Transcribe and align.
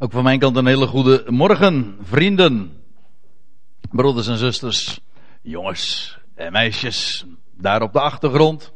Ook 0.00 0.12
van 0.12 0.22
mijn 0.22 0.38
kant 0.38 0.56
een 0.56 0.66
hele 0.66 0.86
goede 0.86 1.24
morgen, 1.26 1.96
vrienden, 2.02 2.82
broeders 3.90 4.28
en 4.28 4.36
zusters, 4.36 5.00
jongens 5.42 6.18
en 6.34 6.52
meisjes, 6.52 7.24
daar 7.56 7.82
op 7.82 7.92
de 7.92 8.00
achtergrond. 8.00 8.72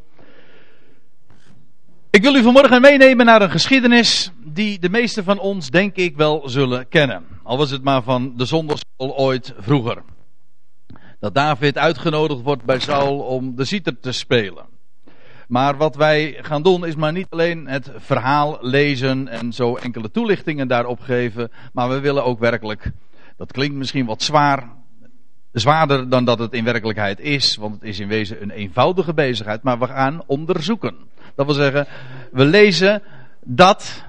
Ik 2.11 2.23
wil 2.23 2.35
u 2.35 2.43
vanmorgen 2.43 2.81
meenemen 2.81 3.27
naar 3.27 3.43
een 3.43 3.51
geschiedenis 3.51 4.31
die 4.45 4.79
de 4.79 4.89
meesten 4.89 5.25
van 5.25 5.39
ons, 5.39 5.71
denk 5.71 5.97
ik, 5.97 6.17
wel 6.17 6.49
zullen 6.49 6.89
kennen. 6.89 7.25
Al 7.43 7.57
was 7.57 7.71
het 7.71 7.83
maar 7.83 8.03
van 8.03 8.37
de 8.37 8.45
zondagschool 8.45 9.17
ooit 9.17 9.55
vroeger. 9.59 10.03
Dat 11.21 11.35
David 11.35 11.79
uitgenodigd 11.79 12.43
wordt 12.43 12.65
bij 12.65 12.81
Saul 12.81 13.19
om 13.19 13.57
de 13.57 13.65
citer 13.65 14.01
te 14.01 14.13
spelen. 14.13 14.72
Maar 15.49 15.77
wat 15.77 15.97
wij 15.97 16.39
gaan 16.41 16.63
doen 16.63 16.87
is 16.87 16.95
maar 16.95 17.13
niet 17.13 17.27
alleen 17.31 17.67
het 17.67 17.91
verhaal 17.97 18.59
lezen 18.61 19.29
en 19.29 19.53
zo 19.53 19.77
enkele 19.77 20.11
toelichtingen 20.11 20.69
daarop 20.69 21.01
geven. 21.01 21.51
Maar 21.73 21.89
we 21.89 22.01
willen 22.01 22.25
ook 22.25 22.39
werkelijk, 22.39 22.91
dat 23.37 23.53
klinkt 23.53 23.77
misschien 23.77 24.07
wat 24.07 24.23
zwaar, 24.23 24.69
zwaarder 25.53 26.09
dan 26.09 26.25
dat 26.25 26.39
het 26.39 26.53
in 26.53 26.65
werkelijkheid 26.65 27.21
is. 27.21 27.57
Want 27.57 27.75
het 27.75 27.83
is 27.83 28.01
in 28.01 28.09
wezen 28.09 28.43
een 28.43 28.51
eenvoudige 28.51 29.15
bezigheid. 29.15 29.63
Maar 29.63 29.79
we 29.79 29.87
gaan 29.87 30.23
onderzoeken. 30.27 30.95
Dat 31.35 31.47
wil 31.47 31.55
zeggen, 31.55 31.87
we 32.33 32.45
lezen 32.45 33.03
dat 33.45 34.05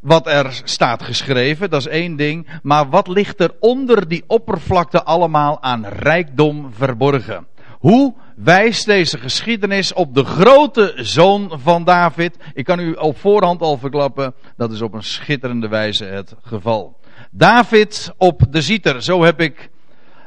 wat 0.00 0.26
er 0.26 0.60
staat 0.64 1.02
geschreven, 1.02 1.70
dat 1.70 1.80
is 1.80 1.86
één 1.86 2.16
ding. 2.16 2.46
Maar 2.62 2.88
wat 2.88 3.08
ligt 3.08 3.40
er 3.40 3.54
onder 3.60 4.08
die 4.08 4.24
oppervlakte 4.26 5.02
allemaal 5.02 5.62
aan 5.62 5.86
rijkdom 5.86 6.72
verborgen? 6.72 7.46
Hoe 7.78 8.14
wijst 8.42 8.86
deze 8.86 9.18
geschiedenis 9.18 9.92
op 9.92 10.14
de 10.14 10.24
grote 10.24 10.92
zoon 10.96 11.60
van 11.62 11.84
David? 11.84 12.36
Ik 12.54 12.64
kan 12.64 12.80
u 12.80 12.92
op 12.92 13.18
voorhand 13.18 13.60
al 13.60 13.78
verklappen, 13.78 14.34
dat 14.56 14.72
is 14.72 14.82
op 14.82 14.94
een 14.94 15.02
schitterende 15.02 15.68
wijze 15.68 16.04
het 16.04 16.34
geval. 16.42 16.98
David 17.30 18.12
op 18.16 18.42
de 18.50 18.62
zieter, 18.62 19.02
zo 19.02 19.22
heb 19.22 19.40
ik 19.40 19.70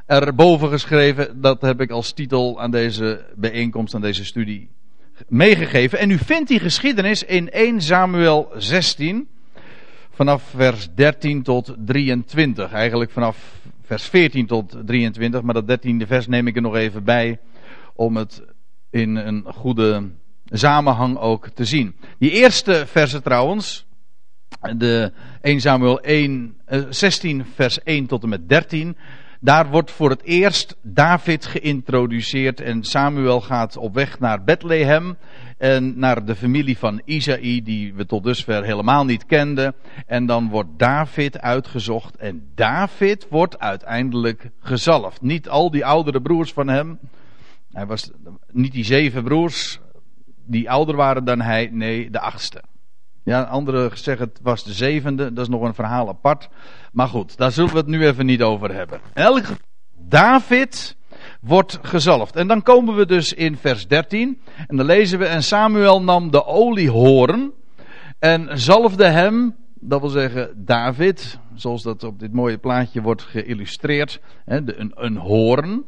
erboven 0.06 0.70
geschreven. 0.70 1.42
Dat 1.42 1.62
heb 1.62 1.82
ik 1.82 1.92
als 1.92 2.14
titel 2.14 2.62
aan 2.62 2.72
deze 2.72 3.26
bijeenkomst, 3.36 3.96
aan 3.96 4.02
deze 4.02 4.26
studie 4.26 4.70
meegegeven. 5.28 6.00
En 6.00 6.10
u 6.10 6.18
vindt 6.18 6.50
die 6.50 6.60
geschiedenis 6.60 7.24
in 7.24 7.52
1 7.52 7.82
Samuel 7.82 8.52
16, 8.58 9.28
vanaf 10.12 10.44
vers 10.56 10.88
13 10.96 11.44
tot 11.44 11.76
23. 11.86 12.72
Eigenlijk 12.72 13.12
vanaf 13.12 13.38
vers 13.82 14.04
14 14.04 14.46
tot 14.46 14.76
23, 14.86 15.42
maar 15.42 15.54
dat 15.54 15.80
13e 15.80 16.08
vers 16.08 16.28
neem 16.28 16.48
ik 16.48 16.56
er 16.56 16.62
nog 16.62 16.76
even 16.76 17.04
bij 17.04 17.40
om 17.94 18.18
het 18.18 18.44
in 18.90 19.16
een 19.16 19.44
goede 19.48 20.10
samenhang 20.46 21.18
ook 21.18 21.50
te 21.50 21.66
zien. 21.66 21.96
Die 22.20 22.32
eerste 22.32 22.84
versen 22.88 23.24
trouwens, 23.24 23.86
de 24.78 25.12
1 25.42 25.62
Samuel 25.62 26.00
1, 26.02 26.58
16 26.90 27.40
eh, 27.40 27.46
vers 27.54 27.84
1 27.84 28.06
tot 28.06 28.24
en 28.24 28.30
met 28.30 28.50
13, 28.50 28.98
daar 29.40 29.70
wordt 29.70 29.92
voor 29.92 30.10
het 30.10 30.24
eerst 30.24 30.78
David 30.82 31.46
geïntroduceerd 31.46 32.62
en 32.62 32.84
Samuel 32.84 33.42
gaat 33.42 33.78
op 33.78 33.94
weg 33.94 34.20
naar 34.20 34.44
Bethlehem 34.44 35.18
en 35.58 36.00
naar 36.00 36.26
de 36.26 36.36
familie 36.36 36.78
van 36.78 37.02
Isaï 37.06 37.62
die 37.64 37.94
we 37.94 38.06
tot 38.06 38.24
dusver 38.24 38.64
helemaal 38.64 39.06
niet 39.06 39.26
kenden. 39.26 39.76
En 40.06 40.26
dan 40.26 40.50
wordt 40.50 40.70
David 40.78 41.42
uitgezocht 41.42 42.16
en 42.16 42.52
David 42.56 43.28
wordt 43.30 43.60
uiteindelijk 43.60 44.50
gezalfd. 44.60 45.22
Niet 45.22 45.50
al 45.50 45.72
die 45.72 45.86
oudere 45.86 46.22
broers 46.22 46.54
van 46.54 46.68
hem, 46.68 47.00
hij 47.74 47.86
was 47.86 48.12
niet 48.52 48.72
die 48.72 48.86
zeven 48.86 49.24
broers 49.24 49.80
die 50.46 50.70
ouder 50.70 50.96
waren 50.96 51.26
dan 51.26 51.42
hij, 51.42 51.70
nee, 51.72 52.10
de 52.10 52.20
achtste. 52.20 52.64
Ja, 53.24 53.42
anderen 53.42 53.98
zeggen 53.98 54.28
het 54.28 54.40
was 54.42 54.64
de 54.64 54.74
zevende, 54.74 55.34
dat 55.34 55.44
is 55.46 55.52
nog 55.52 55.62
een 55.62 55.74
verhaal 55.74 56.08
apart. 56.08 56.50
Maar 56.92 57.08
goed, 57.08 57.38
daar 57.38 57.52
zullen 57.52 57.72
we 57.72 57.78
het 57.78 57.88
nu 57.88 58.06
even 58.06 58.26
niet 58.26 58.42
over 58.42 58.74
hebben. 58.74 59.00
Elk 59.14 59.46
David 60.08 60.96
wordt 61.42 61.80
gezalfd. 61.82 62.36
En 62.36 62.48
dan 62.48 62.62
komen 62.62 62.96
we 62.96 63.06
dus 63.06 63.34
in 63.34 63.58
vers 63.58 63.88
13. 63.88 64.42
En 64.68 64.78
dan 64.78 64.86
lezen 64.86 65.20
we, 65.20 65.26
en 65.26 65.44
Samuel 65.44 66.02
nam 66.02 66.32
de 66.32 66.46
oliehoorn 66.46 67.52
en 68.20 68.60
zalfde 68.60 69.06
hem, 69.06 69.56
dat 69.80 70.00
wil 70.00 70.10
zeggen 70.10 70.66
David, 70.66 71.40
zoals 71.54 71.84
dat 71.84 72.04
op 72.04 72.20
dit 72.20 72.34
mooie 72.34 72.58
plaatje 72.58 73.02
wordt 73.02 73.22
geïllustreerd, 73.22 74.20
hè, 74.46 74.80
een, 74.80 74.92
een 74.96 75.18
hoorn. 75.18 75.84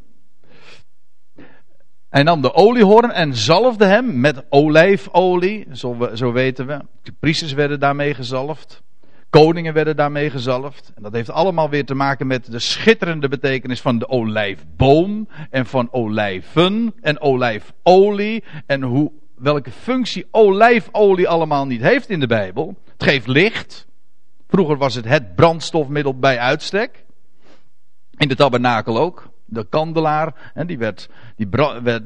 Hij 2.10 2.22
nam 2.22 2.42
de 2.42 2.54
oliehoorn 2.54 3.10
en 3.10 3.34
zalfde 3.34 3.84
hem 3.84 4.20
met 4.20 4.44
olijfolie. 4.48 5.66
Zo, 5.72 6.10
zo 6.14 6.32
weten 6.32 6.66
we. 6.66 6.80
De 7.02 7.12
priesters 7.20 7.52
werden 7.52 7.80
daarmee 7.80 8.14
gezalfd. 8.14 8.82
Koningen 9.30 9.74
werden 9.74 9.96
daarmee 9.96 10.30
gezalfd. 10.30 10.92
En 10.94 11.02
dat 11.02 11.12
heeft 11.12 11.30
allemaal 11.30 11.70
weer 11.70 11.84
te 11.84 11.94
maken 11.94 12.26
met 12.26 12.50
de 12.50 12.58
schitterende 12.58 13.28
betekenis 13.28 13.80
van 13.80 13.98
de 13.98 14.08
olijfboom. 14.08 15.28
En 15.50 15.66
van 15.66 15.88
olijven 15.92 16.94
en 17.00 17.20
olijfolie. 17.20 18.44
En 18.66 18.82
hoe, 18.82 19.12
welke 19.34 19.70
functie 19.70 20.26
olijfolie 20.30 21.28
allemaal 21.28 21.66
niet 21.66 21.80
heeft 21.80 22.08
in 22.08 22.20
de 22.20 22.26
Bijbel. 22.26 22.74
Het 22.92 23.02
geeft 23.02 23.26
licht. 23.26 23.86
Vroeger 24.48 24.76
was 24.76 24.94
het 24.94 25.04
het 25.04 25.34
brandstofmiddel 25.34 26.18
bij 26.18 26.38
uitstek. 26.38 27.04
In 28.16 28.28
de 28.28 28.36
tabernakel 28.36 28.98
ook 28.98 29.34
de 29.46 29.66
kandelaar, 29.68 30.52
en 30.54 30.66
die, 30.66 30.78
werd, 30.78 31.08
die, 31.36 31.48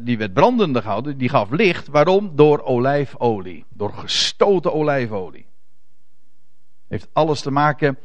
die 0.03 0.19
werd 0.19 0.33
brandende 0.33 0.81
gehouden, 0.81 1.19
die 1.19 1.29
gaf 1.29 1.51
licht. 1.51 1.89
Waarom? 1.89 2.33
Door 2.35 2.63
olijfolie. 2.63 3.65
Door 3.69 3.93
gestoten 3.93 4.73
olijfolie. 4.73 5.47
Heeft 6.89 7.09
alles 7.13 7.41
te 7.41 7.51
maken. 7.51 7.99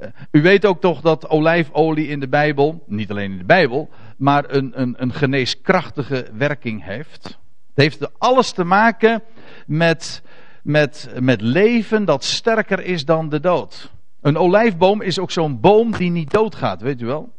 Uh, 0.00 0.08
u 0.30 0.42
weet 0.42 0.66
ook 0.66 0.80
toch 0.80 1.00
dat 1.00 1.28
olijfolie 1.28 2.08
in 2.08 2.20
de 2.20 2.28
Bijbel, 2.28 2.84
niet 2.86 3.10
alleen 3.10 3.32
in 3.32 3.38
de 3.38 3.44
Bijbel, 3.44 3.90
maar 4.16 4.44
een, 4.48 4.80
een, 4.80 4.94
een 4.98 5.12
geneeskrachtige 5.12 6.28
werking 6.32 6.84
heeft. 6.84 7.24
Het 7.24 7.36
heeft 7.74 8.18
alles 8.18 8.52
te 8.52 8.64
maken 8.64 9.22
met, 9.66 10.22
met, 10.62 11.10
met 11.20 11.40
leven 11.40 12.04
dat 12.04 12.24
sterker 12.24 12.84
is 12.84 13.04
dan 13.04 13.28
de 13.28 13.40
dood. 13.40 13.92
Een 14.20 14.36
olijfboom 14.36 15.02
is 15.02 15.18
ook 15.18 15.30
zo'n 15.30 15.60
boom 15.60 15.92
die 15.92 16.10
niet 16.10 16.30
doodgaat, 16.30 16.80
weet 16.80 17.00
u 17.00 17.06
wel? 17.06 17.32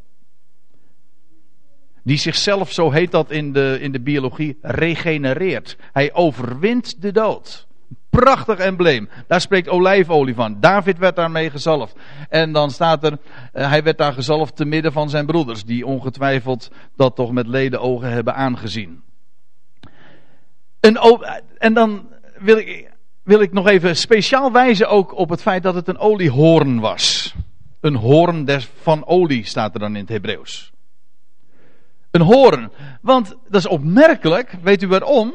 Die 2.02 2.16
zichzelf, 2.16 2.72
zo 2.72 2.90
heet 2.90 3.10
dat 3.10 3.30
in 3.30 3.52
de, 3.52 3.78
in 3.80 3.92
de 3.92 4.00
biologie, 4.00 4.58
regenereert. 4.62 5.76
Hij 5.92 6.14
overwint 6.14 7.02
de 7.02 7.12
dood. 7.12 7.66
Prachtig 8.10 8.58
embleem. 8.58 9.08
Daar 9.26 9.40
spreekt 9.40 9.68
olijfolie 9.68 10.34
van. 10.34 10.56
David 10.60 10.98
werd 10.98 11.16
daarmee 11.16 11.50
gezalfd. 11.50 11.96
En 12.28 12.52
dan 12.52 12.70
staat 12.70 13.04
er, 13.04 13.12
uh, 13.12 13.68
hij 13.68 13.82
werd 13.82 13.98
daar 13.98 14.12
gezalfd 14.12 14.56
te 14.56 14.64
midden 14.64 14.92
van 14.92 15.10
zijn 15.10 15.26
broeders, 15.26 15.64
die 15.64 15.86
ongetwijfeld 15.86 16.70
dat 16.96 17.16
toch 17.16 17.32
met 17.32 17.46
leden 17.46 17.80
ogen 17.80 18.10
hebben 18.10 18.34
aangezien. 18.34 19.02
En, 20.80 20.98
en 21.58 21.74
dan 21.74 22.08
wil 22.38 22.56
ik, 22.56 22.90
wil 23.22 23.40
ik 23.40 23.52
nog 23.52 23.68
even 23.68 23.96
speciaal 23.96 24.52
wijzen 24.52 24.88
ook 24.88 25.18
op 25.18 25.28
het 25.28 25.42
feit 25.42 25.62
dat 25.62 25.74
het 25.74 25.88
een 25.88 25.98
oliehoorn 25.98 26.80
was. 26.80 27.34
Een 27.80 27.96
hoorn 27.96 28.44
des, 28.44 28.68
van 28.82 29.06
olie 29.06 29.44
staat 29.44 29.74
er 29.74 29.80
dan 29.80 29.94
in 29.94 30.00
het 30.00 30.08
Hebreeuws. 30.08 30.72
Een 32.10 32.20
hoorn. 32.20 32.72
Want 33.02 33.36
dat 33.48 33.60
is 33.60 33.66
opmerkelijk, 33.66 34.56
weet 34.62 34.82
u 34.82 34.88
waarom? 34.88 35.34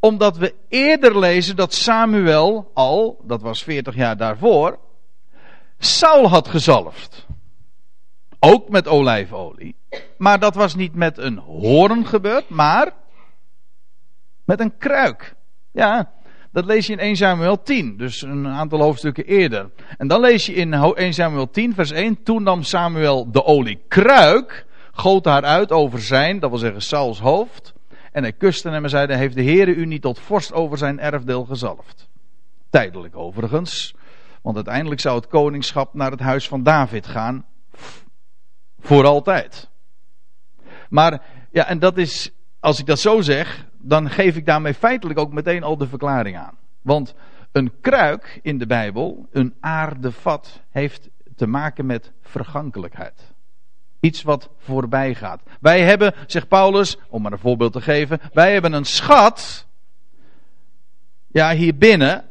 Omdat 0.00 0.36
we 0.36 0.54
eerder 0.68 1.18
lezen 1.18 1.56
dat 1.56 1.74
Samuel 1.74 2.70
al, 2.74 3.22
dat 3.26 3.42
was 3.42 3.62
40 3.62 3.94
jaar 3.94 4.16
daarvoor, 4.16 4.78
Saul 5.78 6.28
had 6.28 6.48
gezalfd. 6.48 7.26
Ook 8.38 8.68
met 8.68 8.88
olijfolie. 8.88 9.76
Maar 10.18 10.38
dat 10.38 10.54
was 10.54 10.74
niet 10.74 10.94
met 10.94 11.18
een 11.18 11.38
hoorn 11.38 12.06
gebeurd, 12.06 12.48
maar 12.48 12.92
met 14.44 14.60
een 14.60 14.76
kruik. 14.78 15.34
Ja, 15.72 16.12
dat 16.52 16.64
lees 16.64 16.86
je 16.86 16.92
in 16.92 16.98
1 16.98 17.16
Samuel 17.16 17.62
10, 17.62 17.96
dus 17.96 18.22
een 18.22 18.46
aantal 18.46 18.80
hoofdstukken 18.80 19.24
eerder. 19.24 19.70
En 19.98 20.08
dan 20.08 20.20
lees 20.20 20.46
je 20.46 20.54
in 20.54 20.72
1 20.72 21.14
Samuel 21.14 21.50
10, 21.50 21.74
vers 21.74 21.90
1, 21.90 22.22
toen 22.22 22.42
nam 22.42 22.62
Samuel 22.62 23.30
de 23.30 23.44
oliekruik 23.44 24.66
goot 24.94 25.24
haar 25.24 25.44
uit 25.44 25.72
over 25.72 26.00
zijn, 26.00 26.38
dat 26.38 26.50
wil 26.50 26.58
zeggen 26.58 26.82
Sauls 26.82 27.20
hoofd. 27.20 27.72
En 28.12 28.22
hij 28.22 28.32
kuste 28.32 28.70
hem 28.70 28.84
en 28.84 28.90
zeide, 28.90 29.16
heeft 29.16 29.34
de 29.34 29.42
Heere 29.42 29.74
u 29.74 29.86
niet 29.86 30.02
tot 30.02 30.18
vorst 30.18 30.52
over 30.52 30.78
zijn 30.78 31.00
erfdeel 31.00 31.44
gezalfd? 31.44 32.08
Tijdelijk 32.70 33.16
overigens, 33.16 33.94
want 34.42 34.56
uiteindelijk 34.56 35.00
zou 35.00 35.16
het 35.16 35.26
koningschap 35.26 35.94
naar 35.94 36.10
het 36.10 36.20
huis 36.20 36.48
van 36.48 36.62
David 36.62 37.06
gaan. 37.06 37.44
Voor 38.80 39.04
altijd. 39.06 39.70
Maar, 40.88 41.22
ja, 41.50 41.66
en 41.66 41.78
dat 41.78 41.98
is, 41.98 42.30
als 42.60 42.78
ik 42.78 42.86
dat 42.86 42.98
zo 42.98 43.20
zeg, 43.20 43.66
dan 43.78 44.10
geef 44.10 44.36
ik 44.36 44.46
daarmee 44.46 44.74
feitelijk 44.74 45.18
ook 45.18 45.32
meteen 45.32 45.62
al 45.62 45.76
de 45.76 45.88
verklaring 45.88 46.36
aan. 46.36 46.56
Want 46.82 47.14
een 47.52 47.72
kruik 47.80 48.38
in 48.42 48.58
de 48.58 48.66
Bijbel, 48.66 49.28
een 49.32 49.54
aardevat, 49.60 50.62
heeft 50.70 51.08
te 51.36 51.46
maken 51.46 51.86
met 51.86 52.12
vergankelijkheid. 52.22 53.33
Iets 54.04 54.22
wat 54.22 54.50
voorbij 54.58 55.14
gaat. 55.14 55.42
Wij 55.60 55.80
hebben, 55.80 56.14
zegt 56.26 56.48
Paulus, 56.48 56.96
om 57.08 57.22
maar 57.22 57.32
een 57.32 57.38
voorbeeld 57.38 57.72
te 57.72 57.80
geven, 57.80 58.20
wij 58.32 58.52
hebben 58.52 58.72
een 58.72 58.84
schat. 58.84 59.66
Ja, 61.26 61.54
hier 61.54 61.76
binnen. 61.76 62.24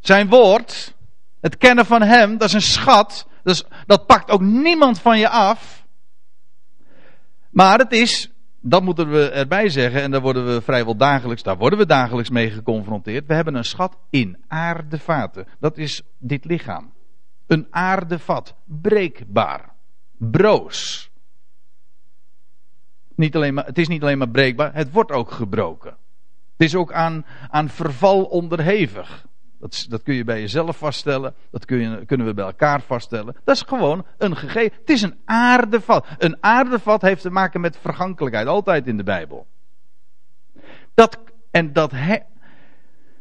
Zijn 0.00 0.28
woord, 0.28 0.94
het 1.40 1.56
kennen 1.56 1.86
van 1.86 2.02
hem, 2.02 2.38
dat 2.38 2.48
is 2.48 2.54
een 2.54 2.60
schat. 2.60 3.26
Dus 3.42 3.64
dat 3.86 4.06
pakt 4.06 4.30
ook 4.30 4.40
niemand 4.40 5.00
van 5.00 5.18
je 5.18 5.28
af. 5.28 5.86
Maar 7.50 7.78
het 7.78 7.92
is, 7.92 8.30
dat 8.60 8.82
moeten 8.82 9.10
we 9.10 9.30
erbij 9.30 9.68
zeggen, 9.68 10.02
en 10.02 10.10
daar 10.10 10.20
worden 10.20 10.54
we 10.54 10.60
vrijwel 10.60 10.96
dagelijks, 10.96 11.42
daar 11.42 11.58
worden 11.58 11.78
we 11.78 11.86
dagelijks 11.86 12.30
mee 12.30 12.50
geconfronteerd. 12.50 13.26
We 13.26 13.34
hebben 13.34 13.54
een 13.54 13.64
schat 13.64 13.96
in 14.10 14.36
aardevaten. 14.48 15.46
Dat 15.60 15.78
is 15.78 16.02
dit 16.18 16.44
lichaam. 16.44 16.92
Een 17.46 17.66
aardevat, 17.70 18.54
breekbaar, 18.64 19.74
broos. 20.18 21.09
Niet 23.20 23.36
alleen 23.36 23.54
maar, 23.54 23.66
het 23.66 23.78
is 23.78 23.88
niet 23.88 24.02
alleen 24.02 24.18
maar 24.18 24.28
breekbaar, 24.28 24.74
het 24.74 24.92
wordt 24.92 25.12
ook 25.12 25.30
gebroken. 25.30 25.96
Het 26.56 26.68
is 26.68 26.74
ook 26.74 26.92
aan, 26.92 27.24
aan 27.48 27.68
verval 27.68 28.24
onderhevig. 28.24 29.26
Dat, 29.58 29.86
dat 29.88 30.02
kun 30.02 30.14
je 30.14 30.24
bij 30.24 30.40
jezelf 30.40 30.76
vaststellen. 30.76 31.34
Dat 31.50 31.64
kun 31.64 31.78
je, 31.78 32.04
kunnen 32.04 32.26
we 32.26 32.34
bij 32.34 32.44
elkaar 32.44 32.80
vaststellen. 32.80 33.36
Dat 33.44 33.54
is 33.54 33.62
gewoon 33.62 34.06
een 34.18 34.36
gegeven. 34.36 34.78
Het 34.80 34.90
is 34.90 35.02
een 35.02 35.18
aardevat. 35.24 36.06
Een 36.18 36.36
aardevat 36.40 37.02
heeft 37.02 37.22
te 37.22 37.30
maken 37.30 37.60
met 37.60 37.78
vergankelijkheid. 37.80 38.46
Altijd 38.46 38.86
in 38.86 38.96
de 38.96 39.02
Bijbel. 39.02 39.46
Dat, 40.94 41.18
en 41.50 41.72
dat, 41.72 41.90
he, 41.90 42.18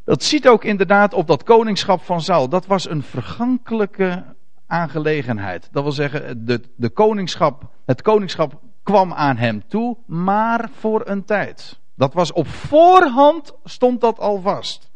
dat 0.05 0.23
ziet 0.23 0.47
ook 0.47 0.63
inderdaad 0.63 1.13
op 1.13 1.27
dat 1.27 1.43
koningschap 1.43 2.01
van 2.01 2.21
Saul. 2.21 2.49
Dat 2.49 2.65
was 2.65 2.89
een 2.89 3.03
vergankelijke 3.03 4.35
aangelegenheid. 4.67 5.69
Dat 5.71 5.83
wil 5.83 5.91
zeggen, 5.91 6.45
de, 6.45 6.61
de 6.75 6.89
koningschap, 6.89 7.69
het 7.85 8.01
koningschap 8.01 8.61
kwam 8.89 9.13
aan 9.13 9.37
hem 9.37 9.67
toe, 9.67 9.97
maar 10.05 10.69
voor 10.79 11.01
een 11.07 11.25
tijd. 11.25 11.79
Dat 11.95 12.13
was 12.13 12.31
op 12.31 12.47
voorhand 12.47 13.53
stond 13.63 14.01
dat 14.01 14.19
al 14.19 14.41
vast. 14.41 14.89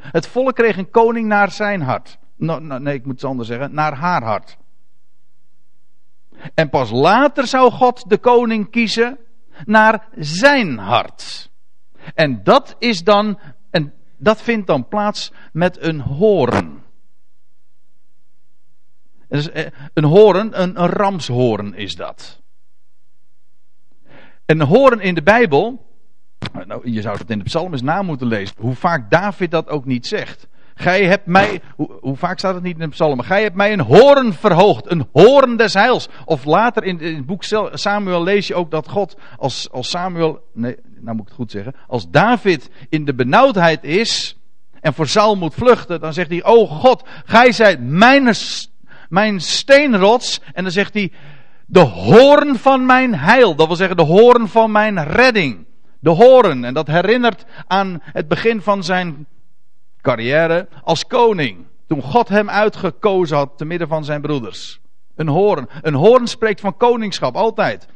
Het 0.00 0.26
volk 0.26 0.54
kreeg 0.54 0.76
een 0.76 0.90
koning 0.90 1.26
naar 1.26 1.50
zijn 1.50 1.80
hart. 1.80 2.18
nee, 2.36 2.94
ik 2.94 3.04
moet 3.04 3.14
het 3.20 3.24
anders 3.24 3.48
zeggen, 3.48 3.74
naar 3.74 3.94
haar 3.94 4.22
hart. 4.22 4.56
En 6.54 6.68
pas 6.68 6.90
later 6.90 7.46
zou 7.46 7.70
God 7.70 8.08
de 8.08 8.18
koning 8.18 8.70
kiezen 8.70 9.18
naar 9.64 10.08
zijn 10.16 10.78
hart. 10.78 11.50
En 12.14 12.42
dat 12.42 12.76
is 12.78 13.04
dan, 13.04 13.38
en 13.70 13.92
dat 14.16 14.42
vindt 14.42 14.66
dan 14.66 14.88
plaats 14.88 15.32
met 15.52 15.82
een 15.82 16.00
hoorn. 16.00 16.82
Eh, 19.28 19.66
een 19.92 20.04
hoorn, 20.04 20.60
een 20.62 20.76
ramshoorn 20.76 21.74
is 21.74 21.96
dat. 21.96 22.41
Een 24.46 24.60
hoorn 24.60 25.00
in 25.00 25.14
de 25.14 25.22
Bijbel, 25.22 25.86
nou, 26.66 26.90
je 26.90 27.00
zou 27.00 27.18
het 27.18 27.30
in 27.30 27.38
de 27.38 27.44
psalm 27.44 27.72
eens 27.72 27.82
na 27.82 28.02
moeten 28.02 28.26
lezen. 28.26 28.56
Hoe 28.58 28.74
vaak 28.74 29.10
David 29.10 29.50
dat 29.50 29.68
ook 29.68 29.84
niet 29.84 30.06
zegt. 30.06 30.48
Gij 30.74 31.04
hebt 31.04 31.26
mij, 31.26 31.60
hoe, 31.76 32.16
vaak 32.16 32.38
staat 32.38 32.54
het 32.54 32.62
niet 32.62 32.74
in 32.74 32.84
de 32.84 32.88
psalmen? 32.88 33.24
Gij 33.24 33.42
hebt 33.42 33.56
mij 33.56 33.72
een 33.72 33.80
hoorn 33.80 34.32
verhoogd, 34.32 34.90
een 34.90 35.08
hoorn 35.12 35.56
des 35.56 35.74
heils. 35.74 36.08
Of 36.24 36.44
later 36.44 36.84
in, 36.84 37.00
in 37.00 37.16
het 37.16 37.26
boek 37.26 37.44
Samuel 37.72 38.22
lees 38.22 38.46
je 38.46 38.54
ook 38.54 38.70
dat 38.70 38.88
God 38.88 39.16
als, 39.36 39.70
als 39.70 39.90
Samuel, 39.90 40.40
nee, 40.52 40.76
nou 41.00 41.16
moet 41.16 41.20
ik 41.20 41.28
het 41.28 41.36
goed 41.36 41.50
zeggen. 41.50 41.74
Als 41.86 42.10
David 42.10 42.70
in 42.88 43.04
de 43.04 43.14
benauwdheid 43.14 43.84
is 43.84 44.36
en 44.80 44.94
voor 44.94 45.06
Saul 45.06 45.36
moet 45.36 45.54
vluchten, 45.54 46.00
dan 46.00 46.12
zegt 46.12 46.30
hij, 46.30 46.44
oh 46.44 46.70
God, 46.70 47.08
gij 47.24 47.52
zijt 47.52 47.80
mijn, 47.80 48.34
mijn 49.08 49.40
steenrots. 49.40 50.40
En 50.52 50.62
dan 50.62 50.72
zegt 50.72 50.94
hij, 50.94 51.12
de 51.66 51.80
hoorn 51.80 52.56
van 52.56 52.86
mijn 52.86 53.14
heil. 53.14 53.54
Dat 53.54 53.66
wil 53.66 53.76
zeggen, 53.76 53.96
de 53.96 54.02
hoorn 54.02 54.48
van 54.48 54.70
mijn 54.70 55.04
redding 55.04 55.66
de 56.02 56.10
horen. 56.10 56.64
En 56.64 56.74
dat 56.74 56.86
herinnert 56.86 57.44
aan 57.66 58.02
het 58.02 58.28
begin 58.28 58.60
van 58.62 58.84
zijn 58.84 59.26
carrière 60.00 60.68
als 60.82 61.06
koning. 61.06 61.66
Toen 61.86 62.02
God 62.02 62.28
hem 62.28 62.50
uitgekozen 62.50 63.36
had 63.36 63.58
te 63.58 63.64
midden 63.64 63.88
van 63.88 64.04
zijn 64.04 64.20
broeders. 64.20 64.80
Een 65.14 65.28
hoorn. 65.28 65.68
Een 65.80 65.94
hoorn 65.94 66.26
spreekt 66.26 66.60
van 66.60 66.76
koningschap, 66.76 67.34
altijd. 67.34 67.88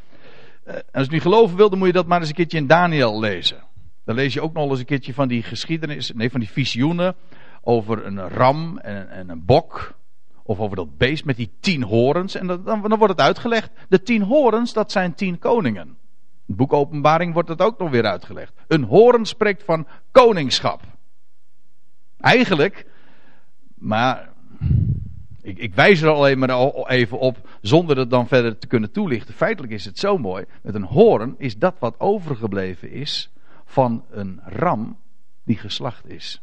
Eh, 0.64 0.74
als 0.92 1.06
je 1.06 1.12
niet 1.12 1.22
geloven 1.22 1.56
wil, 1.56 1.70
dan 1.70 1.78
moet 1.78 1.86
je 1.86 1.92
dat 1.92 2.06
maar 2.06 2.20
eens 2.20 2.28
een 2.28 2.34
keertje 2.34 2.58
in 2.58 2.66
Daniel 2.66 3.20
lezen. 3.20 3.64
Dan 4.04 4.14
lees 4.14 4.34
je 4.34 4.40
ook 4.40 4.52
nog 4.52 4.70
eens 4.70 4.78
een 4.78 4.84
keertje 4.84 5.14
van 5.14 5.28
die 5.28 5.42
geschiedenis, 5.42 6.12
nee, 6.14 6.30
van 6.30 6.40
die 6.40 6.50
visioenen 6.50 7.14
over 7.62 8.06
een 8.06 8.28
ram 8.28 8.78
en 8.78 9.28
een 9.28 9.44
bok. 9.44 9.94
Of 10.46 10.58
over 10.58 10.76
dat 10.76 10.96
beest 10.96 11.24
met 11.24 11.36
die 11.36 11.50
tien 11.60 11.82
horens. 11.82 12.34
En 12.34 12.46
dan, 12.46 12.64
dan 12.64 12.88
wordt 12.88 13.12
het 13.12 13.20
uitgelegd. 13.20 13.70
De 13.88 14.02
tien 14.02 14.22
horens, 14.22 14.72
dat 14.72 14.92
zijn 14.92 15.14
tien 15.14 15.38
koningen 15.38 15.96
het 16.46 16.56
boek 16.56 16.72
Openbaring 16.72 17.32
wordt 17.32 17.48
het 17.48 17.62
ook 17.62 17.78
nog 17.78 17.90
weer 17.90 18.06
uitgelegd. 18.06 18.52
Een 18.68 18.84
hoorn 18.84 19.24
spreekt 19.24 19.64
van 19.64 19.86
koningschap. 20.10 20.82
Eigenlijk, 22.20 22.86
maar 23.74 24.32
ik, 25.42 25.58
ik, 25.58 25.74
wijs 25.74 26.00
er 26.00 26.08
alleen 26.08 26.38
maar 26.38 26.72
even 26.86 27.18
op, 27.18 27.48
zonder 27.60 27.96
het 27.96 28.10
dan 28.10 28.28
verder 28.28 28.58
te 28.58 28.66
kunnen 28.66 28.92
toelichten. 28.92 29.34
Feitelijk 29.34 29.72
is 29.72 29.84
het 29.84 29.98
zo 29.98 30.18
mooi. 30.18 30.44
Met 30.62 30.74
een 30.74 30.82
hoorn 30.82 31.34
is 31.38 31.58
dat 31.58 31.78
wat 31.78 32.00
overgebleven 32.00 32.90
is 32.90 33.32
van 33.64 34.04
een 34.10 34.40
ram 34.44 34.98
die 35.44 35.58
geslacht 35.58 36.08
is. 36.08 36.40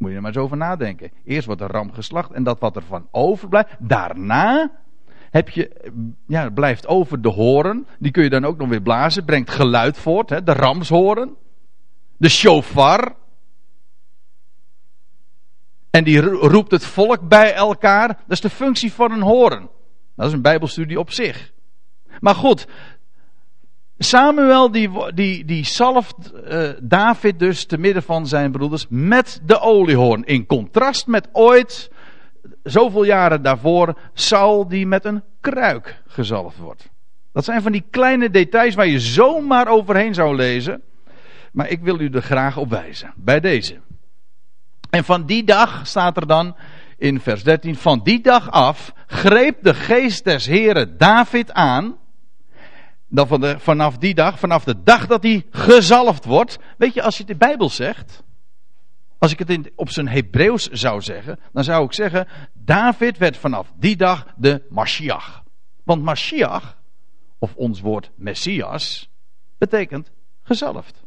Moet 0.00 0.10
je 0.10 0.16
er 0.16 0.22
maar 0.22 0.30
eens 0.30 0.40
over 0.40 0.56
nadenken. 0.56 1.10
Eerst 1.24 1.46
wordt 1.46 1.60
een 1.60 1.66
ram 1.66 1.92
geslacht 1.92 2.32
en 2.32 2.42
dat 2.42 2.60
wat 2.60 2.76
er 2.76 2.82
van 2.82 3.08
overblijft. 3.10 3.76
Daarna 3.78 4.70
heb 5.30 5.48
je, 5.48 5.92
ja, 6.26 6.50
blijft 6.50 6.86
over 6.86 7.22
de 7.22 7.28
horen. 7.28 7.86
Die 7.98 8.10
kun 8.10 8.22
je 8.22 8.30
dan 8.30 8.44
ook 8.44 8.56
nog 8.56 8.68
weer 8.68 8.82
blazen. 8.82 9.24
Brengt 9.24 9.50
geluid 9.50 9.98
voort. 9.98 10.30
Hè, 10.30 10.42
de 10.42 10.52
ramshoren. 10.52 11.36
De 12.16 12.28
shofar. 12.28 13.14
En 15.90 16.04
die 16.04 16.20
roept 16.20 16.70
het 16.70 16.84
volk 16.84 17.28
bij 17.28 17.54
elkaar. 17.54 18.08
Dat 18.08 18.16
is 18.26 18.40
de 18.40 18.50
functie 18.50 18.92
van 18.92 19.12
een 19.12 19.22
horen. 19.22 19.68
Dat 20.16 20.26
is 20.26 20.32
een 20.32 20.42
bijbelstudie 20.42 20.98
op 20.98 21.10
zich. 21.10 21.52
Maar 22.20 22.34
goed. 22.34 22.66
Samuel 24.02 24.70
die, 24.70 24.90
die, 25.14 25.44
die 25.44 25.64
zalft 25.64 26.32
uh, 26.48 26.68
David 26.82 27.38
dus 27.38 27.64
te 27.64 27.78
midden 27.78 28.02
van 28.02 28.26
zijn 28.26 28.52
broeders 28.52 28.86
met 28.88 29.40
de 29.44 29.60
oliehoorn. 29.60 30.24
In 30.24 30.46
contrast 30.46 31.06
met 31.06 31.28
ooit 31.32 31.90
zoveel 32.62 33.04
jaren 33.04 33.42
daarvoor 33.42 33.98
Saul 34.14 34.68
die 34.68 34.86
met 34.86 35.04
een 35.04 35.22
kruik 35.40 36.02
gezalfd 36.06 36.58
wordt. 36.58 36.88
Dat 37.32 37.44
zijn 37.44 37.62
van 37.62 37.72
die 37.72 37.84
kleine 37.90 38.30
details 38.30 38.74
waar 38.74 38.86
je 38.86 39.00
zomaar 39.00 39.68
overheen 39.68 40.14
zou 40.14 40.36
lezen. 40.36 40.82
Maar 41.52 41.68
ik 41.68 41.80
wil 41.80 42.00
u 42.00 42.08
er 42.08 42.22
graag 42.22 42.56
op 42.56 42.70
wijzen. 42.70 43.12
Bij 43.16 43.40
deze. 43.40 43.80
En 44.90 45.04
van 45.04 45.26
die 45.26 45.44
dag 45.44 45.86
staat 45.86 46.16
er 46.16 46.26
dan 46.26 46.56
in 46.98 47.20
vers 47.20 47.42
13. 47.42 47.76
Van 47.76 48.00
die 48.02 48.20
dag 48.20 48.50
af 48.50 48.92
greep 49.06 49.62
de 49.62 49.74
geest 49.74 50.24
des 50.24 50.46
Heren 50.46 50.98
David 50.98 51.52
aan. 51.52 51.98
Dan 53.12 53.26
van 53.26 53.40
de, 53.40 53.58
vanaf 53.58 53.98
die 53.98 54.14
dag, 54.14 54.38
vanaf 54.38 54.64
de 54.64 54.82
dag 54.82 55.06
dat 55.06 55.22
hij 55.22 55.46
gezalfd 55.50 56.24
wordt. 56.24 56.58
Weet 56.78 56.94
je, 56.94 57.02
als 57.02 57.18
je 57.18 57.24
de 57.24 57.36
Bijbel 57.36 57.68
zegt. 57.68 58.22
Als 59.18 59.32
ik 59.32 59.38
het 59.38 59.50
in, 59.50 59.72
op 59.74 59.90
zijn 59.90 60.08
Hebreeuws 60.08 60.68
zou 60.68 61.00
zeggen, 61.00 61.38
dan 61.52 61.64
zou 61.64 61.84
ik 61.84 61.92
zeggen: 61.92 62.28
David 62.52 63.18
werd 63.18 63.36
vanaf 63.36 63.72
die 63.76 63.96
dag 63.96 64.26
de 64.36 64.66
Mashiach. 64.68 65.42
Want 65.84 66.02
Mashiach, 66.02 66.78
of 67.38 67.54
ons 67.54 67.80
woord 67.80 68.10
Messias, 68.16 69.10
betekent 69.58 70.10
gezalfd. 70.42 71.04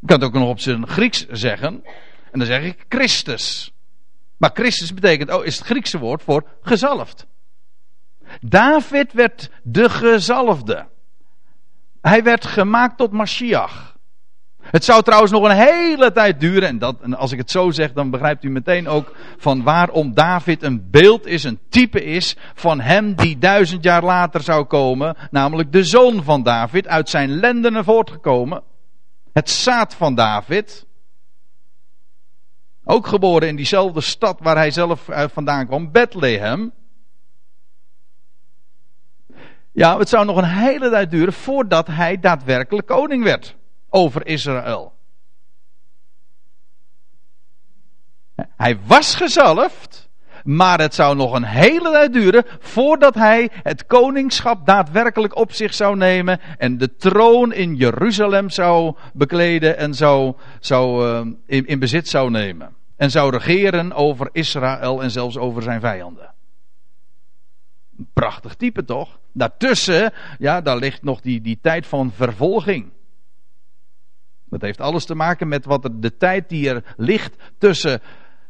Ik 0.00 0.06
kan 0.06 0.20
het 0.20 0.28
ook 0.28 0.34
nog 0.34 0.48
op 0.48 0.60
zijn 0.60 0.86
Grieks 0.86 1.26
zeggen, 1.28 1.84
en 2.32 2.38
dan 2.38 2.46
zeg 2.46 2.62
ik 2.62 2.84
Christus. 2.88 3.72
Maar 4.36 4.50
Christus 4.54 4.94
betekent, 4.94 5.32
oh, 5.32 5.44
is 5.44 5.58
het 5.58 5.66
Griekse 5.66 5.98
woord 5.98 6.22
voor 6.22 6.48
gezalfd. 6.60 7.26
David 8.40 9.12
werd 9.12 9.50
de 9.62 9.88
gezalfde. 9.90 10.86
Hij 12.00 12.22
werd 12.22 12.44
gemaakt 12.44 12.96
tot 12.96 13.12
Mashiach. 13.12 13.96
Het 14.70 14.84
zou 14.84 15.02
trouwens 15.02 15.32
nog 15.32 15.44
een 15.44 15.56
hele 15.56 16.12
tijd 16.12 16.40
duren. 16.40 16.68
En, 16.68 16.78
dat, 16.78 17.00
en 17.00 17.14
als 17.14 17.32
ik 17.32 17.38
het 17.38 17.50
zo 17.50 17.70
zeg, 17.70 17.92
dan 17.92 18.10
begrijpt 18.10 18.44
u 18.44 18.50
meteen 18.50 18.88
ook 18.88 19.16
van 19.36 19.62
waarom 19.62 20.14
David 20.14 20.62
een 20.62 20.90
beeld 20.90 21.26
is, 21.26 21.44
een 21.44 21.60
type 21.68 22.04
is 22.04 22.36
van 22.54 22.80
hem 22.80 23.14
die 23.14 23.38
duizend 23.38 23.84
jaar 23.84 24.04
later 24.04 24.40
zou 24.40 24.64
komen. 24.64 25.16
Namelijk 25.30 25.72
de 25.72 25.84
zoon 25.84 26.24
van 26.24 26.42
David, 26.42 26.86
uit 26.86 27.08
zijn 27.08 27.30
lendenen 27.30 27.84
voortgekomen. 27.84 28.62
Het 29.32 29.50
zaad 29.50 29.94
van 29.94 30.14
David. 30.14 30.86
Ook 32.84 33.06
geboren 33.06 33.48
in 33.48 33.56
diezelfde 33.56 34.00
stad 34.00 34.38
waar 34.40 34.56
hij 34.56 34.70
zelf 34.70 35.08
vandaan 35.32 35.66
kwam, 35.66 35.92
Bethlehem. 35.92 36.72
Ja, 39.76 39.98
het 39.98 40.08
zou 40.08 40.24
nog 40.24 40.36
een 40.36 40.44
hele 40.44 40.90
tijd 40.90 41.10
duren 41.10 41.32
voordat 41.32 41.86
hij 41.86 42.18
daadwerkelijk 42.20 42.86
koning 42.86 43.24
werd 43.24 43.56
over 43.88 44.26
Israël. 44.26 44.92
Hij 48.36 48.78
was 48.86 49.14
gezalfd, 49.14 50.08
maar 50.44 50.80
het 50.80 50.94
zou 50.94 51.16
nog 51.16 51.32
een 51.32 51.44
hele 51.44 51.90
tijd 51.90 52.12
duren 52.12 52.44
voordat 52.60 53.14
hij 53.14 53.50
het 53.52 53.86
koningschap 53.86 54.66
daadwerkelijk 54.66 55.36
op 55.36 55.52
zich 55.52 55.74
zou 55.74 55.96
nemen 55.96 56.40
en 56.58 56.78
de 56.78 56.96
troon 56.96 57.52
in 57.52 57.74
Jeruzalem 57.74 58.50
zou 58.50 58.96
bekleden 59.12 59.76
en 59.76 59.94
zou, 59.94 60.34
zou, 60.60 61.06
uh, 61.06 61.32
in, 61.46 61.66
in 61.66 61.78
bezit 61.78 62.08
zou 62.08 62.30
nemen. 62.30 62.76
En 62.96 63.10
zou 63.10 63.30
regeren 63.30 63.92
over 63.92 64.28
Israël 64.32 65.02
en 65.02 65.10
zelfs 65.10 65.36
over 65.36 65.62
zijn 65.62 65.80
vijanden. 65.80 66.34
Prachtig 68.12 68.54
type 68.54 68.84
toch? 68.84 69.18
Daartussen, 69.32 70.12
ja, 70.38 70.60
daar 70.60 70.76
ligt 70.76 71.02
nog 71.02 71.20
die, 71.20 71.40
die 71.40 71.58
tijd 71.62 71.86
van 71.86 72.12
vervolging. 72.12 72.90
Dat 74.48 74.60
heeft 74.60 74.80
alles 74.80 75.04
te 75.04 75.14
maken 75.14 75.48
met 75.48 75.64
wat 75.64 75.84
er, 75.84 76.00
de 76.00 76.16
tijd 76.16 76.48
die 76.48 76.68
er 76.68 76.94
ligt 76.96 77.36
tussen 77.58 78.00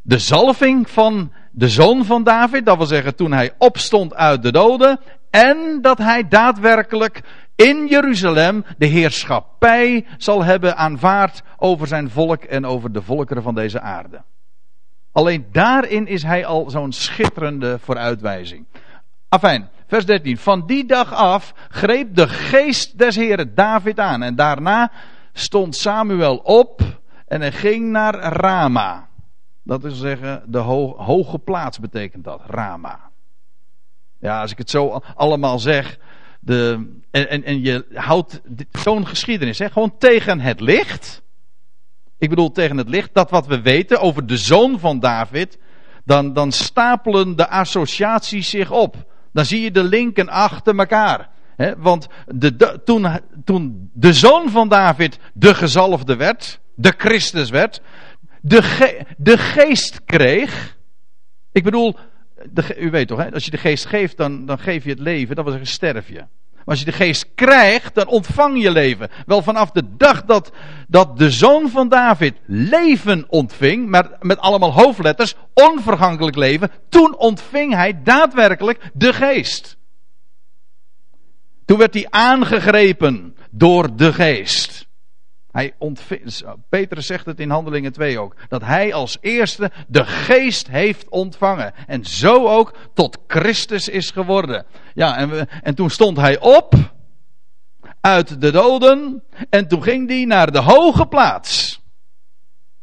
de 0.02 0.18
zalving 0.18 0.90
van 0.90 1.32
de 1.50 1.68
zoon 1.68 2.04
van 2.04 2.24
David, 2.24 2.66
dat 2.66 2.76
wil 2.76 2.86
zeggen 2.86 3.16
toen 3.16 3.32
hij 3.32 3.52
opstond 3.58 4.14
uit 4.14 4.42
de 4.42 4.52
doden, 4.52 5.00
en 5.30 5.78
dat 5.82 5.98
hij 5.98 6.28
daadwerkelijk 6.28 7.22
in 7.54 7.86
Jeruzalem 7.86 8.64
de 8.78 8.86
heerschappij 8.86 10.06
zal 10.18 10.44
hebben 10.44 10.76
aanvaard 10.76 11.42
over 11.56 11.86
zijn 11.86 12.10
volk 12.10 12.42
en 12.42 12.64
over 12.64 12.92
de 12.92 13.02
volkeren 13.02 13.42
van 13.42 13.54
deze 13.54 13.80
aarde. 13.80 14.22
Alleen 15.12 15.46
daarin 15.52 16.06
is 16.06 16.22
hij 16.22 16.46
al 16.46 16.70
zo'n 16.70 16.92
schitterende 16.92 17.78
vooruitwijzing. 17.78 18.66
Afijn, 19.28 19.68
vers 19.86 20.06
13. 20.06 20.38
Van 20.38 20.66
die 20.66 20.86
dag 20.86 21.12
af 21.12 21.54
greep 21.68 22.14
de 22.14 22.28
geest 22.28 22.98
des 22.98 23.16
Heren 23.16 23.54
David 23.54 24.00
aan. 24.00 24.22
En 24.22 24.34
daarna 24.34 24.92
stond 25.32 25.76
Samuel 25.76 26.36
op 26.36 26.82
en 27.26 27.40
hij 27.40 27.52
ging 27.52 27.90
naar 27.90 28.14
Rama. 28.14 29.08
Dat 29.62 29.84
is 29.84 29.98
zeggen, 29.98 30.42
de 30.46 30.58
hoge 30.58 31.38
plaats 31.38 31.78
betekent 31.78 32.24
dat, 32.24 32.40
Rama. 32.46 33.10
Ja, 34.18 34.40
als 34.40 34.50
ik 34.50 34.58
het 34.58 34.70
zo 34.70 35.02
allemaal 35.14 35.58
zeg. 35.58 35.98
De, 36.40 36.90
en, 37.10 37.30
en, 37.30 37.44
en 37.44 37.60
je 37.62 37.86
houdt 37.94 38.40
zo'n 38.72 39.06
geschiedenis, 39.06 39.58
hè, 39.58 39.70
gewoon 39.70 39.98
tegen 39.98 40.40
het 40.40 40.60
licht. 40.60 41.22
Ik 42.18 42.28
bedoel 42.28 42.50
tegen 42.50 42.76
het 42.76 42.88
licht, 42.88 43.14
dat 43.14 43.30
wat 43.30 43.46
we 43.46 43.60
weten 43.60 44.00
over 44.00 44.26
de 44.26 44.36
zoon 44.36 44.78
van 44.78 45.00
David. 45.00 45.58
Dan, 46.04 46.32
dan 46.32 46.52
stapelen 46.52 47.36
de 47.36 47.48
associaties 47.48 48.50
zich 48.50 48.70
op. 48.70 49.14
Dan 49.36 49.44
zie 49.44 49.60
je 49.60 49.70
de 49.70 49.84
linken 49.84 50.28
achter 50.28 50.78
elkaar. 50.78 51.28
Want 51.76 52.06
de, 52.26 52.80
toen, 52.84 53.20
toen 53.44 53.90
de 53.92 54.12
zoon 54.12 54.50
van 54.50 54.68
David 54.68 55.18
de 55.34 55.54
gezalfde 55.54 56.16
werd, 56.16 56.60
de 56.74 56.94
Christus 56.96 57.50
werd, 57.50 57.80
de, 58.40 59.04
de 59.16 59.38
geest 59.38 60.04
kreeg. 60.04 60.76
Ik 61.52 61.64
bedoel, 61.64 61.96
de, 62.50 62.76
u 62.78 62.90
weet 62.90 63.08
toch, 63.08 63.32
als 63.32 63.44
je 63.44 63.50
de 63.50 63.56
geest 63.56 63.86
geeft, 63.86 64.16
dan, 64.16 64.46
dan 64.46 64.58
geef 64.58 64.84
je 64.84 64.90
het 64.90 65.00
leven, 65.00 65.34
dat 65.34 65.44
wil 65.44 65.52
zeggen 65.52 65.72
sterf 65.72 66.08
je. 66.08 66.24
Als 66.66 66.78
je 66.78 66.84
de 66.84 66.92
geest 66.92 67.26
krijgt, 67.34 67.94
dan 67.94 68.06
ontvang 68.06 68.62
je 68.62 68.70
leven. 68.70 69.08
Wel 69.26 69.42
vanaf 69.42 69.70
de 69.70 69.96
dag 69.96 70.24
dat, 70.24 70.52
dat 70.88 71.18
de 71.18 71.30
zoon 71.30 71.70
van 71.70 71.88
David 71.88 72.34
leven 72.46 73.24
ontving, 73.28 73.88
maar 73.88 74.10
met 74.20 74.38
allemaal 74.38 74.72
hoofdletters, 74.72 75.34
onvergankelijk 75.54 76.36
leven, 76.36 76.70
toen 76.88 77.16
ontving 77.16 77.74
hij 77.74 78.02
daadwerkelijk 78.02 78.90
de 78.92 79.12
geest. 79.12 79.76
Toen 81.64 81.78
werd 81.78 81.94
hij 81.94 82.06
aangegrepen 82.10 83.36
door 83.50 83.96
de 83.96 84.12
geest. 84.12 84.85
Hij 85.56 85.74
Petrus 86.68 87.06
zegt 87.06 87.26
het 87.26 87.40
in 87.40 87.50
Handelingen 87.50 87.92
2 87.92 88.18
ook. 88.18 88.36
Dat 88.48 88.62
hij 88.62 88.94
als 88.94 89.18
eerste 89.20 89.70
de 89.88 90.04
geest 90.04 90.68
heeft 90.68 91.08
ontvangen. 91.08 91.74
En 91.86 92.04
zo 92.04 92.48
ook 92.48 92.76
tot 92.94 93.18
Christus 93.26 93.88
is 93.88 94.10
geworden. 94.10 94.66
Ja, 94.94 95.16
en, 95.16 95.28
we, 95.28 95.46
en 95.62 95.74
toen 95.74 95.90
stond 95.90 96.16
hij 96.16 96.40
op 96.40 96.74
uit 98.00 98.40
de 98.40 98.50
doden. 98.50 99.22
En 99.50 99.68
toen 99.68 99.82
ging 99.82 100.08
hij 100.08 100.24
naar 100.24 100.52
de 100.52 100.60
hoge 100.60 101.06
plaats. 101.06 101.80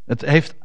Het 0.05 0.21
heeft, 0.21 0.55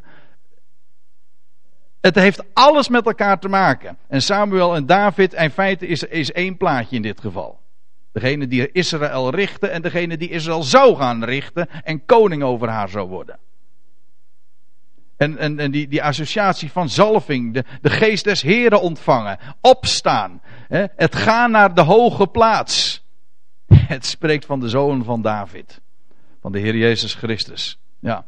het 2.01 2.15
heeft 2.15 2.43
alles 2.53 2.89
met 2.89 3.07
elkaar 3.07 3.39
te 3.39 3.49
maken. 3.49 3.99
En 4.09 4.23
Samuel 4.23 4.75
en 4.75 4.87
David, 4.87 5.33
in 5.33 5.51
feite 5.51 5.87
is, 5.87 6.03
is 6.03 6.33
één 6.33 6.57
plaatje 6.57 6.97
in 6.97 7.03
dit 7.03 7.21
geval. 7.21 7.61
Degene 8.19 8.47
die 8.47 8.73
Israël 8.73 9.31
richtte 9.31 9.69
en 9.69 9.83
degene 9.83 10.17
die 10.17 10.29
Israël 10.29 10.63
zou 10.63 10.97
gaan 10.97 11.25
richten 11.25 11.69
en 11.85 12.05
koning 12.05 12.43
over 12.43 12.69
haar 12.69 12.89
zou 12.89 13.09
worden. 13.09 13.39
En, 15.17 15.39
en, 15.39 15.59
en 15.59 15.71
die, 15.71 15.89
die 15.89 16.03
associatie 16.03 16.71
van 16.71 16.89
zalving, 16.89 17.55
de, 17.55 17.65
de 17.81 17.91
geest 17.91 18.25
des 18.25 18.43
Heren 18.43 18.81
ontvangen, 18.81 19.39
opstaan, 19.61 20.41
hè, 20.69 20.85
het 20.97 21.17
gaan 21.17 21.51
naar 21.51 21.75
de 21.75 21.81
hoge 21.81 22.27
plaats. 22.27 23.07
Het 23.95 24.07
spreekt 24.07 24.45
van 24.45 24.61
de 24.61 24.69
zoon 24.69 25.05
van 25.05 25.23
David, 25.23 25.81
van 26.41 26.53
de 26.53 26.59
Heer 26.59 26.77
Jezus 26.77 27.15
Christus. 27.15 27.79
Ja. 28.01 28.25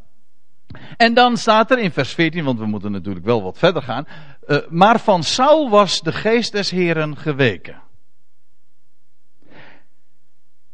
En 0.96 1.14
dan 1.14 1.36
staat 1.36 1.70
er 1.70 1.78
in 1.78 1.90
vers 1.90 2.14
14, 2.14 2.44
want 2.44 2.58
we 2.58 2.66
moeten 2.66 2.92
natuurlijk 2.92 3.24
wel 3.24 3.42
wat 3.42 3.58
verder 3.58 3.82
gaan. 3.82 4.06
Uh, 4.46 4.58
maar 4.68 5.00
van 5.00 5.22
Saul 5.22 5.70
was 5.70 6.00
de 6.00 6.12
geest 6.12 6.52
des 6.52 6.70
Heren 6.70 7.16
geweken. 7.16 7.82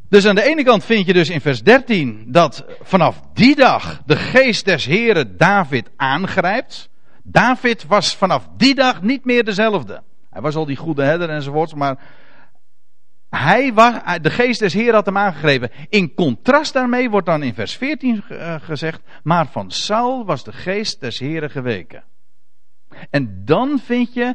Dus 0.08 0.26
aan 0.26 0.34
de 0.34 0.42
ene 0.42 0.62
kant 0.62 0.84
vind 0.84 1.06
je 1.06 1.12
dus 1.12 1.30
in 1.30 1.40
vers 1.40 1.62
13 1.62 2.24
dat 2.26 2.64
vanaf 2.80 3.22
die 3.32 3.56
dag 3.56 4.02
de 4.06 4.16
geest 4.16 4.64
des 4.64 4.84
Heren 4.84 5.36
David 5.36 5.90
aangrijpt. 5.96 6.88
David 7.22 7.86
was 7.86 8.16
vanaf 8.16 8.48
die 8.56 8.74
dag 8.74 9.02
niet 9.02 9.24
meer 9.24 9.44
dezelfde. 9.44 10.02
Hij 10.30 10.42
was 10.42 10.54
al 10.54 10.66
die 10.66 10.76
goede 10.76 11.02
herder 11.02 11.30
enzovoorts, 11.30 11.74
maar 11.74 11.98
hij 13.30 13.72
was, 13.74 13.94
de 14.22 14.30
geest 14.30 14.60
des 14.60 14.72
Heren 14.72 14.94
had 14.94 15.06
hem 15.06 15.18
aangegrepen. 15.18 15.70
In 15.88 16.14
contrast 16.14 16.72
daarmee 16.72 17.10
wordt 17.10 17.26
dan 17.26 17.42
in 17.42 17.54
vers 17.54 17.76
14 17.76 18.24
eh, 18.28 18.54
gezegd, 18.60 19.00
maar 19.22 19.46
van 19.46 19.70
Saul 19.70 20.24
was 20.24 20.44
de 20.44 20.52
geest 20.52 21.00
des 21.00 21.18
Heren 21.18 21.50
geweken. 21.50 22.04
En 23.10 23.42
dan 23.44 23.78
vind 23.78 24.14
je 24.14 24.34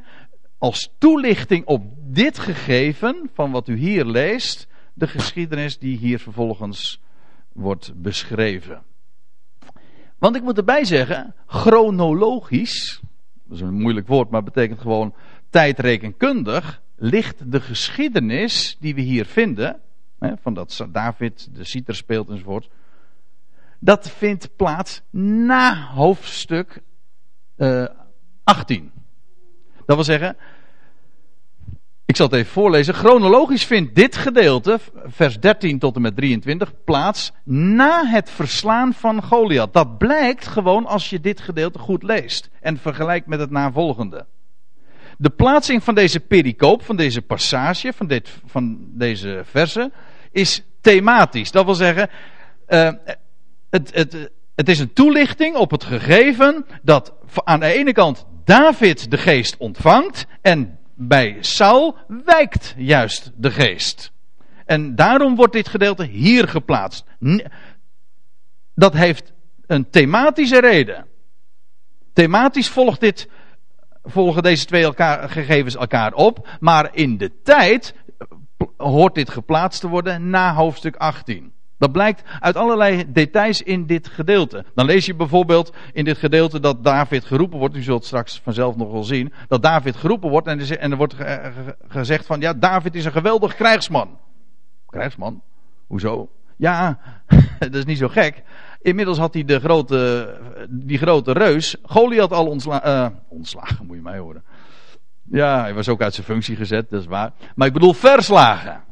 als 0.58 0.94
toelichting 0.98 1.66
op 1.66 1.84
dit 1.98 2.40
gegeven 2.40 3.30
van 3.34 3.52
wat 3.52 3.68
u 3.68 3.78
hier 3.78 4.06
leest, 4.06 4.68
de 5.02 5.08
geschiedenis 5.08 5.80
die 5.80 5.98
hier 5.98 6.20
vervolgens 6.20 7.02
wordt 7.54 7.94
beschreven. 7.96 8.84
Want 10.18 10.36
ik 10.36 10.42
moet 10.42 10.58
erbij 10.58 10.86
zeggen, 10.86 11.36
chronologisch, 11.46 13.02
dat 13.44 13.58
is 13.58 13.62
een 13.62 13.82
moeilijk 13.82 14.08
woord, 14.08 14.30
maar 14.30 14.44
betekent 14.44 14.80
gewoon 14.80 15.16
tijdrekenkundig, 15.50 16.82
ligt 16.96 17.52
de 17.52 17.62
geschiedenis 17.62 18.78
die 18.80 18.96
we 18.96 19.02
hier 19.02 19.26
vinden, 19.26 19.82
hè, 20.20 20.38
van 20.38 20.54
dat 20.54 20.88
David 20.92 21.56
de 21.56 21.64
citer 21.64 21.96
speelt 21.96 22.30
enzovoort, 22.30 22.70
dat 23.80 24.10
vindt 24.10 24.56
plaats 24.56 25.02
na 25.10 25.88
hoofdstuk 25.88 26.82
uh, 27.58 27.84
eh, 27.84 27.90
18. 28.44 28.92
Dat 29.86 29.96
wil 29.96 30.06
zeggen, 30.06 30.38
ik 32.12 32.18
zal 32.18 32.26
het 32.26 32.36
even 32.36 32.52
voorlezen. 32.52 32.94
Chronologisch 32.94 33.66
vindt 33.66 33.96
dit 33.96 34.16
gedeelte, 34.16 34.80
vers 35.06 35.40
13 35.40 35.80
tot 35.80 35.96
en 35.96 36.02
met 36.02 36.16
23, 36.16 36.72
plaats 36.84 37.32
na 37.44 38.06
het 38.06 38.30
verslaan 38.30 38.94
van 38.94 39.24
Goliath. 39.24 39.74
Dat 39.74 39.98
blijkt 39.98 40.48
gewoon 40.48 40.86
als 40.86 41.10
je 41.10 41.20
dit 41.20 41.42
gedeelte 41.42 41.80
goed 41.80 42.04
leest 42.04 42.50
en 42.60 42.78
vergelijkt 42.78 43.28
met 43.28 43.40
het 43.40 43.50
navolgende. 43.52 44.26
De 45.18 45.30
plaatsing 45.30 45.84
van 45.84 45.96
deze 45.96 46.20
pericoop, 46.20 46.84
van 46.84 46.96
deze 46.96 47.22
passage, 47.22 47.94
van, 47.94 48.08
dit, 48.08 48.30
van 48.46 48.78
deze 48.88 49.42
verse, 49.46 49.92
is 50.32 50.64
thematisch. 50.82 51.52
Dat 51.52 51.66
wil 51.66 51.76
zeggen, 51.76 52.10
uh, 52.68 52.92
het, 53.70 53.94
het, 53.94 54.32
het 54.56 54.70
is 54.70 54.80
een 54.80 54.94
toelichting 54.94 55.56
op 55.56 55.72
het 55.72 55.84
gegeven 55.84 56.66
dat 56.82 57.14
aan 57.44 57.60
de 57.60 57.74
ene 57.74 57.94
kant 57.94 58.26
David 58.44 59.12
de 59.12 59.18
geest 59.18 59.58
ontvangt 59.58 60.26
en 60.42 60.80
bij 61.08 61.38
Saul 61.40 61.98
wijkt 62.26 62.74
juist 62.78 63.32
de 63.36 63.52
geest. 63.52 64.12
En 64.66 64.96
daarom 64.96 65.36
wordt 65.36 65.54
dit 65.54 65.68
gedeelte 65.68 66.06
hier 66.06 66.48
geplaatst. 66.48 67.06
Dat 68.76 68.94
heeft 68.94 69.34
een 69.68 69.90
thematische 69.90 70.60
reden. 70.60 71.06
Thematisch 72.14 72.70
volgt 72.70 73.00
dit, 73.00 73.30
volgen 74.04 74.44
deze 74.44 74.66
twee 74.66 74.84
elkaar, 74.84 75.30
gegevens 75.30 75.76
elkaar 75.76 76.14
op. 76.14 76.58
Maar 76.60 76.90
in 76.94 77.18
de 77.18 77.42
tijd 77.44 77.96
hoort 78.78 79.16
dit 79.16 79.30
geplaatst 79.30 79.82
te 79.82 79.88
worden 79.88 80.30
na 80.30 80.54
hoofdstuk 80.54 80.96
18. 80.96 81.54
Dat 81.82 81.92
blijkt 81.92 82.24
uit 82.40 82.56
allerlei 82.56 83.12
details 83.12 83.62
in 83.62 83.86
dit 83.86 84.08
gedeelte. 84.08 84.66
Dan 84.76 84.86
lees 84.86 85.06
je 85.06 85.16
bijvoorbeeld 85.16 85.74
in 85.94 86.06
dit 86.06 86.18
gedeelte 86.18 86.60
dat 86.60 86.84
David 86.84 87.26
geroepen 87.26 87.60
wordt. 87.60 87.76
U 87.76 87.82
zult 87.82 88.06
straks 88.06 88.40
vanzelf 88.44 88.76
nog 88.76 88.92
wel 88.92 89.04
zien. 89.04 89.34
Dat 89.48 89.62
David 89.62 89.96
geroepen 89.96 90.30
wordt 90.30 90.48
en 90.48 90.92
er 90.92 90.98
wordt 90.98 91.16
gezegd 91.88 92.26
van 92.26 92.40
ja, 92.40 92.54
David 92.54 92.96
is 92.96 93.06
een 93.06 93.12
geweldig 93.12 93.56
krijgsman. 93.56 94.18
Krijgsman? 94.86 95.42
Hoezo? 95.88 96.30
Ja, 96.56 97.00
dat 97.60 97.76
is 97.76 97.86
niet 97.86 97.98
zo 97.98 98.08
gek. 98.08 98.44
Inmiddels 98.82 99.18
had 99.18 99.34
hij 99.34 99.44
de 99.44 99.60
grote, 99.60 100.30
die 100.70 100.98
grote 100.98 101.32
reus, 101.32 101.76
Goliath 101.84 102.32
al 102.34 102.48
ontsla 102.48 102.86
uh, 102.86 103.16
ontslagen, 103.28 103.86
moet 103.86 103.96
je 103.96 104.02
mij 104.02 104.18
horen. 104.18 104.44
Ja, 105.24 105.62
hij 105.62 105.74
was 105.74 105.90
ook 105.90 106.02
uit 106.02 106.14
zijn 106.14 106.26
functie 106.26 106.56
gezet, 106.56 106.90
dat 106.90 107.02
is 107.02 107.08
waar. 107.08 107.32
Maar 107.56 107.68
ik 107.68 107.74
bedoel 107.74 107.94
verslagen. 107.94 108.84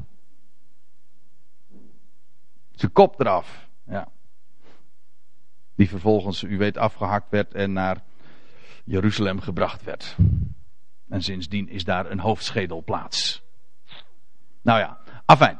Zijn 2.79 2.91
kop 2.91 3.19
eraf. 3.19 3.67
Ja. 3.87 4.07
Die 5.75 5.89
vervolgens, 5.89 6.43
u 6.43 6.57
weet, 6.57 6.77
afgehakt 6.77 7.29
werd 7.29 7.53
en 7.53 7.73
naar 7.73 8.03
Jeruzalem 8.83 9.39
gebracht 9.39 9.83
werd. 9.83 10.15
En 11.09 11.21
sindsdien 11.21 11.69
is 11.69 11.83
daar 11.83 12.11
een 12.11 12.19
hoofdschedelplaats. 12.19 13.43
Nou 14.61 14.79
ja, 14.79 14.97
afijn. 15.25 15.59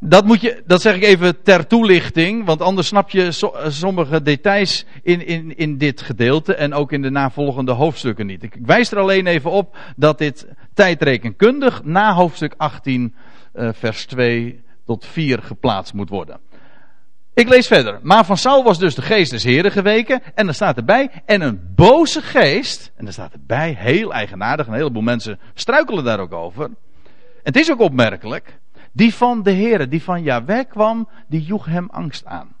Dat, 0.00 0.24
moet 0.24 0.40
je, 0.40 0.62
dat 0.66 0.80
zeg 0.80 0.94
ik 0.94 1.02
even 1.02 1.42
ter 1.42 1.66
toelichting, 1.66 2.44
want 2.44 2.62
anders 2.62 2.86
snap 2.86 3.10
je 3.10 3.32
sommige 3.68 4.22
details 4.22 4.84
in, 5.02 5.26
in, 5.26 5.56
in 5.56 5.78
dit 5.78 6.00
gedeelte 6.00 6.54
en 6.54 6.74
ook 6.74 6.92
in 6.92 7.02
de 7.02 7.10
navolgende 7.10 7.72
hoofdstukken 7.72 8.26
niet. 8.26 8.42
Ik 8.42 8.56
wijs 8.62 8.90
er 8.90 8.98
alleen 8.98 9.26
even 9.26 9.50
op 9.50 9.76
dat 9.96 10.18
dit 10.18 10.48
tijdrekenkundig 10.74 11.84
na 11.84 12.14
hoofdstuk 12.14 12.54
18, 12.56 13.14
uh, 13.54 13.68
vers 13.72 14.06
2 14.06 14.66
tot 14.88 15.06
4 15.06 15.42
geplaatst 15.42 15.92
moet 15.92 16.08
worden. 16.08 16.40
Ik 17.34 17.48
lees 17.48 17.66
verder. 17.66 17.98
Maar 18.02 18.24
van 18.24 18.36
Saul 18.36 18.64
was 18.64 18.78
dus 18.78 18.94
de 18.94 19.02
geest 19.02 19.30
des 19.30 19.44
Heren 19.44 19.70
geweken. 19.70 20.22
En 20.34 20.44
dan 20.44 20.54
staat 20.54 20.76
erbij. 20.76 21.10
En 21.24 21.40
een 21.40 21.72
boze 21.74 22.22
geest. 22.22 22.92
En 22.96 23.04
dan 23.04 23.12
staat 23.12 23.32
erbij. 23.32 23.74
Heel 23.78 24.12
eigenaardig. 24.12 24.66
Een 24.66 24.72
heleboel 24.72 25.02
mensen 25.02 25.38
struikelen 25.54 26.04
daar 26.04 26.20
ook 26.20 26.32
over. 26.32 26.64
En 26.64 26.74
het 27.42 27.56
is 27.56 27.70
ook 27.70 27.80
opmerkelijk. 27.80 28.58
Die 28.92 29.14
van 29.14 29.42
de 29.42 29.52
Heere, 29.52 29.88
die 29.88 30.02
van 30.02 30.22
Yahweh 30.22 30.68
kwam, 30.68 31.08
die 31.28 31.42
joeg 31.42 31.66
hem 31.66 31.88
angst 31.90 32.26
aan. 32.26 32.56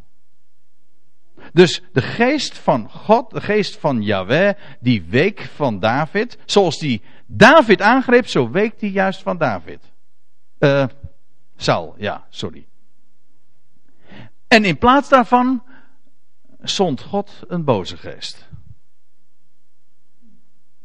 Dus 1.52 1.82
de 1.92 2.02
geest 2.02 2.58
van 2.58 2.90
God, 2.90 3.30
de 3.30 3.40
geest 3.40 3.76
van 3.76 4.02
Yahweh, 4.02 4.54
die 4.80 5.04
week 5.08 5.40
van 5.54 5.80
David. 5.80 6.38
Zoals 6.44 6.78
die 6.78 7.02
David 7.26 7.82
aangreep, 7.82 8.26
zo 8.26 8.50
week 8.50 8.80
die 8.80 8.90
juist 8.90 9.22
van 9.22 9.38
David. 9.38 9.80
Uh, 10.58 10.84
Saul, 11.60 11.94
ja, 11.96 12.26
sorry. 12.28 12.66
En 14.48 14.64
in 14.64 14.78
plaats 14.78 15.08
daarvan 15.08 15.62
zond 16.60 17.00
God 17.00 17.44
een 17.48 17.64
boze 17.64 17.96
geest. 17.96 18.48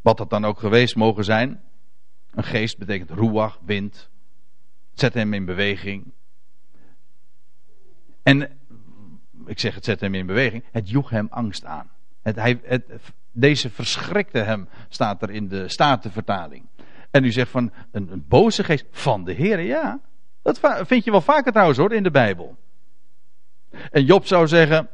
Wat 0.00 0.16
dat 0.16 0.30
dan 0.30 0.44
ook 0.44 0.58
geweest 0.58 0.96
mogen 0.96 1.24
zijn. 1.24 1.62
Een 2.30 2.44
geest 2.44 2.78
betekent 2.78 3.10
ruach, 3.10 3.58
wind. 3.64 4.10
Zet 4.92 5.14
hem 5.14 5.34
in 5.34 5.44
beweging. 5.44 6.12
En 8.22 8.58
ik 9.46 9.58
zeg 9.58 9.74
het 9.74 9.84
zet 9.84 10.00
hem 10.00 10.14
in 10.14 10.26
beweging. 10.26 10.64
Het 10.72 10.90
joeg 10.90 11.10
hem 11.10 11.26
angst 11.30 11.64
aan. 11.64 11.90
Het, 12.22 12.36
hij, 12.36 12.82
deze 13.32 13.70
verschrikte 13.70 14.38
hem, 14.38 14.68
staat 14.88 15.22
er 15.22 15.30
in 15.30 15.48
de 15.48 15.68
Statenvertaling. 15.68 16.66
En 17.10 17.24
u 17.24 17.32
zegt 17.32 17.50
van 17.50 17.72
een, 17.90 18.12
een 18.12 18.24
boze 18.28 18.64
geest 18.64 18.86
van 18.90 19.24
de 19.24 19.32
Heer, 19.32 19.60
ja. 19.60 20.00
Dat 20.44 20.60
vind 20.86 21.04
je 21.04 21.10
wel 21.10 21.20
vaker 21.20 21.52
trouwens 21.52 21.78
hoor 21.78 21.92
in 21.92 22.02
de 22.02 22.10
Bijbel. 22.10 22.56
En 23.90 24.04
Job 24.04 24.26
zou 24.26 24.46
zeggen: 24.46 24.88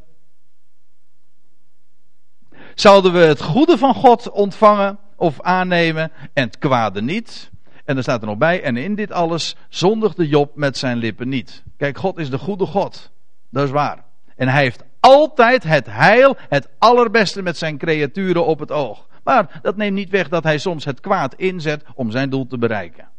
Zouden 2.74 3.12
we 3.12 3.18
het 3.18 3.42
goede 3.42 3.78
van 3.78 3.94
God 3.94 4.30
ontvangen 4.30 4.98
of 5.16 5.40
aannemen 5.40 6.12
en 6.32 6.44
het 6.44 6.58
kwade 6.58 7.02
niet? 7.02 7.50
En 7.84 7.96
er 7.96 8.02
staat 8.02 8.20
er 8.20 8.26
nog 8.26 8.38
bij: 8.38 8.62
En 8.62 8.76
in 8.76 8.94
dit 8.94 9.12
alles 9.12 9.56
zondigde 9.68 10.28
Job 10.28 10.56
met 10.56 10.76
zijn 10.76 10.96
lippen 10.96 11.28
niet. 11.28 11.62
Kijk, 11.76 11.98
God 11.98 12.18
is 12.18 12.30
de 12.30 12.38
goede 12.38 12.66
God. 12.66 13.10
Dat 13.50 13.64
is 13.64 13.70
waar. 13.70 14.04
En 14.36 14.48
hij 14.48 14.62
heeft 14.62 14.84
altijd 15.00 15.62
het 15.62 15.86
heil, 15.86 16.36
het 16.48 16.68
allerbeste 16.78 17.42
met 17.42 17.56
zijn 17.56 17.78
creaturen 17.78 18.46
op 18.46 18.58
het 18.58 18.70
oog. 18.70 19.08
Maar 19.24 19.58
dat 19.62 19.76
neemt 19.76 19.94
niet 19.94 20.10
weg 20.10 20.28
dat 20.28 20.44
hij 20.44 20.58
soms 20.58 20.84
het 20.84 21.00
kwaad 21.00 21.34
inzet 21.34 21.84
om 21.94 22.10
zijn 22.10 22.30
doel 22.30 22.46
te 22.46 22.58
bereiken. 22.58 23.09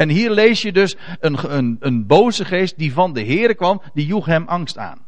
En 0.00 0.08
hier 0.08 0.30
lees 0.30 0.62
je 0.62 0.72
dus 0.72 0.96
een, 1.20 1.56
een, 1.56 1.76
een 1.80 2.06
boze 2.06 2.44
geest 2.44 2.78
die 2.78 2.92
van 2.92 3.12
de 3.12 3.20
Heer 3.20 3.54
kwam, 3.54 3.82
die 3.94 4.06
joeg 4.06 4.26
hem 4.26 4.48
angst 4.48 4.78
aan. 4.78 5.06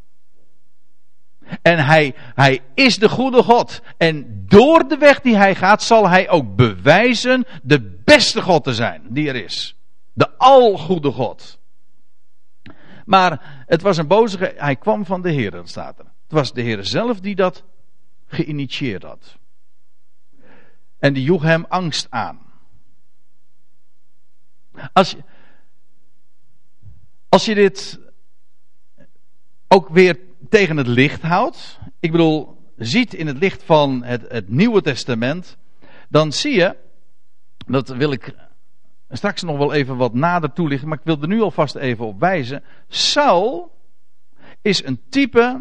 En 1.62 1.84
hij, 1.84 2.14
hij 2.34 2.60
is 2.74 2.98
de 2.98 3.08
goede 3.08 3.42
God. 3.42 3.80
En 3.96 4.44
door 4.48 4.88
de 4.88 4.96
weg 4.96 5.20
die 5.20 5.36
hij 5.36 5.54
gaat, 5.54 5.82
zal 5.82 6.08
hij 6.08 6.30
ook 6.30 6.56
bewijzen 6.56 7.44
de 7.62 8.00
beste 8.04 8.42
God 8.42 8.64
te 8.64 8.74
zijn 8.74 9.02
die 9.08 9.28
er 9.28 9.44
is. 9.44 9.76
De 10.12 10.38
algoede 10.38 11.10
God. 11.10 11.58
Maar 13.04 13.64
het 13.66 13.82
was 13.82 13.96
een 13.96 14.06
boze 14.06 14.38
geest. 14.38 14.60
Hij 14.60 14.76
kwam 14.76 15.04
van 15.04 15.22
de 15.22 15.30
Heer, 15.30 15.50
dat 15.50 15.68
staat 15.68 15.98
er. 15.98 16.04
Het 16.04 16.32
was 16.32 16.52
de 16.52 16.62
Heer 16.62 16.84
zelf 16.84 17.20
die 17.20 17.34
dat 17.34 17.64
geïnitieerd 18.26 19.02
had. 19.02 19.38
En 20.98 21.12
die 21.12 21.24
joeg 21.24 21.42
hem 21.42 21.64
angst 21.68 22.06
aan. 22.10 22.51
Als 24.92 25.16
als 27.32 27.44
je 27.44 27.54
dit 27.54 28.00
ook 29.68 29.88
weer 29.88 30.18
tegen 30.48 30.76
het 30.76 30.86
licht 30.86 31.22
houdt, 31.22 31.78
ik 32.00 32.10
bedoel, 32.10 32.56
ziet 32.76 33.14
in 33.14 33.26
het 33.26 33.38
licht 33.38 33.62
van 33.62 34.02
het, 34.04 34.24
het 34.28 34.48
Nieuwe 34.48 34.82
Testament, 34.82 35.56
dan 36.08 36.32
zie 36.32 36.54
je, 36.54 36.76
dat 37.66 37.88
wil 37.88 38.12
ik 38.12 38.34
straks 39.10 39.42
nog 39.42 39.58
wel 39.58 39.72
even 39.72 39.96
wat 39.96 40.14
nader 40.14 40.52
toelichten, 40.52 40.88
maar 40.88 40.98
ik 40.98 41.04
wil 41.04 41.20
er 41.20 41.28
nu 41.28 41.40
alvast 41.40 41.74
even 41.74 42.06
op 42.06 42.20
wijzen. 42.20 42.62
Saul 42.88 43.78
is 44.62 44.84
een 44.84 45.00
type 45.08 45.60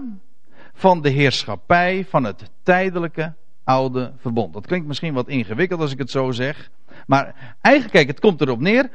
van 0.73 1.01
de 1.01 1.09
heerschappij 1.09 2.05
van 2.09 2.23
het 2.23 2.49
tijdelijke 2.63 3.33
verbond. 4.17 4.53
Dat 4.53 4.67
klinkt 4.67 4.87
misschien 4.87 5.13
wat 5.13 5.27
ingewikkeld 5.27 5.81
als 5.81 5.91
ik 5.91 5.97
het 5.97 6.11
zo 6.11 6.31
zeg. 6.31 6.69
Maar 7.07 7.55
eigenlijk, 7.61 7.93
kijk, 7.95 8.07
het 8.07 8.19
komt 8.19 8.41
erop 8.41 8.59
neer. 8.59 8.89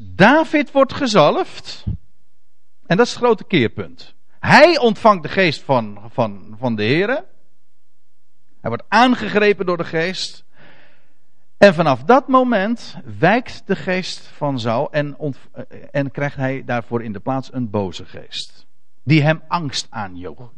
David 0.00 0.72
wordt 0.72 0.92
gezalfd. 0.92 1.84
En 2.86 2.96
dat 2.96 3.06
is 3.06 3.12
het 3.12 3.22
grote 3.22 3.44
keerpunt. 3.44 4.14
Hij 4.38 4.78
ontvangt 4.78 5.22
de 5.22 5.28
geest 5.28 5.62
van, 5.62 6.00
van, 6.08 6.56
van 6.58 6.76
de 6.76 6.82
Heer. 6.82 7.08
Hij 8.60 8.70
wordt 8.70 8.84
aangegrepen 8.88 9.66
door 9.66 9.76
de 9.76 9.84
geest. 9.84 10.44
En 11.58 11.74
vanaf 11.74 12.02
dat 12.04 12.28
moment 12.28 12.96
wijkt 13.18 13.62
de 13.66 13.76
geest 13.76 14.18
van 14.26 14.60
Saul 14.60 14.92
en, 14.92 15.16
en 15.90 16.10
krijgt 16.10 16.36
hij 16.36 16.64
daarvoor 16.64 17.02
in 17.02 17.12
de 17.12 17.20
plaats 17.20 17.52
een 17.52 17.70
boze 17.70 18.04
geest. 18.04 18.66
Die 19.02 19.22
hem 19.22 19.42
angst 19.48 19.86
aanjoeg. 19.90 20.50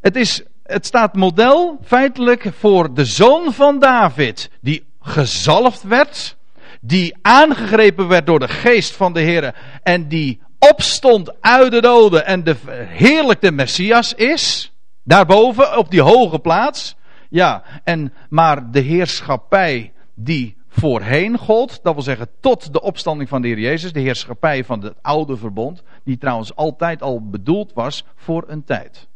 Het, 0.00 0.16
is, 0.16 0.42
het 0.70 0.86
staat 0.86 1.14
model 1.14 1.78
feitelijk 1.84 2.50
voor 2.58 2.94
de 2.94 3.04
zoon 3.04 3.52
van 3.52 3.78
David, 3.78 4.50
die 4.60 4.84
gezalfd 5.00 5.82
werd, 5.82 6.36
die 6.80 7.16
aangegrepen 7.22 8.08
werd 8.08 8.26
door 8.26 8.38
de 8.38 8.48
geest 8.48 8.96
van 8.96 9.12
de 9.12 9.20
Heer 9.20 9.54
en 9.82 10.08
die 10.08 10.40
opstond 10.58 11.40
uit 11.40 11.70
de 11.70 11.80
doden 11.80 12.26
en 12.26 12.44
de 12.44 12.56
heerlijke 12.88 13.50
Messias 13.50 14.14
is, 14.14 14.72
daarboven 15.04 15.78
op 15.78 15.90
die 15.90 16.02
hoge 16.02 16.38
plaats. 16.38 16.96
Ja, 17.28 17.62
en 17.84 18.12
maar 18.28 18.70
de 18.70 18.80
heerschappij 18.80 19.92
die 20.14 20.56
voorheen 20.68 21.38
gold, 21.38 21.80
dat 21.82 21.94
wil 21.94 22.02
zeggen 22.02 22.28
tot 22.40 22.72
de 22.72 22.82
opstanding 22.82 23.28
van 23.28 23.42
de 23.42 23.48
Heer 23.48 23.58
Jezus, 23.58 23.92
de 23.92 24.00
heerschappij 24.00 24.64
van 24.64 24.82
het 24.82 24.94
oude 25.02 25.36
verbond, 25.36 25.82
die 26.04 26.18
trouwens 26.18 26.56
altijd 26.56 27.02
al 27.02 27.28
bedoeld 27.30 27.72
was 27.72 28.04
voor 28.16 28.44
een 28.46 28.64
tijd. 28.64 29.08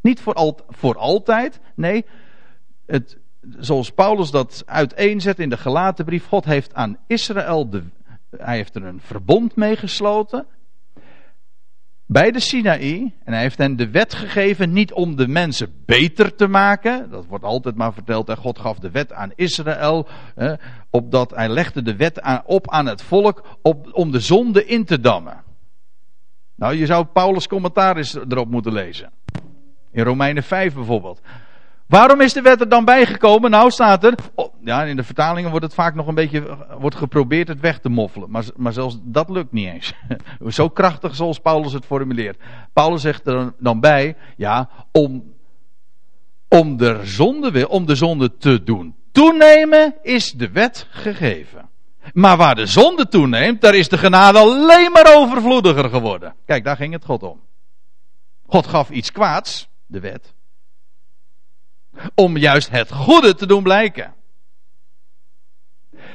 Niet 0.00 0.20
voor, 0.20 0.54
voor 0.68 0.96
altijd, 0.96 1.60
nee, 1.74 2.04
het, 2.86 3.18
zoals 3.58 3.90
Paulus 3.90 4.30
dat 4.30 4.62
uiteenzet 4.66 5.38
in 5.38 5.48
de 5.48 5.56
gelaten 5.56 6.04
brief, 6.04 6.26
God 6.26 6.44
heeft 6.44 6.74
aan 6.74 6.98
Israël, 7.06 7.70
de, 7.70 7.82
hij 8.36 8.56
heeft 8.56 8.74
er 8.74 8.84
een 8.84 9.00
verbond 9.00 9.56
mee 9.56 9.76
gesloten. 9.76 10.46
Bij 12.10 12.30
de 12.30 12.40
Sinaï, 12.40 13.14
en 13.24 13.32
hij 13.32 13.42
heeft 13.42 13.58
hen 13.58 13.76
de 13.76 13.90
wet 13.90 14.14
gegeven 14.14 14.72
niet 14.72 14.92
om 14.92 15.16
de 15.16 15.28
mensen 15.28 15.82
beter 15.84 16.34
te 16.34 16.46
maken. 16.46 17.10
Dat 17.10 17.26
wordt 17.26 17.44
altijd 17.44 17.74
maar 17.74 17.92
verteld. 17.92 18.28
En 18.28 18.36
God 18.36 18.58
gaf 18.58 18.78
de 18.78 18.90
wet 18.90 19.12
aan 19.12 19.32
Israël. 19.34 20.08
Eh, 20.34 20.52
opdat 20.90 21.30
hij 21.30 21.48
legde 21.48 21.82
de 21.82 21.96
wet 21.96 22.42
op 22.44 22.70
aan 22.70 22.86
het 22.86 23.02
volk 23.02 23.58
om 23.92 24.10
de 24.10 24.20
zonde 24.20 24.66
in 24.66 24.84
te 24.84 25.00
dammen. 25.00 25.42
Nou, 26.54 26.74
je 26.74 26.86
zou 26.86 27.04
Paulus' 27.04 27.48
commentaar 27.48 27.96
eens 27.96 28.14
erop 28.14 28.50
moeten 28.50 28.72
lezen. 28.72 29.10
In 29.90 30.04
Romeinen 30.04 30.42
5 30.42 30.74
bijvoorbeeld. 30.74 31.20
Waarom 31.86 32.20
is 32.20 32.32
de 32.32 32.42
wet 32.42 32.60
er 32.60 32.68
dan 32.68 32.84
bijgekomen? 32.84 33.50
Nou 33.50 33.70
staat 33.70 34.04
er, 34.04 34.14
oh, 34.34 34.54
ja, 34.64 34.82
in 34.82 34.96
de 34.96 35.04
vertalingen 35.04 35.50
wordt 35.50 35.64
het 35.64 35.74
vaak 35.74 35.94
nog 35.94 36.06
een 36.06 36.14
beetje, 36.14 36.56
wordt 36.78 36.96
geprobeerd 36.96 37.48
het 37.48 37.60
weg 37.60 37.78
te 37.78 37.88
moffelen. 37.88 38.30
Maar, 38.30 38.44
maar 38.56 38.72
zelfs 38.72 38.98
dat 39.02 39.28
lukt 39.28 39.52
niet 39.52 39.68
eens. 39.68 39.92
Zo 40.56 40.68
krachtig 40.68 41.14
zoals 41.14 41.38
Paulus 41.38 41.72
het 41.72 41.84
formuleert. 41.84 42.42
Paulus 42.72 43.00
zegt 43.00 43.26
er 43.26 43.52
dan 43.58 43.80
bij, 43.80 44.16
ja, 44.36 44.68
om, 44.92 45.32
om 46.48 46.76
de 46.76 47.00
zonde 47.02 47.68
om 47.68 47.86
de 47.86 47.94
zonde 47.94 48.36
te 48.36 48.62
doen 48.62 48.94
toenemen, 49.18 49.94
is 50.02 50.32
de 50.32 50.50
wet 50.50 50.86
gegeven. 50.90 51.68
Maar 52.12 52.36
waar 52.36 52.54
de 52.54 52.66
zonde 52.66 53.08
toeneemt, 53.08 53.60
daar 53.60 53.74
is 53.74 53.88
de 53.88 53.98
genade 53.98 54.38
alleen 54.38 54.92
maar 54.92 55.16
overvloediger 55.16 55.90
geworden. 55.90 56.34
Kijk, 56.46 56.64
daar 56.64 56.76
ging 56.76 56.92
het 56.92 57.04
God 57.04 57.22
om. 57.22 57.40
God 58.46 58.66
gaf 58.66 58.90
iets 58.90 59.12
kwaads, 59.12 59.68
de 59.88 60.00
wet 60.00 60.36
om 62.14 62.36
juist 62.36 62.70
het 62.70 62.92
goede 62.92 63.34
te 63.34 63.46
doen 63.46 63.62
blijken. 63.62 64.14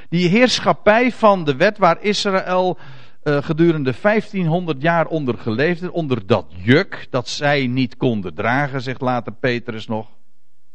Die 0.10 0.30
heerschappij 0.30 1.12
van 1.12 1.44
de 1.44 1.56
wet 1.56 1.78
waar 1.78 2.02
Israël 2.02 2.78
uh, 3.24 3.44
gedurende 3.44 3.94
1500 4.02 4.82
jaar 4.82 5.08
onder 5.08 5.38
geleefd 5.38 5.90
onder 5.90 6.26
dat 6.26 6.46
juk 6.56 7.08
dat 7.10 7.30
zij 7.30 7.68
niet 7.68 7.98
konden 7.98 8.34
dragen, 8.34 8.82
zegt 8.82 9.02
later 9.02 9.34
Petrus 9.34 9.88
nog. 9.88 10.08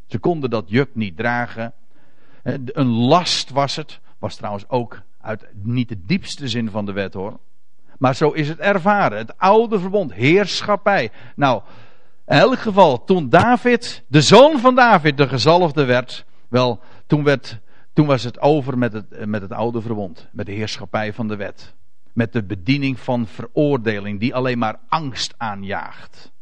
Ze 0.06 0.18
konden 0.18 0.50
dat 0.50 0.64
juk 0.66 0.94
niet 0.94 1.16
dragen. 1.16 1.72
Een 2.42 2.88
last 2.88 3.50
was 3.50 3.76
het. 3.76 4.00
Was 4.18 4.36
trouwens 4.36 4.68
ook 4.68 5.02
uit 5.20 5.46
niet 5.52 5.88
de 5.88 6.04
diepste 6.04 6.48
zin 6.48 6.70
van 6.70 6.86
de 6.86 6.92
wet 6.92 7.14
hoor. 7.14 7.38
Maar 7.98 8.14
zo 8.14 8.30
is 8.30 8.48
het 8.48 8.58
ervaren. 8.58 9.18
Het 9.18 9.38
oude 9.38 9.78
verbond, 9.78 10.12
heerschappij. 10.12 11.10
Nou, 11.36 11.62
in 12.28 12.36
elk 12.36 12.58
geval, 12.58 13.04
toen 13.04 13.28
David, 13.28 14.04
de 14.08 14.20
zoon 14.20 14.58
van 14.58 14.74
David, 14.74 15.16
de 15.16 15.28
gezalfde 15.28 15.84
werd, 15.84 16.24
wel, 16.48 16.80
toen, 17.06 17.24
werd, 17.24 17.58
toen 17.92 18.06
was 18.06 18.22
het 18.22 18.40
over 18.40 18.78
met 18.78 18.92
het, 18.92 19.26
met 19.26 19.42
het 19.42 19.52
oude 19.52 19.80
verbond. 19.80 20.28
Met 20.32 20.46
de 20.46 20.52
heerschappij 20.52 21.12
van 21.12 21.28
de 21.28 21.36
wet. 21.36 21.74
Met 22.12 22.32
de 22.32 22.44
bediening 22.44 23.00
van 23.00 23.26
veroordeling, 23.26 24.20
die 24.20 24.34
alleen 24.34 24.58
maar 24.58 24.78
angst 24.88 25.34
aanjaagt. 25.36 26.32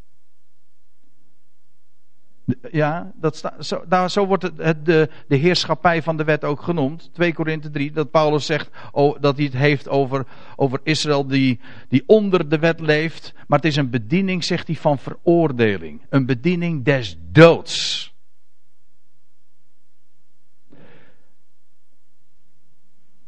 Ja, 2.70 3.12
dat 3.14 3.36
sta, 3.36 3.54
zo, 3.62 3.84
daar, 3.88 4.10
zo 4.10 4.26
wordt 4.26 4.42
het, 4.56 4.84
de, 4.84 5.08
de 5.28 5.36
heerschappij 5.36 6.02
van 6.02 6.16
de 6.16 6.24
wet 6.24 6.44
ook 6.44 6.62
genoemd. 6.62 7.10
2 7.12 7.34
Korinthe 7.34 7.70
3, 7.70 7.92
dat 7.92 8.10
Paulus 8.10 8.46
zegt 8.46 8.70
oh, 8.92 9.16
dat 9.20 9.36
hij 9.36 9.44
het 9.44 9.54
heeft 9.54 9.88
over, 9.88 10.26
over 10.56 10.80
Israël 10.82 11.26
die, 11.26 11.60
die 11.88 12.02
onder 12.06 12.48
de 12.48 12.58
wet 12.58 12.80
leeft. 12.80 13.32
Maar 13.46 13.58
het 13.58 13.68
is 13.68 13.76
een 13.76 13.90
bediening, 13.90 14.44
zegt 14.44 14.66
hij, 14.66 14.76
van 14.76 14.98
veroordeling. 14.98 16.02
Een 16.08 16.26
bediening 16.26 16.84
des 16.84 17.18
doods. 17.32 18.14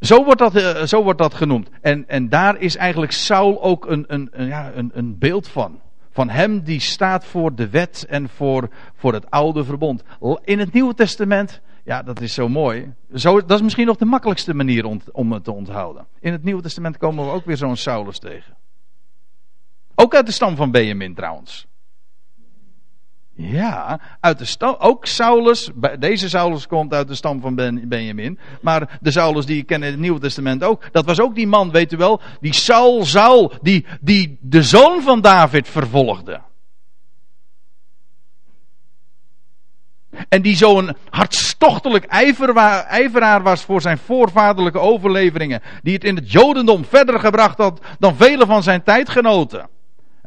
Zo 0.00 0.24
wordt 0.24 0.38
dat, 0.38 0.56
uh, 0.56 0.82
zo 0.82 1.02
wordt 1.02 1.18
dat 1.18 1.34
genoemd. 1.34 1.68
En, 1.80 2.08
en 2.08 2.28
daar 2.28 2.60
is 2.60 2.76
eigenlijk 2.76 3.12
Saul 3.12 3.62
ook 3.62 3.86
een, 3.86 4.04
een, 4.08 4.30
ja, 4.46 4.72
een, 4.74 4.90
een 4.94 5.18
beeld 5.18 5.48
van. 5.48 5.80
Van 6.18 6.28
hem 6.28 6.60
die 6.60 6.80
staat 6.80 7.24
voor 7.24 7.54
de 7.54 7.68
wet 7.68 8.06
en 8.08 8.28
voor, 8.28 8.68
voor 8.94 9.12
het 9.12 9.30
oude 9.30 9.64
verbond. 9.64 10.02
In 10.44 10.58
het 10.58 10.72
Nieuwe 10.72 10.94
Testament, 10.94 11.60
ja, 11.84 12.02
dat 12.02 12.20
is 12.20 12.34
zo 12.34 12.48
mooi. 12.48 12.94
Zo, 13.14 13.40
dat 13.40 13.58
is 13.58 13.62
misschien 13.62 13.86
nog 13.86 13.96
de 13.96 14.04
makkelijkste 14.04 14.54
manier 14.54 14.84
om, 14.84 15.00
om 15.12 15.32
het 15.32 15.44
te 15.44 15.52
onthouden. 15.52 16.06
In 16.20 16.32
het 16.32 16.44
Nieuwe 16.44 16.62
Testament 16.62 16.96
komen 16.96 17.24
we 17.24 17.30
ook 17.30 17.44
weer 17.44 17.56
zo'n 17.56 17.76
Saulus 17.76 18.18
tegen. 18.18 18.56
Ook 19.94 20.14
uit 20.14 20.26
de 20.26 20.32
stam 20.32 20.56
van 20.56 20.70
Benjamin 20.70 21.14
trouwens. 21.14 21.66
Ja, 23.40 24.00
uit 24.20 24.38
de 24.38 24.44
stam, 24.44 24.76
ook 24.78 25.06
Saulus, 25.06 25.70
deze 25.98 26.28
Saulus 26.28 26.66
komt 26.66 26.94
uit 26.94 27.08
de 27.08 27.14
stam 27.14 27.40
van 27.40 27.54
ben, 27.54 27.88
Benjamin, 27.88 28.38
maar 28.60 28.98
de 29.00 29.10
Saulus 29.10 29.46
die 29.46 29.56
ik 29.56 29.66
ken 29.66 29.82
in 29.82 29.90
het 29.90 30.00
Nieuwe 30.00 30.20
Testament 30.20 30.64
ook, 30.64 30.92
dat 30.92 31.04
was 31.04 31.20
ook 31.20 31.34
die 31.34 31.46
man, 31.46 31.70
weet 31.70 31.92
u 31.92 31.96
wel, 31.96 32.20
die 32.40 32.54
Saul, 32.54 33.04
Saul, 33.04 33.52
die, 33.62 33.86
die 34.00 34.38
de 34.40 34.62
zoon 34.62 35.02
van 35.02 35.20
David 35.20 35.68
vervolgde. 35.68 36.40
En 40.28 40.42
die 40.42 40.56
zo'n 40.56 40.96
hartstochtelijk 41.10 42.04
ijveraar 42.88 43.42
was 43.42 43.62
voor 43.62 43.80
zijn 43.80 43.98
voorvaderlijke 43.98 44.78
overleveringen, 44.78 45.62
die 45.82 45.94
het 45.94 46.04
in 46.04 46.16
het 46.16 46.32
Jodendom 46.32 46.84
verder 46.84 47.20
gebracht 47.20 47.58
had 47.58 47.80
dan 47.98 48.16
vele 48.16 48.46
van 48.46 48.62
zijn 48.62 48.82
tijdgenoten. 48.82 49.68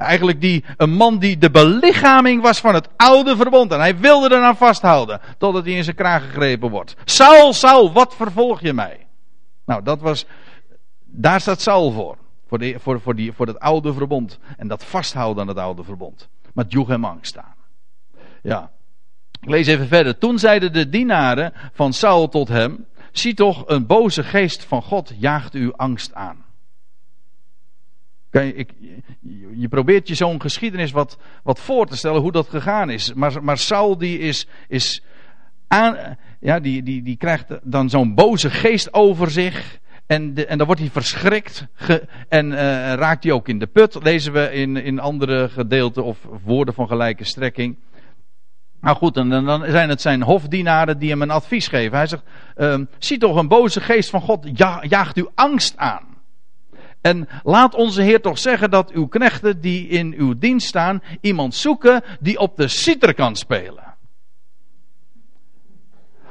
Eigenlijk 0.01 0.41
die, 0.41 0.65
een 0.77 0.93
man 0.93 1.19
die 1.19 1.37
de 1.37 1.51
belichaming 1.51 2.41
was 2.41 2.59
van 2.59 2.73
het 2.73 2.87
oude 2.95 3.35
verbond. 3.35 3.71
En 3.71 3.79
hij 3.79 3.97
wilde 3.97 4.35
er 4.35 4.43
aan 4.43 4.57
vasthouden. 4.57 5.21
Totdat 5.37 5.65
hij 5.65 5.73
in 5.73 5.83
zijn 5.83 5.95
kraag 5.95 6.23
gegrepen 6.23 6.69
wordt. 6.69 6.95
Saul, 7.05 7.53
Saul, 7.53 7.91
wat 7.93 8.15
vervolg 8.15 8.61
je 8.61 8.73
mij? 8.73 9.07
Nou, 9.65 9.83
dat 9.83 10.01
was, 10.01 10.25
daar 11.05 11.41
staat 11.41 11.61
Saul 11.61 11.91
voor. 11.91 12.17
Voor, 12.47 12.59
de, 12.59 12.75
voor, 12.79 13.01
voor, 13.01 13.15
die, 13.15 13.33
voor 13.33 13.47
het 13.47 13.59
oude 13.59 13.93
verbond. 13.93 14.39
En 14.57 14.67
dat 14.67 14.83
vasthouden 14.83 15.41
aan 15.41 15.47
het 15.47 15.57
oude 15.57 15.83
verbond. 15.83 16.29
Maar 16.53 16.65
joeg 16.67 16.87
hem 16.87 17.05
angst 17.05 17.37
aan. 17.37 17.55
Ja. 18.41 18.71
Ik 19.41 19.49
lees 19.49 19.67
even 19.67 19.87
verder. 19.87 20.17
Toen 20.17 20.39
zeiden 20.39 20.73
de 20.73 20.89
dienaren 20.89 21.53
van 21.73 21.93
Saul 21.93 22.29
tot 22.29 22.47
hem. 22.47 22.85
Zie 23.11 23.33
toch, 23.33 23.63
een 23.67 23.85
boze 23.85 24.23
geest 24.23 24.65
van 24.65 24.81
God 24.81 25.13
jaagt 25.17 25.55
u 25.55 25.73
angst 25.75 26.13
aan. 26.13 26.43
Kan 28.31 28.45
je, 28.45 28.53
ik, 28.53 28.73
je 29.55 29.67
probeert 29.67 30.07
je 30.07 30.15
zo'n 30.15 30.41
geschiedenis 30.41 30.91
wat, 30.91 31.17
wat 31.43 31.59
voor 31.59 31.87
te 31.87 31.97
stellen 31.97 32.21
hoe 32.21 32.31
dat 32.31 32.49
gegaan 32.49 32.89
is. 32.89 33.13
Maar, 33.13 33.43
maar 33.43 33.57
Saul 33.57 33.97
die 33.97 34.19
is, 34.19 34.47
is 34.67 35.03
aan, 35.67 36.17
ja, 36.39 36.59
die, 36.59 36.83
die, 36.83 37.03
die 37.03 37.17
krijgt 37.17 37.45
dan 37.63 37.89
zo'n 37.89 38.15
boze 38.15 38.49
geest 38.49 38.93
over 38.93 39.31
zich. 39.31 39.79
En, 40.05 40.47
en 40.47 40.57
dan 40.57 40.67
wordt 40.67 40.81
hij 40.81 40.89
verschrikt. 40.89 41.67
En 42.29 42.51
uh, 42.51 42.57
raakt 42.93 43.23
hij 43.23 43.33
ook 43.33 43.47
in 43.47 43.59
de 43.59 43.67
put. 43.67 44.03
Lezen 44.03 44.33
we 44.33 44.53
in, 44.53 44.77
in 44.77 44.99
andere 44.99 45.49
gedeelten 45.49 46.03
of 46.03 46.17
woorden 46.43 46.73
van 46.73 46.87
gelijke 46.87 47.23
strekking. 47.23 47.77
Nou 48.81 48.97
goed, 48.97 49.17
en 49.17 49.29
dan 49.29 49.63
zijn 49.67 49.89
het 49.89 50.01
zijn 50.01 50.21
hofdienaren 50.21 50.99
die 50.99 51.09
hem 51.09 51.21
een 51.21 51.31
advies 51.31 51.67
geven. 51.67 51.97
Hij 51.97 52.07
zegt: 52.07 52.23
uh, 52.57 52.79
Zie 52.97 53.17
toch, 53.17 53.35
een 53.35 53.47
boze 53.47 53.81
geest 53.81 54.09
van 54.09 54.21
God 54.21 54.49
ja, 54.53 54.83
jaagt 54.87 55.17
u 55.17 55.27
angst 55.35 55.77
aan. 55.77 56.10
En 57.01 57.27
laat 57.43 57.75
onze 57.75 58.01
Heer 58.01 58.21
toch 58.21 58.37
zeggen 58.37 58.69
dat 58.69 58.91
uw 58.91 59.07
knechten 59.07 59.61
die 59.61 59.87
in 59.87 60.13
uw 60.17 60.37
dienst 60.37 60.67
staan, 60.67 61.03
iemand 61.21 61.55
zoeken 61.55 62.03
die 62.19 62.39
op 62.39 62.57
de 62.57 62.67
citer 62.67 63.13
kan 63.13 63.35
spelen. 63.35 63.95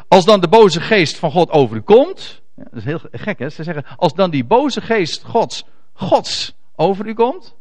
Als 0.09 0.25
dan 0.25 0.41
de 0.41 0.49
boze 0.49 0.81
geest 0.81 1.19
van 1.19 1.31
God 1.31 1.51
over 1.51 1.77
u 1.77 1.81
komt, 1.81 2.43
dat 2.55 2.73
is 2.73 2.85
heel 2.85 3.01
gek 3.13 3.39
hè, 3.39 3.49
ze 3.49 3.63
zeggen, 3.63 3.85
als 3.97 4.15
dan 4.15 4.31
die 4.31 4.45
boze 4.45 4.81
geest 4.81 5.25
Gods, 5.25 5.65
Gods 5.93 6.55
over 6.75 7.07
u 7.07 7.15
komt, 7.15 7.57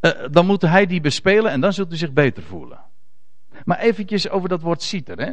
uh, 0.00 0.10
dan 0.30 0.46
moet 0.46 0.62
hij 0.62 0.86
die 0.86 1.00
bespelen 1.00 1.52
en 1.52 1.60
dan 1.60 1.72
zult 1.72 1.92
u 1.92 1.96
zich 1.96 2.12
beter 2.12 2.42
voelen. 2.42 2.80
Maar 3.64 3.78
eventjes 3.78 4.28
over 4.28 4.48
dat 4.48 4.60
woord 4.60 4.82
citer. 4.82 5.18
Hè. 5.18 5.32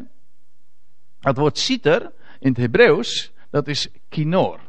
Het 1.20 1.38
woord 1.38 1.58
citer 1.58 2.12
in 2.40 2.50
het 2.50 2.58
Hebreeuws, 2.58 3.32
dat 3.50 3.68
is 3.68 3.88
kinor. 4.10 4.60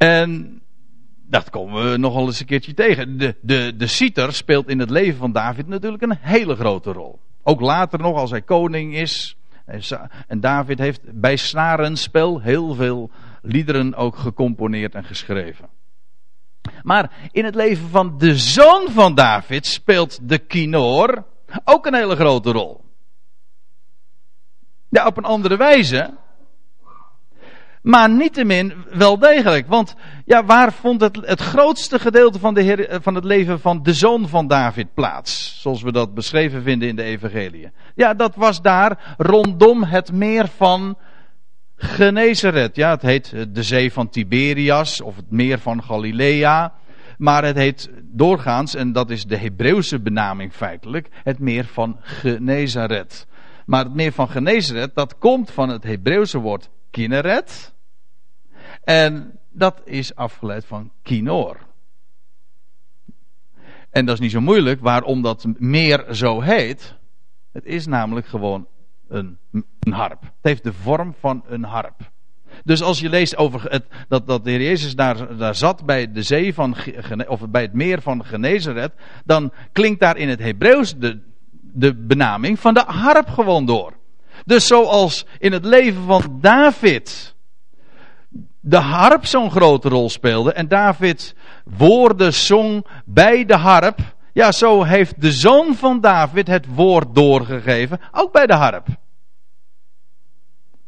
En 0.00 0.62
dat 1.26 1.50
komen 1.50 1.90
we 1.90 1.96
nogal 1.96 2.26
eens 2.26 2.40
een 2.40 2.46
keertje 2.46 2.74
tegen. 2.74 3.18
De, 3.18 3.36
de, 3.40 3.76
de 3.76 3.86
citer 3.86 4.32
speelt 4.32 4.68
in 4.68 4.78
het 4.78 4.90
leven 4.90 5.18
van 5.18 5.32
David 5.32 5.66
natuurlijk 5.66 6.02
een 6.02 6.16
hele 6.20 6.56
grote 6.56 6.92
rol. 6.92 7.20
Ook 7.42 7.60
later 7.60 7.98
nog 7.98 8.16
als 8.16 8.30
hij 8.30 8.42
koning 8.42 8.94
is. 8.94 9.36
En 10.26 10.40
David 10.40 10.78
heeft 10.78 11.20
bij 11.20 11.36
snarenspel 11.36 12.40
heel 12.40 12.74
veel 12.74 13.10
liederen 13.42 13.94
ook 13.94 14.16
gecomponeerd 14.16 14.94
en 14.94 15.04
geschreven. 15.04 15.68
Maar 16.82 17.28
in 17.30 17.44
het 17.44 17.54
leven 17.54 17.88
van 17.88 18.18
de 18.18 18.36
zoon 18.36 18.88
van 18.90 19.14
David 19.14 19.66
speelt 19.66 20.28
de 20.28 20.38
kinoor 20.38 21.24
ook 21.64 21.86
een 21.86 21.94
hele 21.94 22.16
grote 22.16 22.50
rol. 22.50 22.84
Ja, 24.88 25.06
op 25.06 25.16
een 25.16 25.24
andere 25.24 25.56
wijze. 25.56 26.14
Maar 27.82 28.10
niettemin 28.10 28.72
wel 28.90 29.18
degelijk. 29.18 29.66
Want 29.66 29.94
ja, 30.24 30.44
waar 30.44 30.72
vond 30.72 31.00
het, 31.00 31.18
het 31.22 31.40
grootste 31.40 31.98
gedeelte 31.98 32.38
van, 32.38 32.54
de 32.54 32.62
heer, 32.62 32.98
van 33.02 33.14
het 33.14 33.24
leven 33.24 33.60
van 33.60 33.82
de 33.82 33.94
zoon 33.94 34.28
van 34.28 34.46
David 34.46 34.94
plaats? 34.94 35.60
Zoals 35.60 35.82
we 35.82 35.92
dat 35.92 36.14
beschreven 36.14 36.62
vinden 36.62 36.88
in 36.88 36.96
de 36.96 37.02
Evangelie. 37.02 37.70
Ja, 37.94 38.14
dat 38.14 38.34
was 38.34 38.62
daar 38.62 39.14
rondom 39.16 39.82
het 39.82 40.12
meer 40.12 40.48
van 40.48 40.98
Genezeret. 41.76 42.76
Ja, 42.76 42.90
het 42.90 43.02
heet 43.02 43.34
de 43.48 43.62
zee 43.62 43.92
van 43.92 44.08
Tiberias 44.08 45.00
of 45.00 45.16
het 45.16 45.30
meer 45.30 45.58
van 45.58 45.82
Galilea. 45.82 46.72
Maar 47.18 47.44
het 47.44 47.56
heet 47.56 47.90
doorgaans, 48.02 48.74
en 48.74 48.92
dat 48.92 49.10
is 49.10 49.24
de 49.24 49.36
Hebreeuwse 49.36 50.00
benaming 50.00 50.52
feitelijk, 50.52 51.08
het 51.12 51.38
meer 51.38 51.64
van 51.64 51.96
Genezeret. 52.00 53.26
Maar 53.66 53.84
het 53.84 53.94
meer 53.94 54.12
van 54.12 54.28
Genezeret, 54.28 54.94
dat 54.94 55.18
komt 55.18 55.50
van 55.50 55.68
het 55.68 55.82
Hebreeuwse 55.82 56.38
woord 56.38 56.70
Kinneret. 56.90 57.74
En 58.84 59.38
dat 59.50 59.80
is 59.84 60.14
afgeleid 60.14 60.64
van 60.64 60.92
Kinor. 61.02 61.56
En 63.90 64.06
dat 64.06 64.14
is 64.14 64.20
niet 64.20 64.30
zo 64.30 64.40
moeilijk 64.40 64.80
waarom 64.80 65.22
dat 65.22 65.46
meer 65.58 66.06
zo 66.10 66.40
heet. 66.40 66.94
Het 67.52 67.64
is 67.64 67.86
namelijk 67.86 68.26
gewoon 68.26 68.66
een, 69.08 69.38
een 69.80 69.92
harp. 69.92 70.22
Het 70.22 70.30
heeft 70.42 70.64
de 70.64 70.72
vorm 70.72 71.14
van 71.20 71.44
een 71.46 71.64
harp. 71.64 72.10
Dus 72.64 72.82
als 72.82 73.00
je 73.00 73.08
leest 73.08 73.36
over 73.36 73.70
het, 73.70 73.84
dat, 74.08 74.26
dat 74.26 74.44
de 74.44 74.50
Heer 74.50 74.62
Jezus 74.62 74.94
daar, 74.94 75.36
daar 75.36 75.54
zat 75.54 75.86
bij 75.86 76.12
de 76.12 76.22
zee 76.22 76.54
van, 76.54 76.76
of 77.26 77.48
bij 77.48 77.62
het 77.62 77.72
meer 77.72 78.02
van 78.02 78.24
Genezeret, 78.24 78.92
dan 79.24 79.52
klinkt 79.72 80.00
daar 80.00 80.16
in 80.16 80.28
het 80.28 80.40
Hebreeuws 80.40 80.96
de, 80.98 81.20
de 81.50 81.94
benaming 81.94 82.58
van 82.58 82.74
de 82.74 82.84
harp 82.86 83.28
gewoon 83.28 83.66
door. 83.66 83.92
Dus 84.44 84.66
zoals 84.66 85.26
in 85.38 85.52
het 85.52 85.64
leven 85.64 86.02
van 86.06 86.38
David 86.40 87.34
de 88.60 88.76
harp 88.76 89.26
zo'n 89.26 89.50
grote 89.50 89.88
rol 89.88 90.10
speelde 90.10 90.52
en 90.52 90.68
David 90.68 91.34
woorden 91.64 92.34
zong 92.34 92.86
bij 93.04 93.44
de 93.44 93.56
harp, 93.56 93.98
ja, 94.32 94.52
zo 94.52 94.82
heeft 94.82 95.20
de 95.20 95.32
zoon 95.32 95.74
van 95.74 96.00
David 96.00 96.46
het 96.46 96.66
woord 96.74 97.14
doorgegeven, 97.14 98.00
ook 98.12 98.32
bij 98.32 98.46
de 98.46 98.54
harp. 98.54 98.86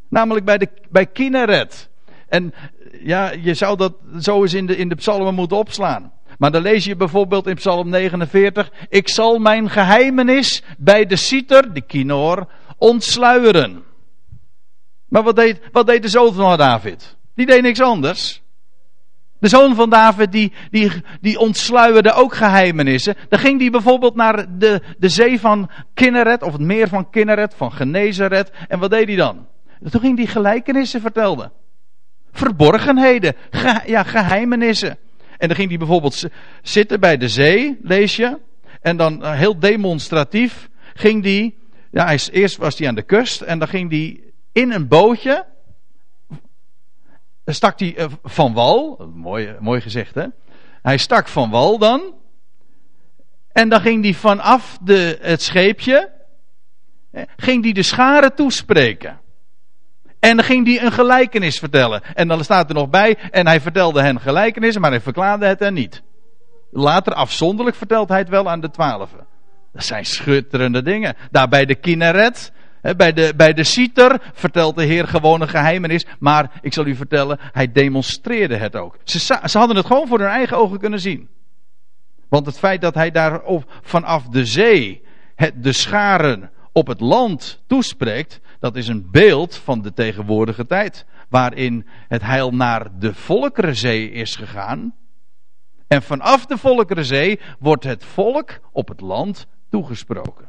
Namelijk 0.09 0.45
bij, 0.45 0.59
de, 0.59 0.69
bij 0.91 1.07
Kinneret. 1.07 1.91
En 2.29 2.55
ja, 3.01 3.31
je 3.31 3.55
zou 3.55 3.77
dat 3.77 3.95
zo 4.21 4.43
eens 4.43 4.55
in 4.55 4.67
de, 4.67 4.77
in 4.77 4.89
de 4.89 4.95
psalmen 4.95 5.35
moeten 5.35 5.57
opslaan. 5.57 6.13
Maar 6.39 6.51
dan 6.51 6.63
lees 6.63 6.85
je 6.85 6.97
bijvoorbeeld 6.97 7.47
in 7.47 7.55
Psalm 7.55 7.89
49: 7.89 8.73
Ik 8.89 9.09
zal 9.09 9.39
mijn 9.39 9.71
geheimenis 9.71 10.63
bij 10.79 11.07
de 11.07 11.17
citer, 11.17 11.73
de 11.73 11.81
kinoor, 11.81 12.47
ontsluieren. 12.83 13.83
Maar 15.09 15.23
wat 15.23 15.37
deed, 15.37 15.61
wat 15.73 15.87
deed 15.87 16.03
de 16.03 16.09
zoon 16.09 16.35
van 16.35 16.59
David? 16.59 17.17
Die 17.35 17.47
deed 17.47 17.63
niks 17.63 17.81
anders. 17.81 18.43
De 19.39 19.49
zoon 19.49 19.75
van 19.75 19.91
David 19.91 20.33
die, 20.33 20.53
die, 20.71 20.91
die 21.21 21.39
ontsluierde 21.39 22.13
ook 22.13 22.35
geheimenissen. 22.35 23.15
Dan 23.29 23.39
ging 23.39 23.61
hij 23.61 23.71
bijvoorbeeld 23.71 24.15
naar 24.15 24.59
de, 24.59 24.83
de 24.99 25.09
zee 25.09 25.41
van 25.41 25.71
Kinneret, 25.95 26.43
of 26.43 26.53
het 26.53 26.61
meer 26.61 26.89
van 26.89 27.11
Kinneret, 27.11 27.55
van 27.55 27.73
Genezeret. 27.73 28.51
En 28.69 28.79
wat 28.79 28.91
deed 28.91 29.07
hij 29.07 29.17
dan? 29.17 29.47
Toen 29.91 30.01
ging 30.01 30.17
hij 30.17 30.27
gelijkenissen 30.27 31.01
vertelden. 31.01 31.53
Verborgenheden, 32.33 33.35
ja, 33.87 34.03
geheimenissen. 34.03 34.99
En 35.39 35.49
dan 35.49 35.57
ging 35.57 35.69
hij 35.69 35.79
bijvoorbeeld 35.79 36.25
zitten 36.63 37.01
bij 37.01 37.17
de 37.17 37.29
zee, 37.29 37.79
lees 37.83 38.17
je. 38.17 38.39
En 38.81 38.97
dan 38.97 39.23
eh, 39.23 39.33
heel 39.33 39.59
demonstratief 39.59 40.69
ging 40.95 41.25
hij. 41.25 41.55
Ja, 41.93 42.05
hij, 42.05 42.19
eerst 42.31 42.57
was 42.57 42.79
hij 42.79 42.89
aan 42.89 42.95
de 42.95 43.03
kust 43.03 43.41
en 43.41 43.59
dan 43.59 43.69
ging 43.69 43.91
hij 43.91 44.21
in 44.53 44.73
een 44.73 44.89
bootje. 44.89 45.47
Stak 47.45 47.79
hij 47.79 47.97
eh, 47.97 48.07
van 48.23 48.53
wal. 48.53 49.11
Mooi, 49.15 49.57
mooi 49.61 49.81
gezegd 49.81 50.15
hè. 50.15 50.27
Hij 50.83 50.97
stak 50.97 51.29
van 51.29 51.51
wal 51.51 51.79
dan. 51.79 52.15
En 53.53 53.69
dan 53.69 53.81
ging 53.81 54.05
hij 54.05 54.15
vanaf 54.15 54.79
de, 54.83 55.19
het 55.21 55.43
scheepje. 55.43 56.13
Ging 57.37 57.65
hij 57.65 57.73
de 57.73 57.83
scharen 57.83 58.35
toespreken. 58.35 59.21
En 60.19 60.37
dan 60.37 60.45
ging 60.45 60.67
hij 60.67 60.83
een 60.83 60.93
gelijkenis 60.93 61.59
vertellen. 61.59 62.03
En 62.15 62.29
dan 62.29 62.45
staat 62.45 62.69
er 62.69 62.75
nog 62.75 62.91
bij, 62.91 63.19
en 63.31 63.47
hij 63.47 63.61
vertelde 63.61 64.03
hen 64.03 64.21
gelijkenissen, 64.21 64.81
maar 64.81 64.91
hij 64.91 65.01
verklaarde 65.01 65.47
het 65.47 65.61
er 65.61 65.73
niet. 65.73 66.03
Later 66.71 67.15
afzonderlijk 67.15 67.77
vertelt 67.77 68.09
hij 68.09 68.19
het 68.19 68.29
wel 68.29 68.51
aan 68.51 68.61
de 68.61 68.71
twaalfen. 68.71 69.27
Dat 69.73 69.85
zijn 69.85 70.07
schutterende 70.07 70.83
dingen. 70.83 71.17
Daar 71.31 71.49
bij 71.49 71.65
de 71.65 71.75
Kinneret, 71.75 72.53
bij 72.97 73.13
de, 73.13 73.33
bij 73.37 73.53
de 73.53 73.65
Citer 73.65 74.21
vertelt 74.33 74.77
de 74.77 74.85
Heer 74.85 75.09
gewoon 75.09 75.41
een 75.41 75.49
geheimenis. 75.49 76.07
Maar 76.19 76.51
ik 76.61 76.73
zal 76.73 76.87
u 76.87 76.95
vertellen, 76.95 77.39
hij 77.41 77.73
demonstreerde 77.73 78.57
het 78.57 78.77
ook. 78.77 78.99
Ze, 79.05 79.19
ze 79.19 79.59
hadden 79.59 79.77
het 79.77 79.87
gewoon 79.87 80.07
voor 80.09 80.19
hun 80.19 80.29
eigen 80.29 80.57
ogen 80.57 80.79
kunnen 80.79 81.01
zien. 81.01 81.29
Want 82.29 82.47
het 82.47 82.59
feit 82.59 82.81
dat 82.81 82.95
hij 82.95 83.11
daar 83.11 83.41
vanaf 83.83 84.29
de 84.29 84.45
zee 84.45 85.03
de 85.55 85.73
scharen 85.73 86.51
op 86.73 86.87
het 86.87 87.01
land 87.01 87.63
toespreekt, 87.67 88.41
dat 88.61 88.77
is 88.77 88.89
een 88.89 89.11
beeld 89.11 89.57
van 89.57 89.83
de 89.83 89.93
tegenwoordige 89.93 90.67
tijd. 90.67 91.05
Waarin 91.29 91.87
het 92.09 92.23
heil 92.23 92.51
naar 92.51 92.99
de 92.99 93.15
Volkerenzee 93.15 94.11
is 94.11 94.37
gegaan. 94.37 94.95
En 95.87 96.03
vanaf 96.03 96.47
de 96.47 96.59
Volkerenzee 96.59 97.41
wordt 97.59 97.85
het 97.85 98.05
volk 98.05 98.61
op 98.73 98.89
het 98.89 99.01
land 99.01 99.47
toegesproken. 99.73 100.49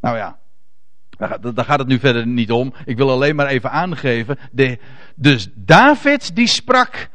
Nou 0.00 0.16
ja, 0.16 0.38
daar 1.16 1.64
gaat 1.64 1.78
het 1.78 1.88
nu 1.88 1.98
verder 1.98 2.26
niet 2.26 2.50
om. 2.50 2.74
Ik 2.84 2.96
wil 2.96 3.10
alleen 3.10 3.36
maar 3.36 3.46
even 3.46 3.70
aangeven. 3.70 4.38
De, 4.52 4.78
dus 5.14 5.48
David 5.54 6.36
die 6.36 6.46
sprak 6.46 7.08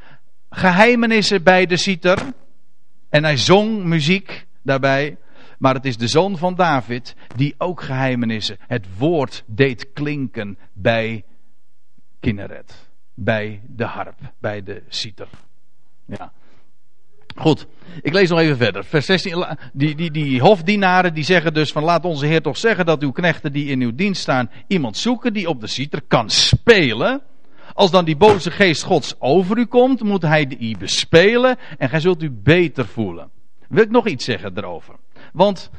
geheimenissen 0.49 1.43
bij 1.43 1.65
de 1.65 1.77
citer. 1.77 2.19
En 3.09 3.23
hij 3.23 3.37
zong 3.37 3.83
muziek 3.83 4.47
daarbij. 4.61 5.17
Maar 5.57 5.73
het 5.73 5.85
is 5.85 5.97
de 5.97 6.07
zoon 6.07 6.37
van 6.37 6.55
David 6.55 7.15
die 7.35 7.55
ook 7.57 7.81
geheimenissen, 7.81 8.57
het 8.59 8.97
woord 8.97 9.43
deed 9.45 9.93
klinken 9.93 10.57
bij 10.73 11.25
Kinneret. 12.19 12.89
Bij 13.13 13.61
de 13.67 13.85
harp, 13.85 14.17
bij 14.39 14.63
de 14.63 14.83
citer. 14.87 15.27
Ja. 16.05 16.31
Goed, 17.35 17.67
ik 18.01 18.13
lees 18.13 18.29
nog 18.29 18.39
even 18.39 18.57
verder. 18.57 18.83
Vers 18.83 19.05
16. 19.05 19.45
Die, 19.73 19.95
die, 19.95 20.11
die 20.11 20.41
hofdienaren 20.41 21.13
die 21.13 21.23
zeggen 21.23 21.53
dus 21.53 21.71
van 21.71 21.83
laat 21.83 22.05
onze 22.05 22.25
Heer 22.25 22.41
toch 22.41 22.57
zeggen 22.57 22.85
dat 22.85 23.01
uw 23.01 23.11
knechten 23.11 23.51
die 23.51 23.65
in 23.65 23.81
uw 23.81 23.95
dienst 23.95 24.21
staan 24.21 24.51
iemand 24.67 24.97
zoeken 24.97 25.33
die 25.33 25.49
op 25.49 25.61
de 25.61 25.67
citer 25.67 26.01
kan 26.07 26.29
spelen. 26.29 27.21
Als 27.73 27.91
dan 27.91 28.05
die 28.05 28.17
boze 28.17 28.51
geest 28.51 28.83
gods 28.83 29.15
over 29.19 29.57
u 29.57 29.65
komt, 29.65 30.03
moet 30.03 30.21
hij 30.21 30.47
die 30.47 30.77
bespelen 30.77 31.57
en 31.77 31.89
gij 31.89 31.99
zult 31.99 32.23
u 32.23 32.31
beter 32.31 32.85
voelen. 32.85 33.29
Wil 33.67 33.83
ik 33.83 33.89
nog 33.89 34.07
iets 34.07 34.25
zeggen 34.25 34.57
erover? 34.57 34.95
Want 35.33 35.69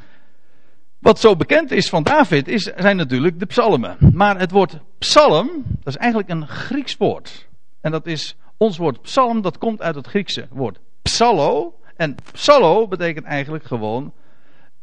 wat 0.99 1.21
zo 1.21 1.37
bekend 1.37 1.71
is 1.71 1.89
van 1.89 2.03
David 2.03 2.49
is, 2.49 2.63
zijn 2.63 2.97
natuurlijk 2.97 3.39
de 3.39 3.47
psalmen. 3.47 3.97
Maar 4.13 4.39
het 4.39 4.51
woord 4.51 4.79
psalm, 4.99 5.51
dat 5.65 5.95
is 5.95 5.97
eigenlijk 5.97 6.31
een 6.31 6.47
Grieks 6.49 6.97
woord. 6.97 7.49
En 7.81 7.91
dat 7.91 8.07
is, 8.07 8.37
ons 8.57 8.77
woord 8.77 9.03
psalm, 9.03 9.43
dat 9.43 9.59
komt 9.59 9.83
uit 9.83 9.95
het 9.95 10.07
Griekse 10.07 10.47
woord 10.51 10.81
psallo. 11.13 11.79
En 11.97 12.15
psallo 12.33 12.89
betekent 12.89 13.27
eigenlijk 13.27 13.65
gewoon 13.65 14.13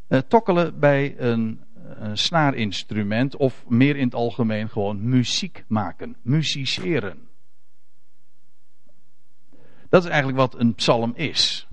uh, 0.09 0.19
tokkelen 0.19 0.79
bij 0.79 1.15
een, 1.17 1.61
een 1.99 2.17
snaarinstrument. 2.17 3.35
Of 3.35 3.63
meer 3.67 3.95
in 3.95 4.05
het 4.05 4.15
algemeen 4.15 4.69
gewoon 4.69 5.09
muziek 5.09 5.63
maken, 5.67 6.15
musiceren. 6.21 7.17
Dat 9.89 10.03
is 10.03 10.09
eigenlijk 10.09 10.37
wat 10.37 10.59
een 10.59 10.75
psalm 10.75 11.13
is. 11.15 11.67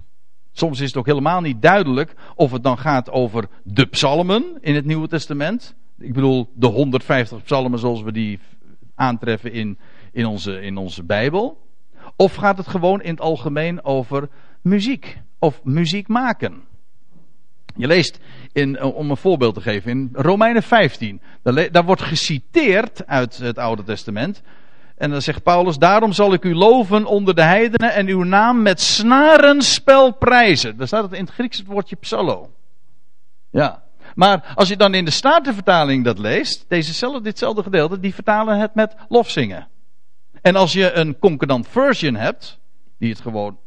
Soms 0.52 0.80
is 0.80 0.86
het 0.86 0.96
ook 0.96 1.06
helemaal 1.06 1.40
niet 1.40 1.62
duidelijk 1.62 2.14
of 2.34 2.52
het 2.52 2.62
dan 2.62 2.78
gaat 2.78 3.10
over 3.10 3.48
de 3.62 3.86
psalmen 3.86 4.58
in 4.60 4.74
het 4.74 4.84
Nieuwe 4.84 5.08
Testament. 5.08 5.74
Ik 5.98 6.12
bedoel 6.12 6.50
de 6.54 6.66
150 6.66 7.42
psalmen 7.42 7.78
zoals 7.78 8.02
we 8.02 8.12
die 8.12 8.38
aantreffen 8.94 9.52
in, 9.52 9.78
in, 10.12 10.26
onze, 10.26 10.60
in 10.60 10.76
onze 10.76 11.02
Bijbel. 11.02 11.64
Of 12.16 12.34
gaat 12.34 12.56
het 12.56 12.68
gewoon 12.68 13.02
in 13.02 13.10
het 13.10 13.20
algemeen 13.20 13.84
over 13.84 14.28
muziek 14.64 15.20
of 15.38 15.64
muziek 15.64 16.08
maken? 16.08 16.62
Je 17.76 17.86
leest, 17.86 18.18
in, 18.52 18.82
om 18.82 19.10
een 19.10 19.16
voorbeeld 19.16 19.54
te 19.54 19.60
geven, 19.60 19.90
in 19.90 20.08
Romeinen 20.12 20.62
15. 20.62 21.20
Daar, 21.42 21.72
daar 21.72 21.84
wordt 21.84 22.02
geciteerd 22.02 23.06
uit 23.06 23.36
het 23.36 23.58
Oude 23.58 23.82
Testament. 23.82 24.42
En 24.96 25.10
dan 25.10 25.22
zegt 25.22 25.42
Paulus, 25.42 25.78
daarom 25.78 26.12
zal 26.12 26.32
ik 26.32 26.44
u 26.44 26.54
loven 26.54 27.04
onder 27.04 27.34
de 27.34 27.42
heidenen 27.42 27.92
en 27.92 28.06
uw 28.06 28.22
naam 28.22 28.62
met 28.62 28.80
snarenspel 28.80 30.12
prijzen. 30.12 30.76
Daar 30.76 30.86
staat 30.86 31.02
het 31.02 31.12
in 31.12 31.24
het 31.24 31.34
Grieks 31.34 31.58
het 31.58 31.66
woordje 31.66 31.96
psallo. 31.96 32.50
Ja. 33.50 33.82
Maar 34.14 34.52
als 34.54 34.68
je 34.68 34.76
dan 34.76 34.94
in 34.94 35.04
de 35.04 35.10
Statenvertaling 35.10 36.04
dat 36.04 36.18
leest, 36.18 36.64
dezezelfde, 36.68 37.20
ditzelfde 37.20 37.62
gedeelte, 37.62 38.00
die 38.00 38.14
vertalen 38.14 38.58
het 38.58 38.74
met 38.74 38.94
lofzingen. 39.08 39.68
En 40.42 40.56
als 40.56 40.72
je 40.72 40.92
een 40.92 41.18
concordant 41.18 41.68
version 41.68 42.14
hebt, 42.14 42.58
die 42.98 43.10
het 43.10 43.20
gewoon, 43.20 43.58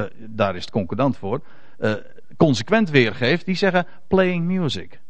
uh, 0.00 0.10
daar 0.16 0.56
is 0.56 0.60
het 0.60 0.70
concordant 0.70 1.16
voor, 1.16 1.40
uh, 1.78 1.92
consequent 2.36 2.90
weergeeft, 2.90 3.44
die 3.44 3.54
zeggen 3.54 3.86
playing 4.08 4.44
music. 4.44 5.00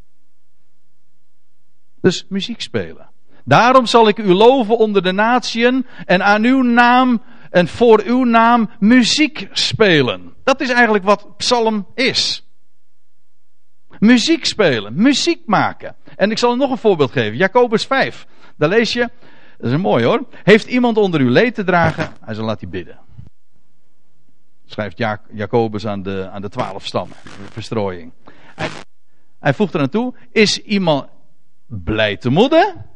Dus 2.00 2.26
muziek 2.28 2.60
spelen. 2.60 3.08
Daarom 3.44 3.86
zal 3.86 4.08
ik 4.08 4.18
u 4.18 4.32
loven 4.32 4.78
onder 4.78 5.02
de 5.02 5.12
natieën 5.12 5.86
en 6.04 6.22
aan 6.22 6.44
uw 6.44 6.62
naam 6.62 7.22
en 7.50 7.68
voor 7.68 8.02
uw 8.04 8.24
naam 8.24 8.70
muziek 8.78 9.48
spelen. 9.52 10.32
Dat 10.44 10.60
is 10.60 10.68
eigenlijk 10.68 11.04
wat 11.04 11.36
psalm 11.36 11.86
is. 11.94 12.44
Muziek 13.98 14.44
spelen, 14.44 15.02
muziek 15.02 15.42
maken. 15.46 15.96
En 16.16 16.30
ik 16.30 16.38
zal 16.38 16.56
nog 16.56 16.70
een 16.70 16.78
voorbeeld 16.78 17.12
geven. 17.12 17.36
Jacobus 17.36 17.86
5. 17.86 18.26
Daar 18.56 18.68
lees 18.68 18.92
je, 18.92 19.10
dat 19.58 19.70
is 19.70 19.76
mooi 19.76 20.04
hoor. 20.04 20.26
Heeft 20.42 20.66
iemand 20.66 20.96
onder 20.96 21.20
uw 21.20 21.30
leed 21.30 21.54
te 21.54 21.64
dragen, 21.64 22.12
hij 22.24 22.34
zal 22.34 22.44
laten 22.44 22.70
bidden. 22.70 22.98
Schrijft 24.70 24.98
Jacobus 25.32 25.86
aan 25.86 26.02
de, 26.02 26.28
aan 26.32 26.42
de 26.42 26.48
twaalf 26.48 26.86
stammen, 26.86 27.16
verstrooiing. 27.50 28.12
Hij, 28.54 28.68
hij 29.38 29.54
voegt 29.54 29.74
er 29.74 29.80
aan 29.80 29.88
toe, 29.88 30.14
is 30.32 30.62
iemand 30.62 31.06
blij 31.66 32.16
te 32.16 32.30
moeden? 32.30 32.88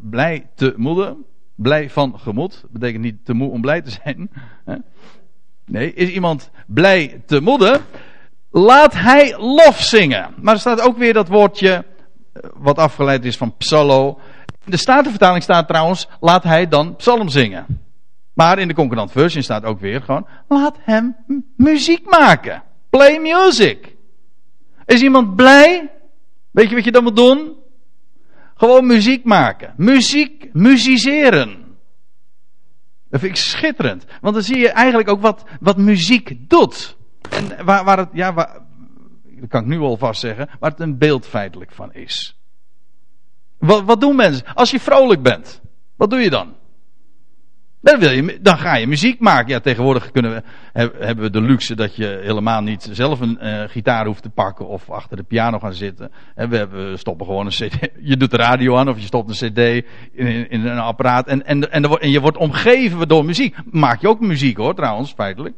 blij 0.00 0.50
te 0.54 0.74
moede. 0.76 1.16
Blij 1.54 1.90
van 1.90 2.18
gemoed. 2.18 2.64
Betekent 2.70 3.02
niet 3.02 3.24
te 3.24 3.34
moe 3.34 3.50
om 3.50 3.60
blij 3.60 3.82
te 3.82 3.90
zijn. 3.90 4.30
Nee, 5.64 5.94
is 5.94 6.08
iemand 6.08 6.50
blij 6.66 7.22
te 7.26 7.40
moede? 7.40 7.80
Laat 8.50 8.94
hij 8.94 9.38
lof 9.38 9.80
zingen. 9.80 10.34
Maar 10.40 10.54
er 10.54 10.60
staat 10.60 10.80
ook 10.80 10.96
weer 10.96 11.12
dat 11.12 11.28
woordje. 11.28 11.84
Eh, 12.32 12.50
wat 12.54 12.78
afgeleid 12.78 13.24
is 13.24 13.36
van 13.36 13.56
psallo. 13.56 14.20
In 14.64 14.70
de 14.70 14.76
Statenvertaling 14.76 15.42
staat 15.42 15.68
trouwens. 15.68 16.08
Laat 16.20 16.42
hij 16.42 16.68
dan 16.68 16.96
psalm 16.96 17.28
zingen. 17.28 17.89
Maar 18.40 18.58
in 18.58 18.68
de 18.68 18.74
Concordant 18.74 19.12
Version 19.12 19.42
staat 19.42 19.64
ook 19.64 19.80
weer 19.80 20.02
gewoon. 20.02 20.26
Laat 20.48 20.76
hem 20.80 21.16
muziek 21.56 22.10
maken. 22.10 22.62
Play 22.90 23.18
music. 23.18 23.96
Is 24.86 25.02
iemand 25.02 25.36
blij? 25.36 25.90
Weet 26.50 26.68
je 26.68 26.74
wat 26.74 26.84
je 26.84 26.92
dan 26.92 27.02
moet 27.02 27.16
doen? 27.16 27.56
Gewoon 28.54 28.86
muziek 28.86 29.24
maken. 29.24 29.74
Muziek, 29.76 30.48
muziceren. 30.52 31.76
Dat 33.10 33.20
vind 33.20 33.32
ik 33.32 33.42
schitterend. 33.42 34.04
Want 34.20 34.34
dan 34.34 34.42
zie 34.42 34.58
je 34.58 34.68
eigenlijk 34.68 35.08
ook 35.08 35.20
wat, 35.20 35.44
wat 35.60 35.76
muziek 35.76 36.48
doet. 36.48 36.96
En 37.30 37.64
waar, 37.64 37.84
waar 37.84 37.98
het, 37.98 38.08
ja, 38.12 38.32
waar, 38.34 38.58
dat 39.22 39.48
kan 39.48 39.60
ik 39.60 39.68
nu 39.68 39.78
alvast 39.78 40.20
zeggen, 40.20 40.48
waar 40.60 40.70
het 40.70 40.80
een 40.80 40.98
beeld 40.98 41.26
feitelijk 41.26 41.72
van 41.72 41.92
is. 41.92 42.40
Wat, 43.58 43.84
wat 43.84 44.00
doen 44.00 44.16
mensen? 44.16 44.54
Als 44.54 44.70
je 44.70 44.80
vrolijk 44.80 45.22
bent, 45.22 45.60
wat 45.96 46.10
doe 46.10 46.20
je 46.20 46.30
dan? 46.30 46.58
Dan, 47.82 47.98
wil 47.98 48.10
je, 48.10 48.38
dan 48.40 48.58
ga 48.58 48.76
je 48.76 48.86
muziek 48.86 49.20
maken. 49.20 49.48
Ja, 49.48 49.60
tegenwoordig 49.60 50.10
kunnen 50.10 50.30
we, 50.30 50.42
hebben 50.98 51.24
we 51.24 51.30
de 51.30 51.40
luxe 51.40 51.74
dat 51.74 51.96
je 51.96 52.20
helemaal 52.22 52.62
niet 52.62 52.88
zelf 52.92 53.20
een 53.20 53.38
uh, 53.42 53.62
gitaar 53.66 54.06
hoeft 54.06 54.22
te 54.22 54.30
pakken 54.30 54.68
of 54.68 54.90
achter 54.90 55.16
de 55.16 55.22
piano 55.22 55.58
gaan 55.58 55.72
zitten. 55.72 56.10
we, 56.34 56.56
hebben, 56.56 56.98
stoppen 56.98 57.26
gewoon 57.26 57.46
een 57.46 57.52
cd. 57.52 57.78
Je 58.10 58.16
doet 58.16 58.30
de 58.30 58.36
radio 58.36 58.76
aan 58.76 58.88
of 58.88 58.98
je 58.98 59.06
stopt 59.06 59.42
een 59.42 59.50
cd 59.50 59.86
in, 60.12 60.50
in 60.50 60.66
een 60.66 60.78
apparaat 60.78 61.26
en, 61.26 61.46
en, 61.46 61.72
en, 61.72 61.84
en 61.84 62.10
je 62.10 62.20
wordt 62.20 62.36
omgeven 62.36 63.08
door 63.08 63.24
muziek. 63.24 63.56
Maak 63.70 64.00
je 64.00 64.08
ook 64.08 64.20
muziek 64.20 64.56
hoor, 64.56 64.74
trouwens, 64.74 65.12
feitelijk. 65.12 65.54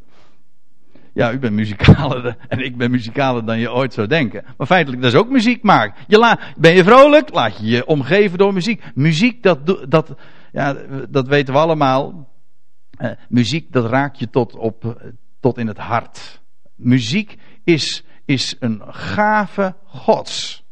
Ja, 1.15 1.33
u 1.33 1.39
bent 1.39 1.53
muzikaler 1.53 2.37
en 2.49 2.59
ik 2.59 2.77
ben 2.77 2.91
muzikaler 2.91 3.45
dan 3.45 3.59
je 3.59 3.73
ooit 3.73 3.93
zou 3.93 4.07
denken. 4.07 4.45
Maar 4.57 4.67
feitelijk, 4.67 5.03
dat 5.03 5.13
is 5.13 5.19
ook 5.19 5.29
muziek 5.29 5.63
maken. 5.63 5.95
Je 6.07 6.19
la, 6.19 6.39
ben 6.57 6.75
je 6.75 6.85
vrolijk? 6.85 7.33
Laat 7.33 7.59
je 7.59 7.67
je 7.67 7.87
omgeven 7.87 8.39
door 8.39 8.53
muziek. 8.53 8.83
Muziek, 8.95 9.43
dat, 9.43 9.59
dat, 9.89 10.15
ja, 10.53 10.77
dat 11.11 11.29
weten 11.29 11.55
we 11.55 11.61
allemaal. 11.61 12.31
Eh, 12.91 13.11
muziek, 13.29 13.73
dat 13.73 13.91
raakt 13.91 14.19
je 14.19 14.31
tot, 14.31 14.57
op, 14.57 15.03
tot 15.41 15.59
in 15.59 15.67
het 15.67 15.79
hart. 15.79 16.41
Muziek 16.75 17.39
is, 17.65 18.05
is 18.25 18.57
een 18.61 18.83
gave 18.87 19.75
gods. 19.85 20.65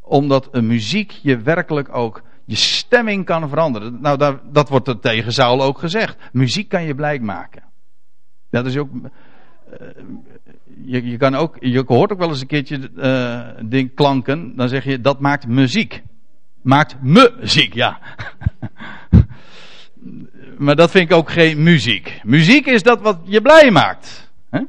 Omdat 0.00 0.48
een 0.50 0.66
muziek 0.66 1.10
je 1.10 1.38
werkelijk 1.38 1.96
ook 1.96 2.22
je 2.44 2.56
stemming 2.56 3.24
kan 3.24 3.48
veranderen. 3.48 4.00
Nou, 4.00 4.18
daar, 4.18 4.40
dat 4.52 4.68
wordt 4.68 4.88
er 4.88 4.98
tegen 4.98 5.32
Saul 5.32 5.62
ook 5.62 5.78
gezegd. 5.78 6.16
Muziek 6.32 6.68
kan 6.68 6.84
je 6.84 6.94
blij 6.94 7.18
maken. 7.18 7.62
Dat 8.50 8.66
is 8.66 8.76
ook 8.76 8.90
eh, 8.92 9.86
je, 10.84 11.06
je, 11.06 11.16
kan 11.16 11.34
ook, 11.34 11.56
je 11.60 11.84
hoort 11.86 12.12
ook 12.12 12.18
wel 12.18 12.28
eens 12.28 12.40
een 12.40 12.46
keertje 12.46 12.90
ding 13.64 13.94
klanken. 13.94 14.56
Dan 14.56 14.68
zeg 14.68 14.84
je 14.84 15.00
dat 15.00 15.20
maakt 15.20 15.46
muziek. 15.46 16.02
Maakt 16.62 17.02
muziek, 17.02 17.74
ja. 17.74 18.00
maar 20.58 20.76
dat 20.76 20.90
vind 20.90 21.10
ik 21.10 21.16
ook 21.16 21.30
geen 21.30 21.62
muziek. 21.62 22.20
Muziek 22.24 22.66
is 22.66 22.82
dat 22.82 23.00
wat 23.00 23.20
je 23.24 23.42
blij 23.42 23.70
maakt. 23.70 24.30
Hè? 24.50 24.60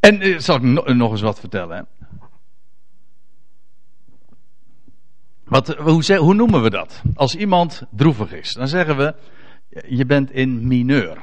En 0.00 0.26
uh, 0.26 0.38
zal 0.38 0.56
ik 0.56 0.62
nog 0.94 1.10
eens 1.10 1.20
wat 1.20 1.40
vertellen. 1.40 1.86
Wat, 5.44 5.68
hoe, 5.76 6.16
hoe 6.16 6.34
noemen 6.34 6.62
we 6.62 6.70
dat? 6.70 7.02
Als 7.14 7.34
iemand 7.34 7.82
droevig 7.90 8.32
is, 8.32 8.52
dan 8.52 8.68
zeggen 8.68 8.96
we 8.96 9.14
je 9.88 10.06
bent 10.06 10.30
in 10.30 10.66
mineur. 10.66 11.20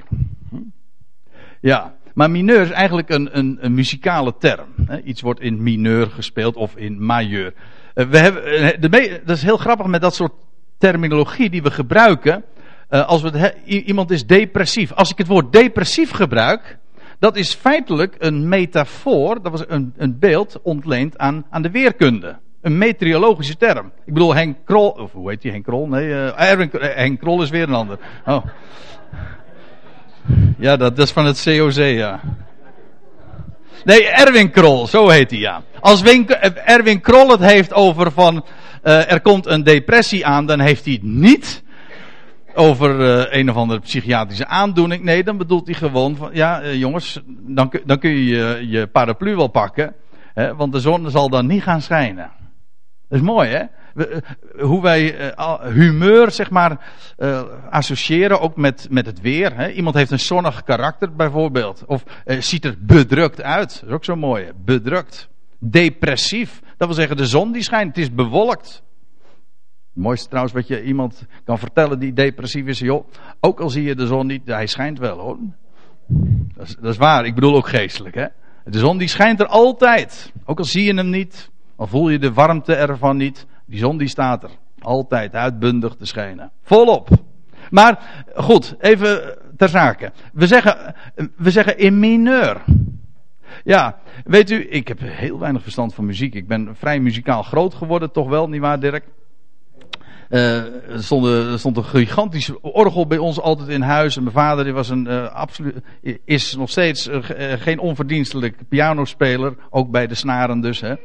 Ja, 1.59 1.95
maar 2.15 2.31
mineur 2.31 2.61
is 2.61 2.69
eigenlijk 2.69 3.09
een, 3.09 3.37
een, 3.37 3.57
een 3.61 3.73
muzikale 3.73 4.33
term. 4.39 4.67
Iets 5.03 5.21
wordt 5.21 5.39
in 5.39 5.63
mineur 5.63 6.07
gespeeld 6.07 6.55
of 6.55 6.75
in 6.75 7.05
majeur. 7.05 7.53
Eh, 7.93 8.05
we 8.05 8.17
hebben, 8.17 8.45
eh, 8.45 8.81
de, 8.81 9.21
dat 9.25 9.35
is 9.35 9.43
heel 9.43 9.57
grappig 9.57 9.85
met 9.85 10.01
dat 10.01 10.15
soort 10.15 10.33
terminologie 10.77 11.49
die 11.49 11.63
we 11.63 11.71
gebruiken. 11.71 12.43
Eh, 12.89 13.07
als 13.07 13.21
we 13.21 13.53
iemand 13.65 14.11
is 14.11 14.25
depressief. 14.25 14.91
Als 14.91 15.11
ik 15.11 15.17
het 15.17 15.27
woord 15.27 15.51
depressief 15.51 16.11
gebruik, 16.11 16.77
dat 17.19 17.35
is 17.35 17.53
feitelijk 17.53 18.15
een 18.17 18.47
metafoor, 18.47 19.41
dat 19.41 19.51
was 19.51 19.63
een, 19.67 19.93
een 19.97 20.19
beeld 20.19 20.59
ontleend 20.61 21.17
aan, 21.17 21.45
aan 21.49 21.61
de 21.61 21.71
weerkunde 21.71 22.37
een 22.61 22.77
meteorologische 22.77 23.57
term. 23.57 23.91
Ik 24.05 24.13
bedoel, 24.13 24.35
Henk 24.35 24.57
Krol, 24.65 24.89
of 24.89 25.11
hoe 25.11 25.29
heet 25.29 25.41
die 25.41 25.51
Henk 25.51 25.63
Krol? 25.63 25.87
Nee, 25.87 26.31
Erwin, 26.31 26.69
Henk 26.71 27.19
Krol 27.19 27.41
is 27.41 27.49
weer 27.49 27.67
een 27.67 27.73
ander. 27.73 27.99
Oh. 28.25 28.45
Ja, 30.57 30.77
dat, 30.77 30.97
is 30.97 31.11
van 31.11 31.25
het 31.25 31.43
COC, 31.43 31.73
ja. 31.73 32.19
Nee, 33.83 34.07
Erwin 34.07 34.51
Krol, 34.51 34.87
zo 34.87 35.09
heet 35.09 35.31
hij, 35.31 35.39
ja. 35.39 35.61
Als 35.79 36.03
Erwin 36.65 37.01
Krol 37.01 37.29
het 37.29 37.39
heeft 37.39 37.73
over 37.73 38.11
van, 38.11 38.45
uh, 38.83 39.11
er 39.11 39.21
komt 39.21 39.45
een 39.45 39.63
depressie 39.63 40.25
aan, 40.25 40.45
dan 40.45 40.59
heeft 40.59 40.85
hij 40.85 40.93
het 40.93 41.03
niet 41.03 41.63
over 42.53 42.99
uh, 42.99 43.39
een 43.39 43.49
of 43.49 43.55
andere 43.55 43.79
psychiatrische 43.79 44.47
aandoening. 44.47 45.03
Nee, 45.03 45.23
dan 45.23 45.37
bedoelt 45.37 45.65
hij 45.65 45.75
gewoon 45.75 46.15
van, 46.15 46.29
ja, 46.33 46.71
jongens, 46.71 47.21
dan, 47.27 47.73
dan 47.85 47.99
kun 47.99 48.09
je 48.09 48.25
je, 48.25 48.69
je 48.69 48.87
paraplu 48.87 49.35
wel 49.35 49.47
pakken, 49.47 49.95
hè, 50.33 50.55
want 50.55 50.71
de 50.71 50.79
zon 50.79 51.09
zal 51.09 51.29
dan 51.29 51.45
niet 51.45 51.63
gaan 51.63 51.81
schijnen. 51.81 52.31
Dat 53.09 53.19
is 53.19 53.25
mooi, 53.25 53.49
hè? 53.49 53.63
Eh, 53.95 54.05
hoe 54.59 54.81
wij 54.81 55.31
uh, 55.37 55.65
humeur, 55.65 56.31
zeg 56.31 56.49
maar, 56.49 56.93
uh, 57.17 57.41
associëren 57.69 58.39
ook 58.39 58.55
met, 58.55 58.87
met 58.89 59.05
het 59.05 59.21
weer. 59.21 59.55
Hè? 59.55 59.71
Iemand 59.71 59.95
heeft 59.95 60.11
een 60.11 60.19
zonnig 60.19 60.63
karakter, 60.63 61.15
bijvoorbeeld. 61.15 61.83
Of 61.85 62.03
ziet 62.25 62.65
er 62.65 62.75
bedrukt 62.79 63.41
uit. 63.41 63.79
Dat 63.79 63.89
is 63.89 63.95
ook 63.95 64.05
zo 64.05 64.15
mooi. 64.15 64.51
Bedrukt. 64.65 65.29
Depressief. 65.59 66.61
Dat 66.77 66.87
wil 66.87 66.97
zeggen, 66.97 67.17
de 67.17 67.25
zon 67.25 67.51
die 67.51 67.63
schijnt. 67.63 67.87
Het 67.95 67.97
is 67.97 68.13
bewolkt. 68.13 68.83
Het 69.93 70.03
mooiste 70.03 70.27
trouwens 70.27 70.53
wat 70.53 70.67
je 70.67 70.83
iemand 70.83 71.25
kan 71.43 71.59
vertellen 71.59 71.99
die 71.99 72.13
depressief 72.13 72.65
is. 72.65 72.79
Joh, 72.79 73.07
ook 73.39 73.59
al 73.59 73.69
zie 73.69 73.83
je 73.83 73.95
de 73.95 74.07
zon 74.07 74.27
niet, 74.27 74.45
hij 74.45 74.67
schijnt 74.67 74.99
wel 74.99 75.17
hoor. 75.17 75.37
Dat 76.55 76.67
is, 76.67 76.75
dat 76.75 76.91
is 76.91 76.97
waar. 76.97 77.25
Ik 77.25 77.35
bedoel 77.35 77.55
ook 77.55 77.67
geestelijk, 77.67 78.15
hè? 78.15 78.25
De 78.63 78.79
zon 78.79 78.97
die 78.97 79.07
schijnt 79.07 79.39
er 79.39 79.47
altijd. 79.47 80.31
Ook 80.45 80.57
al 80.57 80.65
zie 80.65 80.83
je 80.83 80.93
hem 80.93 81.09
niet. 81.09 81.49
Al 81.75 81.87
voel 81.87 82.09
je 82.09 82.19
de 82.19 82.33
warmte 82.33 82.75
ervan 82.75 83.17
niet. 83.17 83.45
Die 83.65 83.79
zon 83.79 83.97
die 83.97 84.07
staat 84.07 84.43
er. 84.43 84.49
Altijd 84.79 85.33
uitbundig 85.33 85.95
te 85.95 86.05
schijnen. 86.05 86.51
Volop. 86.61 87.09
Maar 87.69 88.23
goed, 88.35 88.75
even 88.79 89.37
ter 89.57 89.69
zake. 89.69 90.11
We 90.33 90.47
zeggen, 90.47 90.95
we 91.35 91.51
zeggen 91.51 91.77
in 91.77 91.99
mineur. 91.99 92.61
Ja, 93.63 93.99
weet 94.23 94.51
u, 94.51 94.67
ik 94.69 94.87
heb 94.87 94.99
heel 95.01 95.39
weinig 95.39 95.61
verstand 95.61 95.93
van 95.93 96.05
muziek. 96.05 96.33
Ik 96.33 96.47
ben 96.47 96.75
vrij 96.75 96.99
muzikaal 96.99 97.43
groot 97.43 97.73
geworden, 97.73 98.11
toch 98.11 98.27
wel, 98.27 98.49
nietwaar 98.49 98.79
Dirk? 98.79 99.03
Er, 100.29 100.71
stond, 100.97 101.25
er, 101.25 101.59
stond, 101.59 101.77
een 101.77 101.83
gigantisch 101.83 102.51
orgel 102.61 103.07
bij 103.07 103.17
ons 103.17 103.39
altijd 103.39 103.69
in 103.69 103.81
huis. 103.81 104.15
En 104.15 104.23
mijn 104.23 104.35
vader 104.35 104.63
die 104.63 104.73
was 104.73 104.89
een, 104.89 105.07
uh, 105.07 105.33
absoluut, 105.33 105.75
is 106.25 106.55
nog 106.55 106.69
steeds 106.69 107.07
uh, 107.07 107.19
geen 107.57 107.79
onverdienstelijk 107.79 108.57
pianospeler. 108.69 109.55
Ook 109.69 109.91
bij 109.91 110.07
de 110.07 110.15
snaren 110.15 110.61
dus. 110.61 110.81
Hè. 110.81 110.95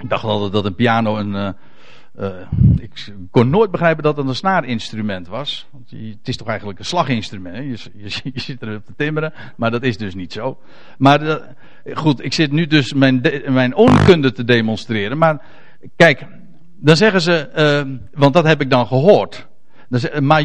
Ik 0.00 0.08
dacht 0.08 0.24
altijd 0.24 0.52
dat 0.52 0.64
een 0.64 0.74
piano 0.74 1.16
een. 1.16 1.54
Uh, 2.18 2.28
ik 2.76 3.14
kon 3.30 3.50
nooit 3.50 3.70
begrijpen 3.70 4.02
dat 4.02 4.16
het 4.16 4.26
een 4.26 4.34
snaarinstrument 4.34 5.28
was. 5.28 5.66
Want 5.70 5.90
het 5.90 6.28
is 6.28 6.36
toch 6.36 6.48
eigenlijk 6.48 6.78
een 6.78 6.84
slaginstrument. 6.84 7.56
Je, 7.56 7.90
je, 7.94 8.30
je, 8.32 8.40
zit 8.40 8.62
erop 8.62 8.84
te 8.84 8.92
timmeren, 8.96 9.32
maar 9.56 9.70
dat 9.70 9.82
is 9.82 9.96
dus 9.96 10.14
niet 10.14 10.32
zo. 10.32 10.58
Maar 10.98 11.22
uh, 11.22 11.36
goed, 11.96 12.24
ik 12.24 12.32
zit 12.32 12.52
nu 12.52 12.66
dus 12.66 12.92
mijn, 12.92 13.20
mijn 13.46 13.74
onkunde 13.74 14.32
te 14.32 14.44
demonstreren. 14.44 15.18
Maar 15.18 15.42
kijk, 15.96 16.26
dan 16.76 16.96
zeggen 16.96 17.20
ze, 17.20 17.98
want 18.12 18.34
dat 18.34 18.44
heb 18.44 18.60
ik 18.60 18.70
dan 18.70 18.86
gehoord. 18.86 19.48
Dan 19.88 20.26
maar 20.26 20.44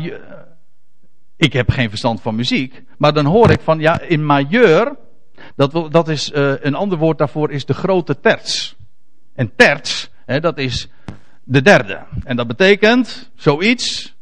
ik 1.38 1.54
heb 1.54 1.70
geen 1.70 1.90
verstand 1.90 2.22
van 2.22 2.36
muziek. 2.36 2.84
Maar 2.98 3.14
dan 3.14 3.26
hoor 3.26 3.50
ik 3.50 3.62
van, 3.62 3.80
ja, 3.80 4.02
in 4.02 4.26
majeur, 4.26 4.96
dat, 5.56 5.92
dat 5.92 6.08
is, 6.08 6.32
een 6.34 6.76
ander 6.76 6.98
woord 6.98 7.18
daarvoor 7.18 7.52
is 7.52 7.66
de 7.66 7.74
grote 7.74 8.20
terts. 8.20 8.76
En 9.36 9.56
terts, 9.56 10.10
hè, 10.26 10.40
dat 10.40 10.58
is 10.58 10.90
de 11.44 11.62
derde. 11.62 12.04
En 12.24 12.36
dat 12.36 12.48
betekent 12.48 13.32
zoiets 13.36 14.16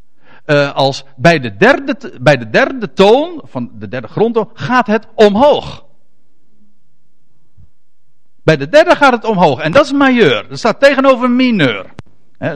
uh, 0.45 0.73
als 0.73 1.05
bij 1.15 1.39
de, 1.39 1.55
derde, 1.55 2.17
bij 2.21 2.37
de 2.37 2.49
derde 2.49 2.93
toon, 2.93 3.41
van 3.43 3.71
de 3.79 3.87
derde 3.87 4.07
grondtoon, 4.07 4.49
gaat 4.53 4.87
het 4.87 5.07
omhoog. 5.15 5.85
Bij 8.43 8.57
de 8.57 8.69
derde 8.69 8.95
gaat 8.95 9.13
het 9.13 9.25
omhoog. 9.25 9.59
En 9.59 9.71
dat 9.71 9.85
is 9.85 9.91
majeur. 9.91 10.47
Dat 10.49 10.57
staat 10.57 10.79
tegenover 10.79 11.31
mineur. 11.31 11.93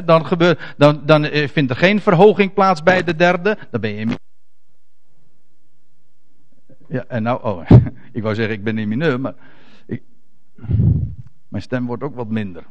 Dan, 0.05 0.25
gebeurt, 0.25 0.73
dan, 0.77 1.01
dan 1.05 1.23
eh, 1.23 1.47
vindt 1.47 1.71
er 1.71 1.77
geen 1.77 2.01
verhoging 2.01 2.53
plaats 2.53 2.83
bij 2.83 3.03
de 3.03 3.15
derde. 3.15 3.57
Dan 3.71 3.81
ben 3.81 3.89
je 3.89 3.97
in. 3.97 4.17
Ja, 6.89 7.05
en 7.07 7.23
nou, 7.23 7.43
oh, 7.43 7.69
ik 8.13 8.21
wou 8.21 8.35
zeggen, 8.35 8.55
ik 8.55 8.63
ben 8.63 8.77
in 8.77 8.87
mineur, 8.87 9.19
maar. 9.19 9.33
Ik, 9.85 10.01
mijn 11.57 11.69
stem 11.69 11.85
wordt 11.85 12.03
ook 12.03 12.15
wat 12.15 12.29
minder. 12.29 12.63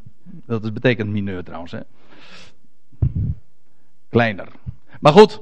Dat 0.47 0.75
betekent 0.75 1.11
mineur 1.11 1.45
trouwens. 1.45 1.73
Hè? 1.73 1.81
Kleiner. 4.09 4.49
Maar 5.01 5.13
goed, 5.13 5.41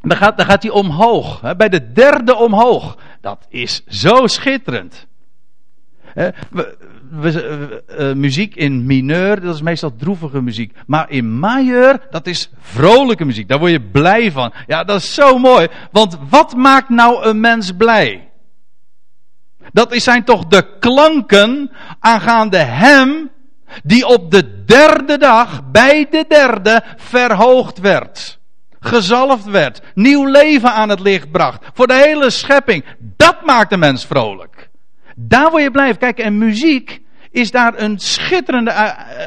dan 0.00 0.16
gaat, 0.16 0.36
dan 0.36 0.46
gaat 0.46 0.62
hij 0.62 0.72
omhoog. 0.72 1.40
Hè? 1.40 1.56
Bij 1.56 1.68
de 1.68 1.92
derde 1.92 2.34
omhoog. 2.34 2.98
Dat 3.20 3.46
is 3.48 3.84
zo 3.86 4.26
schitterend. 4.26 5.06
Hè? 6.00 6.28
We, 7.10 7.82
uh, 7.98 8.12
muziek 8.12 8.54
in 8.54 8.86
mineur, 8.86 9.40
dat 9.40 9.54
is 9.54 9.62
meestal 9.62 9.96
droevige 9.96 10.42
muziek. 10.42 10.76
Maar 10.86 11.10
in 11.10 11.38
majeur, 11.38 12.06
dat 12.10 12.26
is 12.26 12.50
vrolijke 12.58 13.24
muziek. 13.24 13.48
Daar 13.48 13.58
word 13.58 13.70
je 13.70 13.80
blij 13.80 14.32
van. 14.32 14.52
Ja, 14.66 14.84
dat 14.84 15.00
is 15.00 15.14
zo 15.14 15.38
mooi. 15.38 15.68
Want 15.90 16.18
wat 16.28 16.56
maakt 16.56 16.88
nou 16.88 17.24
een 17.24 17.40
mens 17.40 17.72
blij? 17.72 18.30
Dat 19.72 19.94
zijn 19.94 20.24
toch 20.24 20.46
de 20.46 20.78
klanken 20.78 21.70
aangaande 22.00 22.56
hem 22.56 23.30
die 23.82 24.06
op 24.06 24.30
de 24.30 24.64
derde 24.64 25.18
dag, 25.18 25.70
bij 25.70 26.06
de 26.10 26.24
derde, 26.28 26.82
verhoogd 26.96 27.78
werd. 27.78 28.38
Gezalfd 28.80 29.44
werd. 29.44 29.80
Nieuw 29.94 30.26
leven 30.26 30.72
aan 30.72 30.88
het 30.88 31.00
licht 31.00 31.30
bracht. 31.30 31.64
Voor 31.74 31.86
de 31.86 31.94
hele 31.94 32.30
schepping. 32.30 32.84
Dat 32.98 33.44
maakt 33.44 33.70
de 33.70 33.76
mens 33.76 34.06
vrolijk. 34.06 34.70
Daar 35.16 35.50
word 35.50 35.62
je 35.62 35.70
blij 35.70 35.88
van. 35.88 35.96
Kijk, 35.96 36.18
en 36.18 36.38
muziek 36.38 37.02
is 37.30 37.50
daar 37.50 37.72
een 37.76 37.98
schitterende 37.98 38.70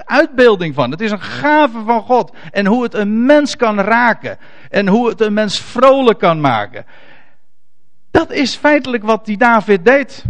uitbeelding 0.06 0.76
van. 0.76 0.92
Het 0.92 1.02
is 1.02 1.12
een 1.12 1.22
gave 1.22 1.80
van 1.86 2.02
God. 2.02 2.36
En 2.52 2.66
hoe 2.66 2.84
het 2.84 2.94
een 2.94 3.26
mens 3.26 3.56
kan 3.56 3.80
raken. 3.80 4.38
En 4.70 4.88
hoe 4.88 5.10
het 5.10 5.22
een 5.22 5.34
mens 5.34 5.60
vrolijk 5.60 6.20
kan 6.20 6.42
maken. 6.42 6.86
Dat 8.18 8.32
is 8.32 8.56
feitelijk 8.56 9.04
wat 9.04 9.26
die 9.26 9.38
David 9.38 9.86
deed. 9.86 10.26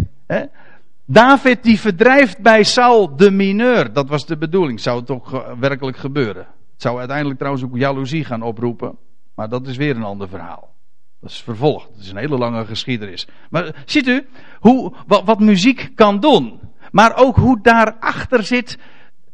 David 1.05 1.63
die 1.63 1.79
verdrijft 1.79 2.41
bij 2.41 2.63
Saul 2.63 3.15
de 3.15 3.31
mineur. 3.31 3.93
Dat 3.93 4.09
was 4.09 4.25
de 4.25 4.37
bedoeling. 4.37 4.79
Zou 4.79 4.97
het 4.97 5.05
toch 5.05 5.55
werkelijk 5.59 5.97
gebeuren. 5.97 6.41
Het 6.71 6.81
zou 6.81 6.97
uiteindelijk 6.97 7.37
trouwens 7.37 7.65
ook 7.65 7.77
jaloezie 7.77 8.25
gaan 8.25 8.41
oproepen. 8.41 8.97
Maar 9.35 9.49
dat 9.49 9.67
is 9.67 9.77
weer 9.77 9.95
een 9.95 10.03
ander 10.03 10.29
verhaal. 10.29 10.73
Dat 11.21 11.29
is 11.29 11.41
vervolgd. 11.41 11.87
Dat 11.93 12.03
is 12.03 12.09
een 12.09 12.17
hele 12.17 12.37
lange 12.37 12.65
geschiedenis. 12.65 13.27
Maar 13.49 13.83
ziet 13.85 14.07
u 14.07 14.27
hoe, 14.59 14.93
wat, 15.07 15.39
muziek 15.39 15.91
kan 15.95 16.19
doen. 16.19 16.59
Maar 16.91 17.15
ook 17.15 17.35
hoe 17.35 17.61
daarachter 17.61 18.43
zit 18.43 18.77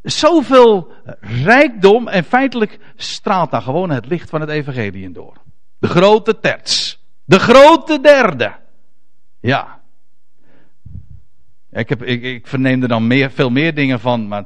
zoveel 0.02 0.92
rijkdom. 1.22 2.08
En 2.08 2.24
feitelijk 2.24 2.80
straalt 2.96 3.52
daar 3.52 3.62
gewoon 3.62 3.90
het 3.90 4.06
licht 4.06 4.30
van 4.30 4.42
het 4.42 4.50
evangelie 4.50 5.12
door. 5.12 5.38
De 5.80 5.88
grote 5.88 6.40
terts. 6.40 7.03
De 7.26 7.40
grote 7.40 8.00
derde. 8.02 8.52
Ja. 9.40 9.82
Ik, 11.72 11.90
heb, 11.90 12.04
ik, 12.04 12.24
ik 12.24 12.48
verneem 12.48 12.82
er 12.82 12.88
dan 12.88 13.08
meer, 13.08 13.32
veel 13.32 13.50
meer 13.50 13.74
dingen 13.74 14.00
van. 14.00 14.28
Maar 14.28 14.46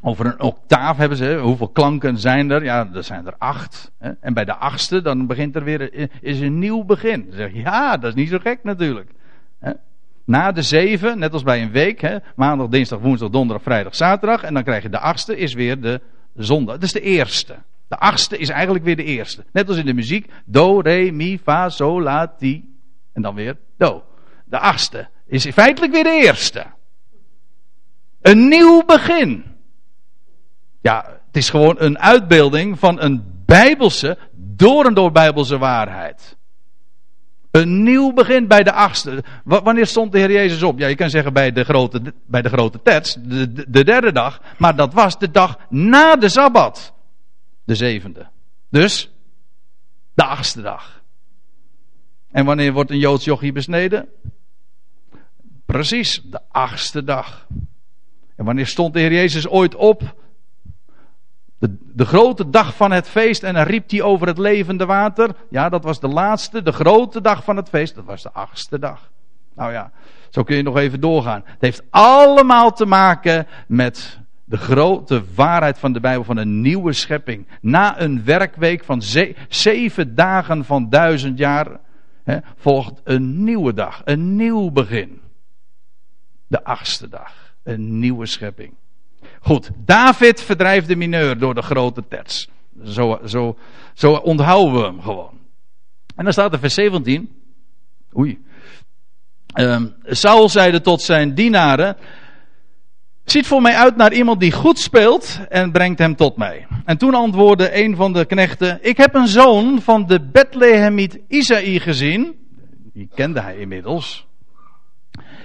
over 0.00 0.26
een 0.26 0.40
octaaf 0.40 0.96
hebben 0.96 1.18
ze. 1.18 1.38
Hoeveel 1.42 1.68
klanken 1.68 2.18
zijn 2.18 2.50
er? 2.50 2.64
Ja, 2.64 2.88
er 2.94 3.04
zijn 3.04 3.26
er 3.26 3.34
acht. 3.38 3.92
Hè? 3.98 4.10
En 4.20 4.34
bij 4.34 4.44
de 4.44 4.54
achtste, 4.54 5.02
dan 5.02 5.26
begint 5.26 5.56
er 5.56 5.64
weer 5.64 6.10
is 6.20 6.40
een 6.40 6.58
nieuw 6.58 6.84
begin. 6.84 7.26
Zeg 7.30 7.52
ja, 7.52 7.96
dat 7.96 8.08
is 8.08 8.14
niet 8.14 8.28
zo 8.28 8.38
gek 8.38 8.58
natuurlijk. 8.62 9.10
Hè? 9.60 9.72
Na 10.24 10.52
de 10.52 10.62
zeven, 10.62 11.18
net 11.18 11.32
als 11.32 11.42
bij 11.42 11.62
een 11.62 11.70
week, 11.70 12.00
hè? 12.00 12.16
maandag, 12.36 12.68
dinsdag, 12.68 12.98
woensdag, 12.98 13.30
donderdag, 13.30 13.62
vrijdag, 13.64 13.94
zaterdag. 13.94 14.42
En 14.42 14.54
dan 14.54 14.62
krijg 14.62 14.82
je 14.82 14.88
de 14.88 14.98
achtste, 14.98 15.36
is 15.36 15.54
weer 15.54 15.80
de 15.80 16.00
zondag. 16.34 16.74
Dat 16.74 16.84
is 16.84 16.92
de 16.92 17.00
eerste. 17.00 17.56
De 17.88 17.96
achtste 17.96 18.38
is 18.38 18.48
eigenlijk 18.48 18.84
weer 18.84 18.96
de 18.96 19.04
eerste. 19.04 19.44
Net 19.52 19.68
als 19.68 19.76
in 19.76 19.86
de 19.86 19.94
muziek. 19.94 20.30
Do, 20.44 20.80
re, 20.80 21.10
mi, 21.10 21.38
fa, 21.38 21.68
sol, 21.68 22.02
la, 22.02 22.26
ti. 22.38 22.74
En 23.12 23.22
dan 23.22 23.34
weer 23.34 23.56
do. 23.78 24.02
De 24.44 24.58
achtste 24.58 25.08
is 25.26 25.46
feitelijk 25.46 25.92
weer 25.92 26.04
de 26.04 26.20
eerste. 26.22 26.66
Een 28.20 28.48
nieuw 28.48 28.84
begin. 28.84 29.44
Ja, 30.80 31.20
het 31.26 31.36
is 31.36 31.50
gewoon 31.50 31.74
een 31.78 31.98
uitbeelding 31.98 32.78
van 32.78 33.00
een 33.00 33.42
bijbelse, 33.44 34.18
door 34.34 34.86
en 34.86 34.94
door 34.94 35.12
bijbelse 35.12 35.58
waarheid. 35.58 36.36
Een 37.50 37.82
nieuw 37.82 38.12
begin 38.12 38.48
bij 38.48 38.62
de 38.62 38.72
achtste. 38.72 39.24
wanneer 39.44 39.86
stond 39.86 40.12
de 40.12 40.18
Heer 40.18 40.32
Jezus 40.32 40.62
op? 40.62 40.78
Ja, 40.78 40.86
je 40.86 40.94
kan 40.94 41.10
zeggen 41.10 41.32
bij 41.32 41.52
de 41.52 41.64
grote, 41.64 42.00
bij 42.26 42.42
de 42.42 42.48
grote 42.48 42.82
tets, 42.82 43.16
de, 43.20 43.52
de, 43.52 43.64
de 43.68 43.84
derde 43.84 44.12
dag. 44.12 44.40
Maar 44.58 44.76
dat 44.76 44.94
was 44.94 45.18
de 45.18 45.30
dag 45.30 45.58
na 45.68 46.16
de 46.16 46.28
Sabbat. 46.28 46.94
De 47.66 47.74
zevende. 47.74 48.26
Dus, 48.68 49.10
de 50.14 50.24
achtste 50.24 50.62
dag. 50.62 51.02
En 52.30 52.44
wanneer 52.44 52.72
wordt 52.72 52.90
een 52.90 52.98
Joods 52.98 53.24
jochie 53.24 53.52
besneden? 53.52 54.08
Precies, 55.64 56.22
de 56.24 56.40
achtste 56.48 57.04
dag. 57.04 57.46
En 58.36 58.44
wanneer 58.44 58.66
stond 58.66 58.94
de 58.94 59.00
Heer 59.00 59.12
Jezus 59.12 59.48
ooit 59.48 59.74
op? 59.74 60.14
De, 61.58 61.76
de, 61.80 62.04
grote 62.04 62.50
dag 62.50 62.76
van 62.76 62.92
het 62.92 63.08
feest 63.08 63.42
en 63.42 63.54
dan 63.54 63.64
riep 63.64 63.90
hij 63.90 64.02
over 64.02 64.26
het 64.26 64.38
levende 64.38 64.86
water. 64.86 65.36
Ja, 65.50 65.68
dat 65.68 65.84
was 65.84 66.00
de 66.00 66.08
laatste, 66.08 66.62
de 66.62 66.72
grote 66.72 67.20
dag 67.20 67.44
van 67.44 67.56
het 67.56 67.68
feest. 67.68 67.94
Dat 67.94 68.04
was 68.04 68.22
de 68.22 68.32
achtste 68.32 68.78
dag. 68.78 69.10
Nou 69.54 69.72
ja, 69.72 69.92
zo 70.30 70.42
kun 70.42 70.56
je 70.56 70.62
nog 70.62 70.76
even 70.76 71.00
doorgaan. 71.00 71.42
Het 71.44 71.60
heeft 71.60 71.82
allemaal 71.90 72.72
te 72.72 72.86
maken 72.86 73.46
met 73.66 74.20
de 74.48 74.56
grote 74.56 75.22
waarheid 75.34 75.78
van 75.78 75.92
de 75.92 76.00
Bijbel, 76.00 76.24
van 76.24 76.36
een 76.36 76.60
nieuwe 76.60 76.92
schepping. 76.92 77.46
Na 77.60 78.00
een 78.00 78.24
werkweek 78.24 78.84
van 78.84 79.02
zeven 79.48 80.14
dagen 80.14 80.64
van 80.64 80.88
duizend 80.90 81.38
jaar 81.38 81.80
hè, 82.24 82.38
volgt 82.56 83.00
een 83.04 83.44
nieuwe 83.44 83.74
dag, 83.74 84.02
een 84.04 84.36
nieuw 84.36 84.70
begin. 84.70 85.20
De 86.46 86.64
achtste 86.64 87.08
dag, 87.08 87.54
een 87.62 87.98
nieuwe 87.98 88.26
schepping. 88.26 88.74
Goed, 89.40 89.70
David 89.76 90.42
verdrijft 90.42 90.88
de 90.88 90.96
mineur 90.96 91.38
door 91.38 91.54
de 91.54 91.62
grote 91.62 92.04
terts. 92.08 92.48
Zo, 92.84 93.20
zo, 93.24 93.58
zo 93.94 94.12
onthouden 94.12 94.80
we 94.80 94.86
hem 94.86 95.00
gewoon. 95.00 95.38
En 96.16 96.24
dan 96.24 96.32
staat 96.32 96.52
er 96.52 96.58
vers 96.58 96.74
17. 96.74 97.42
Oei. 98.16 98.44
Um, 99.54 99.94
Saul 100.02 100.48
zeide 100.48 100.80
tot 100.80 101.02
zijn 101.02 101.34
dienaren. 101.34 101.96
Ziet 103.26 103.46
voor 103.46 103.62
mij 103.62 103.76
uit 103.76 103.96
naar 103.96 104.12
iemand 104.12 104.40
die 104.40 104.52
goed 104.52 104.78
speelt 104.78 105.40
en 105.48 105.72
brengt 105.72 105.98
hem 105.98 106.16
tot 106.16 106.36
mij. 106.36 106.66
En 106.84 106.98
toen 106.98 107.14
antwoordde 107.14 107.82
een 107.82 107.96
van 107.96 108.12
de 108.12 108.24
knechten: 108.24 108.78
Ik 108.82 108.96
heb 108.96 109.14
een 109.14 109.28
zoon 109.28 109.82
van 109.82 110.06
de 110.06 110.20
Bethlehemiet 110.20 111.18
Isaïe 111.28 111.80
gezien. 111.80 112.36
Die 112.92 113.08
kende 113.14 113.40
hij 113.40 113.56
inmiddels. 113.56 114.26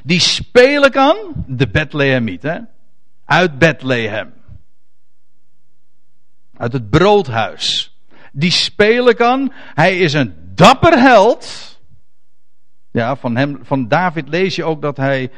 Die 0.03 0.19
spelen 0.19 0.91
kan. 0.91 1.17
De 1.47 1.67
Bethlehemiet, 1.67 2.43
hè? 2.43 2.59
Uit 3.25 3.57
Bethlehem. 3.57 4.33
Uit 6.57 6.73
het 6.73 6.89
broodhuis. 6.89 7.95
Die 8.31 8.51
spelen 8.51 9.15
kan. 9.15 9.51
Hij 9.55 9.97
is 9.97 10.13
een 10.13 10.33
dapper 10.55 10.99
held. 10.99 11.79
Ja, 12.91 13.15
van, 13.15 13.35
hem, 13.35 13.59
van 13.61 13.87
David 13.87 14.29
lees 14.29 14.55
je 14.55 14.63
ook 14.63 14.81
dat 14.81 14.97
hij 14.97 15.31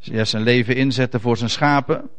ja, 0.00 0.24
zijn 0.24 0.42
leven 0.42 0.76
inzette 0.76 1.20
voor 1.20 1.36
zijn 1.36 1.50
schapen. 1.50 2.10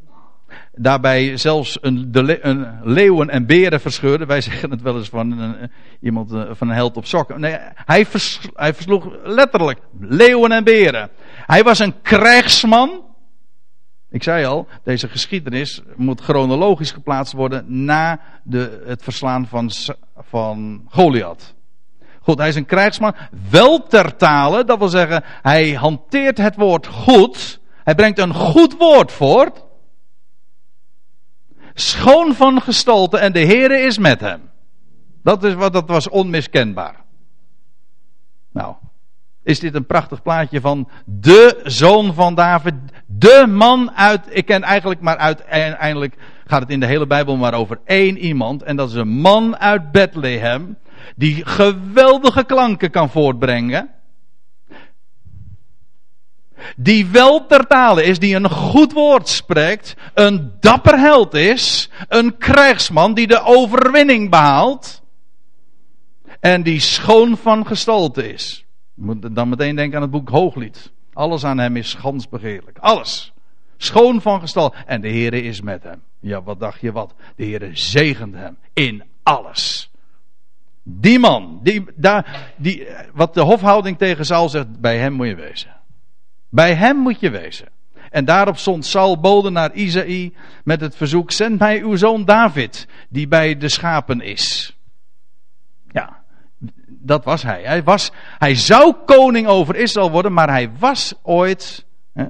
Daarbij 0.76 1.38
zelfs 1.38 1.78
een, 1.82 2.12
de, 2.12 2.46
een 2.46 2.68
leeuwen 2.84 3.30
en 3.30 3.46
beren 3.46 3.82
verscheurde. 3.82 4.26
Wij 4.26 4.42
zeggen 4.52 4.72
het 4.72 4.82
wel 4.82 4.98
eens 4.98 5.10
van 5.10 5.40
een, 5.40 5.72
iemand 6.02 6.32
eh, 6.32 6.50
van 6.52 6.70
een 6.70 6.76
held 6.76 6.98
op 6.98 7.06
sokken. 7.06 7.40
Nee, 7.40 7.58
hij, 7.74 8.06
hij 8.54 8.74
versloeg 8.74 9.08
letterlijk 9.24 9.80
leeuwen 10.00 10.52
en 10.52 10.64
beren. 10.64 11.10
Hij 11.46 11.64
was 11.64 11.80
een 11.80 12.02
krijgsman. 12.02 13.10
Ik 14.10 14.24
zei 14.24 14.46
al, 14.46 14.68
deze 14.84 15.08
geschiedenis 15.08 15.82
moet 15.96 16.22
chronologisch 16.22 16.92
geplaatst 16.92 17.34
worden 17.34 17.84
na 17.84 18.20
de, 18.44 18.84
het 18.86 19.04
verslaan 19.04 19.48
van, 19.48 19.70
van 20.18 20.82
Goliath. 20.90 21.56
Goed, 22.22 22.38
hij 22.38 22.48
is 22.48 22.56
een 22.56 22.66
krijgsman. 22.66 23.16
Wel 23.50 23.88
ter 23.88 24.18
dat 24.66 24.78
wil 24.78 24.88
zeggen, 24.88 25.24
hij 25.42 25.74
hanteert 25.74 26.38
het 26.38 26.56
woord 26.56 26.88
goed. 26.88 27.61
Hij 27.84 27.96
brengt 27.96 28.20
een 28.20 28.34
goed 28.34 28.78
woord 28.78 29.12
voort. 29.12 29.64
Schoon 31.74 32.34
van 32.34 32.62
gestalte 32.62 33.18
en 33.18 33.34
de 33.34 33.46
Heere 33.46 33.78
is 33.78 33.98
met 33.98 34.20
hem. 34.20 34.50
Dat, 35.24 35.44
is 35.44 35.54
wat, 35.54 35.74
dat 35.74 35.88
was 35.88 36.10
onmiskenbaar. 36.10 36.96
Nou, 38.52 38.76
is 39.44 39.60
dit 39.60 39.76
een 39.76 39.86
prachtig 39.86 40.22
plaatje 40.22 40.62
van 40.62 40.90
de 41.06 41.60
zoon 41.64 42.14
van 42.14 42.36
David. 42.36 42.74
De 43.06 43.46
man 43.50 43.92
uit, 43.92 44.28
ik 44.30 44.46
ken 44.46 44.64
eigenlijk 44.64 45.02
maar 45.02 45.18
uiteindelijk 45.18 46.16
gaat 46.46 46.62
het 46.62 46.70
in 46.70 46.80
de 46.80 46.86
hele 46.86 47.08
Bijbel 47.08 47.38
maar 47.38 47.54
over 47.54 47.80
één 47.86 48.18
iemand. 48.18 48.64
En 48.64 48.76
dat 48.76 48.90
is 48.90 48.96
een 48.96 49.08
man 49.08 49.58
uit 49.58 49.92
Bethlehem. 49.92 50.78
Die 51.16 51.46
geweldige 51.46 52.44
klanken 52.44 52.92
kan 52.92 53.10
voortbrengen. 53.10 53.90
Die 56.76 57.06
wel 57.06 57.46
ter 57.46 57.68
tale 57.68 58.04
is, 58.04 58.20
die 58.20 58.36
een 58.36 58.50
goed 58.50 58.94
woord 58.94 59.28
spreekt. 59.28 59.96
Een 60.14 60.52
dapper 60.60 61.00
held 61.00 61.34
is. 61.34 61.90
Een 62.08 62.38
krijgsman 62.38 63.14
die 63.14 63.28
de 63.28 63.44
overwinning 63.44 64.30
behaalt. 64.30 65.02
En 66.40 66.64
die 66.64 66.80
schoon 66.80 67.38
van 67.38 67.68
gestalte 67.68 68.34
is 68.34 68.66
moet 69.02 69.36
dan 69.36 69.50
meteen 69.50 69.76
denken 69.76 69.96
aan 69.96 70.02
het 70.02 70.12
boek 70.12 70.30
Hooglied. 70.30 70.92
Alles 71.14 71.44
aan 71.44 71.58
hem 71.58 71.76
is 71.76 71.90
schansbegeerlijk. 71.90 72.78
Alles. 72.78 73.34
Schoon 73.78 74.22
van 74.22 74.40
gestal. 74.40 74.74
En 74.86 75.02
de 75.02 75.08
Heere 75.08 75.42
is 75.42 75.62
met 75.62 75.84
hem. 75.84 76.02
Ja, 76.20 76.44
wat 76.44 76.60
dacht 76.60 76.82
je 76.82 76.92
wat? 76.92 77.14
De 77.36 77.44
Heere 77.44 77.70
zegent 77.74 78.36
hem 78.36 78.58
in 78.74 79.04
alles. 79.24 79.92
Die 80.84 81.20
man, 81.20 81.60
die, 81.64 81.86
daar, 81.96 82.54
die, 82.56 82.88
wat 83.14 83.34
de 83.34 83.42
hofhouding 83.42 83.98
tegen 83.98 84.26
Saul 84.26 84.50
zegt, 84.50 84.80
bij 84.80 84.98
hem 84.98 85.14
moet 85.14 85.28
je 85.28 85.36
wezen. 85.36 85.76
Bij 86.52 86.76
hem 86.76 86.98
moet 86.98 87.20
je 87.20 87.30
wezen. 87.30 87.68
En 88.10 88.26
daarop 88.26 88.58
stond 88.58 88.86
Saul 88.86 89.20
bode 89.20 89.50
naar 89.50 89.74
Isaïe 89.74 90.34
met 90.64 90.82
het 90.82 90.96
verzoek: 90.96 91.32
zend 91.32 91.60
mij 91.60 91.82
uw 91.82 91.96
zoon 91.96 92.26
David, 92.26 92.88
die 93.10 93.28
bij 93.28 93.58
de 93.58 93.70
schapen 93.70 94.22
is. 94.22 94.78
Ja, 95.92 96.24
dat 96.88 97.24
was 97.24 97.44
hij. 97.44 97.62
Hij, 97.64 97.84
was, 97.84 98.12
hij 98.38 98.56
zou 98.56 98.96
koning 99.06 99.48
over 99.48 99.76
Israël 99.76 100.12
worden, 100.12 100.34
maar 100.34 100.50
hij 100.50 100.72
was 100.80 101.14
ooit 101.24 101.86
hè, 102.14 102.26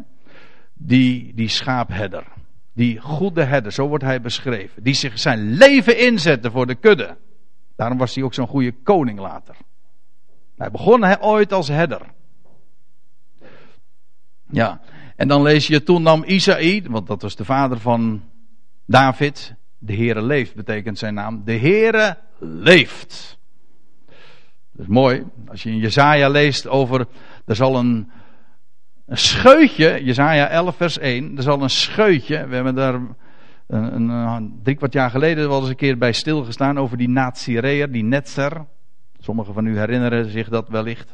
die, 0.73 1.33
die 1.35 1.49
schaapherder. 1.49 2.23
Die 2.73 2.99
goede 2.99 3.43
herder, 3.43 3.71
zo 3.71 3.87
wordt 3.87 4.03
hij 4.03 4.21
beschreven. 4.21 4.83
Die 4.83 4.93
zich 4.93 5.19
zijn 5.19 5.51
leven 5.53 5.99
inzette 5.99 6.51
voor 6.51 6.67
de 6.67 6.75
kudde. 6.75 7.17
Daarom 7.75 7.97
was 7.97 8.15
hij 8.15 8.23
ook 8.23 8.33
zo'n 8.33 8.47
goede 8.47 8.73
koning 8.83 9.19
later. 9.19 9.55
Hij 10.57 10.71
begon 10.71 11.21
ooit 11.21 11.53
als 11.53 11.67
herder. 11.67 12.01
Ja, 14.51 14.81
en 15.15 15.27
dan 15.27 15.41
lees 15.41 15.67
je, 15.67 15.83
toen 15.83 16.01
nam 16.01 16.23
Isaïe, 16.23 16.83
want 16.89 17.07
dat 17.07 17.21
was 17.21 17.35
de 17.35 17.45
vader 17.45 17.79
van 17.79 18.23
David, 18.85 19.55
de 19.77 19.95
Heere 19.95 20.21
leeft 20.21 20.55
betekent 20.55 20.97
zijn 20.97 21.13
naam, 21.13 21.41
de 21.45 21.57
Heere 21.57 22.17
leeft. 22.39 23.39
Dat 24.71 24.85
is 24.85 24.87
mooi, 24.87 25.23
als 25.47 25.63
je 25.63 25.69
in 25.69 25.77
Jezaja 25.77 26.29
leest 26.29 26.67
over, 26.67 27.07
er 27.45 27.55
zal 27.55 27.75
een, 27.77 28.11
een 29.05 29.17
scheutje, 29.17 30.03
Jezaja 30.03 30.47
11 30.47 30.75
vers 30.75 30.97
1, 30.97 31.37
er 31.37 31.43
zal 31.43 31.61
een 31.61 31.69
scheutje, 31.69 32.47
we 32.47 32.55
hebben 32.55 32.75
daar 32.75 32.99
een, 33.67 34.09
een, 34.09 34.59
drie 34.63 34.75
kwart 34.75 34.93
jaar 34.93 35.09
geleden 35.09 35.49
wel 35.49 35.59
eens 35.59 35.69
een 35.69 35.75
keer 35.75 35.97
bij 35.97 36.11
stilgestaan 36.11 36.79
over 36.79 36.97
die 36.97 37.09
Nazireër, 37.09 37.91
die 37.91 38.03
Netzer. 38.03 38.65
Sommigen 39.19 39.53
van 39.53 39.65
u 39.65 39.77
herinneren 39.77 40.29
zich 40.29 40.49
dat 40.49 40.69
wellicht. 40.69 41.13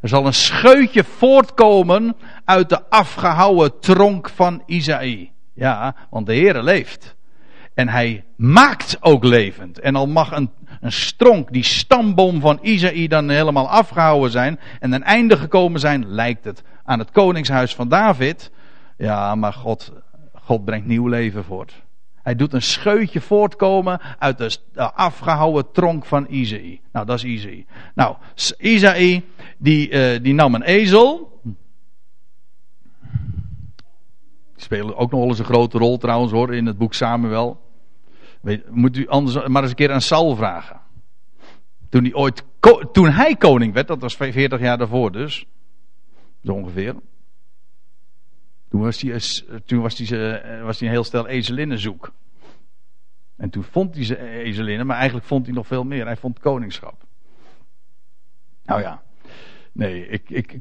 Er 0.00 0.08
zal 0.08 0.26
een 0.26 0.34
scheutje 0.34 1.04
voortkomen 1.04 2.16
uit 2.44 2.68
de 2.68 2.90
afgehouwen 2.90 3.80
tronk 3.80 4.28
van 4.28 4.62
Isaïe. 4.66 5.30
Ja, 5.54 5.94
want 6.10 6.26
de 6.26 6.34
Heere 6.34 6.62
leeft. 6.62 7.16
En 7.74 7.88
hij 7.88 8.24
maakt 8.36 8.96
ook 9.00 9.24
levend. 9.24 9.78
En 9.78 9.96
al 9.96 10.06
mag 10.06 10.32
een, 10.32 10.50
een 10.80 10.92
stronk, 10.92 11.52
die 11.52 11.64
stamboom 11.64 12.40
van 12.40 12.58
Isaïe, 12.62 13.08
dan 13.08 13.28
helemaal 13.28 13.68
afgehouden 13.68 14.30
zijn. 14.30 14.60
En 14.80 14.92
een 14.92 15.02
einde 15.02 15.36
gekomen 15.36 15.80
zijn, 15.80 16.06
lijkt 16.06 16.44
het 16.44 16.62
aan 16.84 16.98
het 16.98 17.10
koningshuis 17.10 17.74
van 17.74 17.88
David. 17.88 18.50
Ja, 18.96 19.34
maar 19.34 19.52
God, 19.52 19.92
God 20.32 20.64
brengt 20.64 20.86
nieuw 20.86 21.06
leven 21.06 21.44
voort. 21.44 21.85
Hij 22.26 22.34
doet 22.34 22.52
een 22.52 22.62
scheutje 22.62 23.20
voortkomen 23.20 24.00
uit 24.18 24.38
de 24.38 24.58
afgehouwen 24.92 25.72
tronk 25.72 26.04
van 26.04 26.26
Isaïe. 26.28 26.80
Nou, 26.92 27.06
dat 27.06 27.16
is 27.16 27.24
Isaïe. 27.24 27.66
Nou, 27.94 28.16
Isaïe, 28.58 29.24
die, 29.58 29.90
uh, 29.90 30.22
die 30.22 30.34
nam 30.34 30.54
een 30.54 30.62
ezel. 30.62 31.40
Die 31.42 31.54
spelen 34.56 34.96
ook 34.96 35.10
nog 35.10 35.20
wel 35.20 35.28
eens 35.28 35.38
een 35.38 35.44
grote 35.44 35.78
rol 35.78 35.98
trouwens 35.98 36.32
hoor, 36.32 36.54
in 36.54 36.66
het 36.66 36.78
boek 36.78 36.94
Samuel. 36.94 37.60
Weet, 38.40 38.70
moet 38.70 38.96
u 38.96 39.08
anders 39.08 39.46
maar 39.46 39.62
eens 39.62 39.70
een 39.70 39.76
keer 39.76 39.92
aan 39.92 40.00
Saul 40.00 40.36
vragen. 40.36 40.80
Toen 41.88 42.02
hij 42.02 42.14
ooit, 42.14 42.44
toen 42.92 43.10
hij 43.10 43.36
koning 43.36 43.72
werd, 43.74 43.88
dat 43.88 44.00
was 44.00 44.16
40 44.16 44.60
jaar 44.60 44.78
daarvoor 44.78 45.12
dus. 45.12 45.46
Zo 46.44 46.52
ongeveer. 46.52 46.94
Toen 48.68 48.80
was 48.80 49.00
hij, 49.00 49.20
toen 49.64 49.80
was 49.80 49.98
hij, 49.98 50.40
eh, 50.42 50.62
was 50.62 50.78
hij 50.78 50.88
een 50.88 50.94
heel 50.94 51.04
stel 51.04 51.26
ezelinnen 51.26 51.78
zoek. 51.78 52.12
En 53.36 53.50
toen 53.50 53.62
vond 53.62 53.94
hij 53.94 54.04
ze 54.04 54.18
ezelinnen, 54.18 54.86
maar 54.86 54.96
eigenlijk 54.96 55.26
vond 55.26 55.46
hij 55.46 55.54
nog 55.54 55.66
veel 55.66 55.84
meer. 55.84 56.06
Hij 56.06 56.16
vond 56.16 56.38
koningschap. 56.38 57.04
Nou 58.64 58.80
ja, 58.80 59.02
nee, 59.72 60.08
ik, 60.08 60.30
ik, 60.30 60.58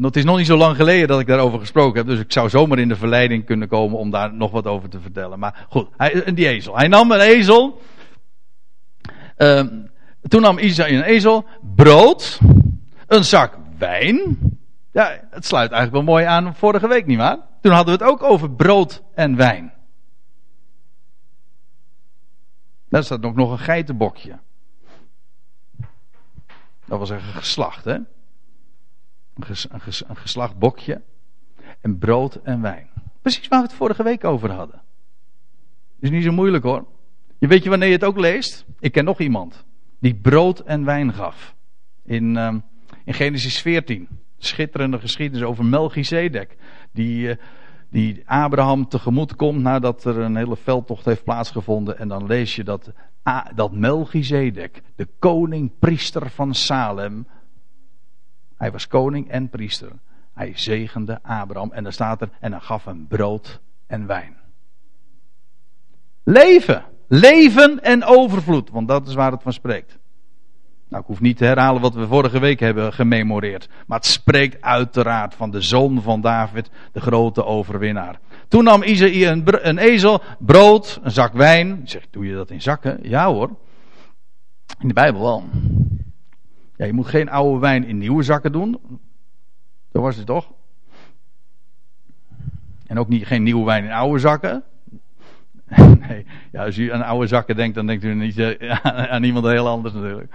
het 0.00 0.16
is 0.16 0.24
nog 0.24 0.36
niet 0.36 0.46
zo 0.46 0.56
lang 0.56 0.76
geleden 0.76 1.08
dat 1.08 1.20
ik 1.20 1.26
daarover 1.26 1.58
gesproken 1.58 1.96
heb. 1.96 2.06
Dus 2.06 2.20
ik 2.20 2.32
zou 2.32 2.48
zomaar 2.48 2.78
in 2.78 2.88
de 2.88 2.96
verleiding 2.96 3.44
kunnen 3.44 3.68
komen 3.68 3.98
om 3.98 4.10
daar 4.10 4.34
nog 4.34 4.50
wat 4.50 4.66
over 4.66 4.88
te 4.88 5.00
vertellen. 5.00 5.38
Maar 5.38 5.66
goed, 5.68 5.88
hij, 5.96 6.32
die 6.34 6.48
ezel. 6.48 6.76
Hij 6.76 6.88
nam 6.88 7.10
een 7.10 7.20
ezel. 7.20 7.80
Uh, 9.38 9.62
toen 10.22 10.40
nam 10.40 10.58
Isaïe 10.58 10.96
een 10.96 11.02
ezel, 11.02 11.44
brood, 11.74 12.40
een 13.06 13.24
zak 13.24 13.58
wijn 13.78 14.38
ja, 14.98 15.28
het 15.30 15.46
sluit 15.46 15.70
eigenlijk 15.70 16.04
wel 16.04 16.14
mooi 16.14 16.26
aan 16.26 16.54
vorige 16.54 16.88
week, 16.88 17.06
nietwaar? 17.06 17.38
Toen 17.60 17.72
hadden 17.72 17.98
we 17.98 18.04
het 18.04 18.12
ook 18.12 18.22
over 18.22 18.50
brood 18.50 19.02
en 19.14 19.36
wijn. 19.36 19.72
Daar 22.88 23.04
staat 23.04 23.24
ook 23.24 23.34
nog 23.34 23.50
een 23.50 23.58
geitenbokje. 23.58 24.38
Dat 26.84 26.98
was 26.98 27.10
een 27.10 27.20
geslacht, 27.20 27.84
hè? 27.84 27.94
Een, 27.94 29.44
ges, 29.44 29.70
een, 29.70 29.80
ges, 29.80 30.08
een 30.08 30.16
geslacht 30.16 30.58
bokje. 30.58 31.02
En 31.80 31.98
brood 31.98 32.34
en 32.34 32.60
wijn. 32.60 32.88
Precies 33.22 33.48
waar 33.48 33.60
we 33.60 33.66
het 33.66 33.76
vorige 33.76 34.02
week 34.02 34.24
over 34.24 34.50
hadden. 34.50 34.82
Is 36.00 36.10
niet 36.10 36.24
zo 36.24 36.32
moeilijk 36.32 36.64
hoor. 36.64 36.86
Je 37.38 37.46
weet 37.46 37.62
je 37.62 37.70
wanneer 37.70 37.88
je 37.88 37.94
het 37.94 38.04
ook 38.04 38.18
leest? 38.18 38.64
Ik 38.78 38.92
ken 38.92 39.04
nog 39.04 39.18
iemand 39.18 39.64
die 39.98 40.14
brood 40.14 40.60
en 40.60 40.84
wijn 40.84 41.14
gaf. 41.14 41.54
In, 42.04 42.36
um, 42.36 42.62
in 43.04 43.14
Genesis 43.14 43.60
14 43.60 44.17
schitterende 44.38 44.98
geschiedenis 44.98 45.46
over 45.46 45.64
Melchizedek. 45.64 46.56
Die, 46.92 47.28
uh, 47.28 47.34
die 47.90 48.22
Abraham 48.26 48.88
tegemoet 48.88 49.36
komt 49.36 49.62
nadat 49.62 50.04
er 50.04 50.18
een 50.18 50.36
hele 50.36 50.56
veldtocht 50.56 51.04
heeft 51.04 51.24
plaatsgevonden. 51.24 51.98
En 51.98 52.08
dan 52.08 52.26
lees 52.26 52.56
je 52.56 52.64
dat, 52.64 52.92
dat 53.54 53.72
Melchizedek, 53.72 54.82
de 54.96 55.08
koning-priester 55.18 56.30
van 56.30 56.54
Salem. 56.54 57.26
Hij 58.56 58.72
was 58.72 58.86
koning 58.86 59.28
en 59.28 59.48
priester. 59.48 59.92
Hij 60.34 60.52
zegende 60.54 61.22
Abraham. 61.22 61.72
En 61.72 61.82
dan 61.82 61.92
staat 61.92 62.20
er, 62.20 62.30
en 62.40 62.52
hij 62.52 62.60
gaf 62.60 62.84
hem 62.84 63.06
brood 63.06 63.60
en 63.86 64.06
wijn. 64.06 64.36
Leven. 66.24 66.84
Leven 67.08 67.82
en 67.82 68.04
overvloed. 68.04 68.70
Want 68.70 68.88
dat 68.88 69.06
is 69.06 69.14
waar 69.14 69.32
het 69.32 69.42
van 69.42 69.52
spreekt. 69.52 69.98
Nou, 70.88 71.02
ik 71.02 71.08
hoef 71.08 71.20
niet 71.20 71.36
te 71.36 71.44
herhalen 71.44 71.82
wat 71.82 71.94
we 71.94 72.06
vorige 72.06 72.38
week 72.38 72.60
hebben 72.60 72.92
gememoreerd. 72.92 73.68
Maar 73.86 73.98
het 73.98 74.06
spreekt 74.06 74.62
uiteraard 74.62 75.34
van 75.34 75.50
de 75.50 75.60
zoon 75.60 76.02
van 76.02 76.20
David, 76.20 76.70
de 76.92 77.00
grote 77.00 77.44
overwinnaar. 77.44 78.18
Toen 78.48 78.64
nam 78.64 78.82
Isaïe 78.82 79.26
een, 79.26 79.68
een, 79.68 79.78
ezel, 79.78 80.22
brood, 80.38 81.00
een 81.02 81.10
zak 81.10 81.32
wijn. 81.32 81.80
Zeg, 81.84 82.06
doe 82.10 82.26
je 82.26 82.34
dat 82.34 82.50
in 82.50 82.62
zakken? 82.62 82.98
Ja 83.02 83.26
hoor. 83.26 83.56
In 84.78 84.88
de 84.88 84.94
Bijbel 84.94 85.20
wel. 85.20 85.44
Ja, 86.76 86.84
je 86.84 86.92
moet 86.92 87.06
geen 87.06 87.30
oude 87.30 87.58
wijn 87.58 87.84
in 87.84 87.98
nieuwe 87.98 88.22
zakken 88.22 88.52
doen. 88.52 88.80
Dat 89.92 90.02
was 90.02 90.16
het 90.16 90.26
toch? 90.26 90.52
En 92.86 92.98
ook 92.98 93.08
niet, 93.08 93.26
geen 93.26 93.42
nieuwe 93.42 93.64
wijn 93.64 93.84
in 93.84 93.92
oude 93.92 94.18
zakken. 94.18 94.62
nee, 96.08 96.26
ja, 96.52 96.64
als 96.64 96.78
u 96.78 96.92
aan 96.92 97.02
oude 97.02 97.26
zakken 97.26 97.56
denkt, 97.56 97.74
dan 97.74 97.86
denkt 97.86 98.04
u 98.04 98.14
niet 98.14 98.38
eh, 98.38 98.70
aan 99.12 99.22
iemand 99.22 99.46
heel 99.46 99.68
anders 99.68 99.94
natuurlijk. 99.94 100.32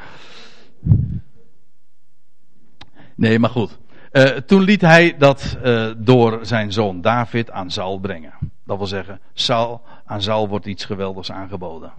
Nee, 3.16 3.40
maar 3.40 3.50
goed. 3.50 3.80
Uh, 4.12 4.24
toen 4.24 4.62
liet 4.62 4.82
hij 4.82 5.18
dat 5.18 5.58
uh, 5.64 5.92
door 5.98 6.46
zijn 6.46 6.72
zoon 6.72 7.02
David 7.02 7.52
aan 7.52 7.72
Saul 7.72 8.00
brengen. 8.00 8.34
Dat 8.64 8.78
wil 8.78 8.88
zeggen, 8.88 9.20
Saul, 9.34 9.82
aan 10.06 10.22
Saul 10.22 10.48
wordt 10.48 10.66
iets 10.66 10.86
geweldigs 10.86 11.32
aangeboden. 11.32 11.94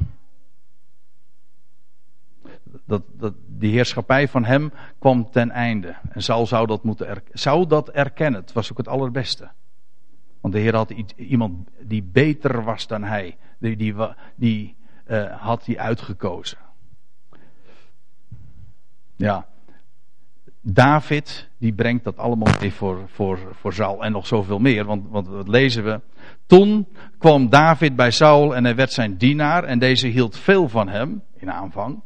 Dat, 2.87 3.03
dat, 3.13 3.35
die 3.47 3.73
heerschappij 3.73 4.29
van 4.29 4.45
hem 4.45 4.73
kwam 4.99 5.31
ten 5.31 5.51
einde. 5.51 5.95
En 6.11 6.23
Saul 6.23 6.47
zou 6.47 6.67
dat, 6.67 6.85
moeten 6.85 7.23
zou 7.33 7.67
dat 7.67 7.89
erkennen. 7.91 8.41
Het 8.41 8.53
was 8.53 8.71
ook 8.71 8.79
het 8.79 8.89
allerbeste. 8.89 9.51
Want 10.41 10.55
de 10.55 10.61
Heer 10.61 10.77
had 10.77 10.91
iemand 11.17 11.69
die 11.81 12.03
beter 12.03 12.65
was 12.65 12.87
dan 12.87 13.03
hij. 13.03 13.37
Die, 13.59 13.77
die, 13.77 13.95
die 14.35 14.77
uh, 15.07 15.41
had 15.41 15.67
hij 15.67 15.79
uitgekozen. 15.79 16.59
Ja. 19.17 19.47
David, 20.61 21.49
die 21.59 21.73
brengt 21.73 22.05
dat 22.05 22.17
allemaal 22.17 22.55
mee 22.61 22.73
voor, 22.73 23.09
voor, 23.09 23.39
voor 23.53 23.73
Saul 23.73 24.05
en 24.05 24.13
nog 24.13 24.27
zoveel 24.27 24.59
meer, 24.59 24.85
want, 24.85 25.09
want 25.09 25.29
wat 25.29 25.49
lezen 25.49 25.85
we? 25.85 26.01
Toen 26.47 26.89
kwam 27.19 27.49
David 27.49 27.97
bij 27.97 28.11
Saul 28.11 28.57
en 28.57 28.65
hij 28.65 28.75
werd 28.75 28.93
zijn 28.93 29.17
dienaar 29.17 29.65
en 29.65 29.79
deze 29.79 30.07
hield 30.07 30.39
veel 30.39 30.69
van 30.69 30.89
hem 30.89 31.23
in 31.37 31.51
aanvang. 31.51 32.01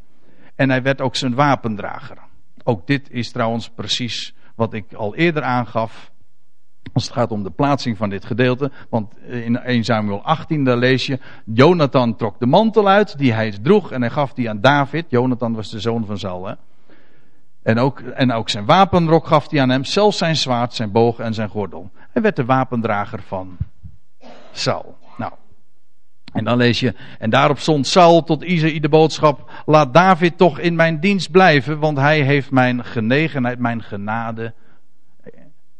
En 0.54 0.70
hij 0.70 0.82
werd 0.82 1.00
ook 1.00 1.16
zijn 1.16 1.34
wapendrager. 1.34 2.18
Ook 2.64 2.86
dit 2.86 3.10
is 3.10 3.30
trouwens 3.32 3.68
precies 3.68 4.34
wat 4.54 4.72
ik 4.72 4.92
al 4.92 5.14
eerder 5.14 5.42
aangaf 5.42 6.10
als 6.92 7.04
het 7.04 7.12
gaat 7.12 7.30
om 7.30 7.42
de 7.42 7.50
plaatsing 7.50 7.96
van 7.96 8.10
dit 8.10 8.24
gedeelte. 8.24 8.70
Want 8.88 9.14
in 9.26 9.58
1 9.58 9.84
Samuel 9.84 10.22
18 10.22 10.64
daar 10.64 10.76
lees 10.76 11.06
je, 11.06 11.18
Jonathan 11.44 12.16
trok 12.16 12.38
de 12.38 12.46
mantel 12.46 12.88
uit 12.88 13.18
die 13.18 13.32
hij 13.32 13.58
droeg 13.62 13.92
en 13.92 14.00
hij 14.00 14.10
gaf 14.10 14.32
die 14.32 14.48
aan 14.48 14.60
David. 14.60 15.04
Jonathan 15.08 15.54
was 15.54 15.70
de 15.70 15.80
zoon 15.80 16.06
van 16.06 16.18
Saul 16.18 16.46
hè. 16.46 16.54
En 17.68 17.78
ook, 17.78 18.00
en 18.00 18.32
ook 18.32 18.48
zijn 18.48 18.64
wapenrok 18.64 19.26
gaf 19.26 19.50
hij 19.50 19.60
aan 19.60 19.68
hem, 19.68 19.84
zelfs 19.84 20.18
zijn 20.18 20.36
zwaard, 20.36 20.74
zijn 20.74 20.92
boog 20.92 21.18
en 21.18 21.34
zijn 21.34 21.48
gordel. 21.48 21.90
Hij 22.10 22.22
werd 22.22 22.36
de 22.36 22.44
wapendrager 22.44 23.22
van 23.22 23.56
Saul. 24.52 24.98
Nou, 25.16 25.32
en 26.32 26.44
dan 26.44 26.56
lees 26.56 26.80
je, 26.80 26.94
en 27.18 27.30
daarop 27.30 27.58
stond 27.58 27.86
Saul 27.86 28.24
tot 28.24 28.42
Isaïe 28.42 28.80
de 28.80 28.88
boodschap, 28.88 29.50
laat 29.66 29.94
David 29.94 30.36
toch 30.36 30.58
in 30.58 30.74
mijn 30.74 31.00
dienst 31.00 31.30
blijven, 31.30 31.78
want 31.78 31.98
hij 31.98 32.22
heeft 32.22 32.50
mijn 32.50 32.84
genegenheid, 32.84 33.58
mijn 33.58 33.82
genade, 33.82 34.54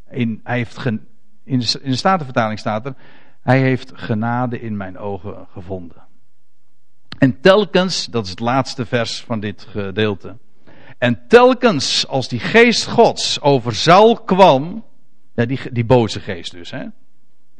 in, 0.09 0.39
hij 0.43 0.57
heeft 0.57 0.77
gen, 0.77 1.07
in, 1.43 1.61
in 1.81 1.91
de 1.91 1.95
Statenvertaling 1.95 2.59
staat 2.59 2.85
er, 2.85 2.93
hij 3.41 3.59
heeft 3.59 3.91
genade 3.95 4.61
in 4.61 4.77
mijn 4.77 4.97
ogen 4.97 5.47
gevonden. 5.51 6.03
En 7.17 7.41
telkens, 7.41 8.05
dat 8.05 8.23
is 8.23 8.29
het 8.29 8.39
laatste 8.39 8.85
vers 8.85 9.23
van 9.23 9.39
dit 9.39 9.61
gedeelte. 9.69 10.35
En 10.99 11.27
telkens 11.27 12.07
als 12.07 12.27
die 12.27 12.39
geest 12.39 12.85
gods 12.85 13.41
over 13.41 13.75
Saul 13.75 14.15
kwam, 14.15 14.85
ja, 15.35 15.45
die, 15.45 15.59
die 15.71 15.85
boze 15.85 16.19
geest 16.19 16.51
dus, 16.51 16.71
hè. 16.71 16.85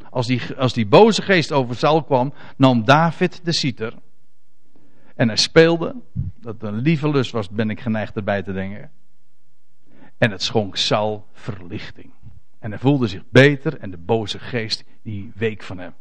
Als 0.09 0.27
die, 0.27 0.41
als 0.57 0.73
die 0.73 0.85
boze 0.85 1.21
geest 1.21 1.51
over 1.51 1.75
Saul 1.75 2.03
kwam, 2.03 2.33
nam 2.57 2.85
David 2.85 3.41
de 3.43 3.53
citer. 3.53 3.93
En 5.15 5.27
hij 5.27 5.37
speelde, 5.37 5.95
dat 6.41 6.63
een 6.63 6.77
lieve 6.77 7.09
lust 7.09 7.31
was, 7.31 7.49
ben 7.49 7.69
ik 7.69 7.79
geneigd 7.79 8.15
erbij 8.15 8.43
te 8.43 8.53
denken. 8.53 8.91
En 10.17 10.31
het 10.31 10.43
schonk 10.43 10.75
Saul 10.75 11.25
verlichting. 11.33 12.11
En 12.59 12.69
hij 12.69 12.79
voelde 12.79 13.07
zich 13.07 13.23
beter 13.29 13.77
en 13.77 13.91
de 13.91 13.97
boze 13.97 14.39
geest 14.39 14.83
die 15.03 15.31
week 15.35 15.63
van 15.63 15.77
hem. 15.77 15.93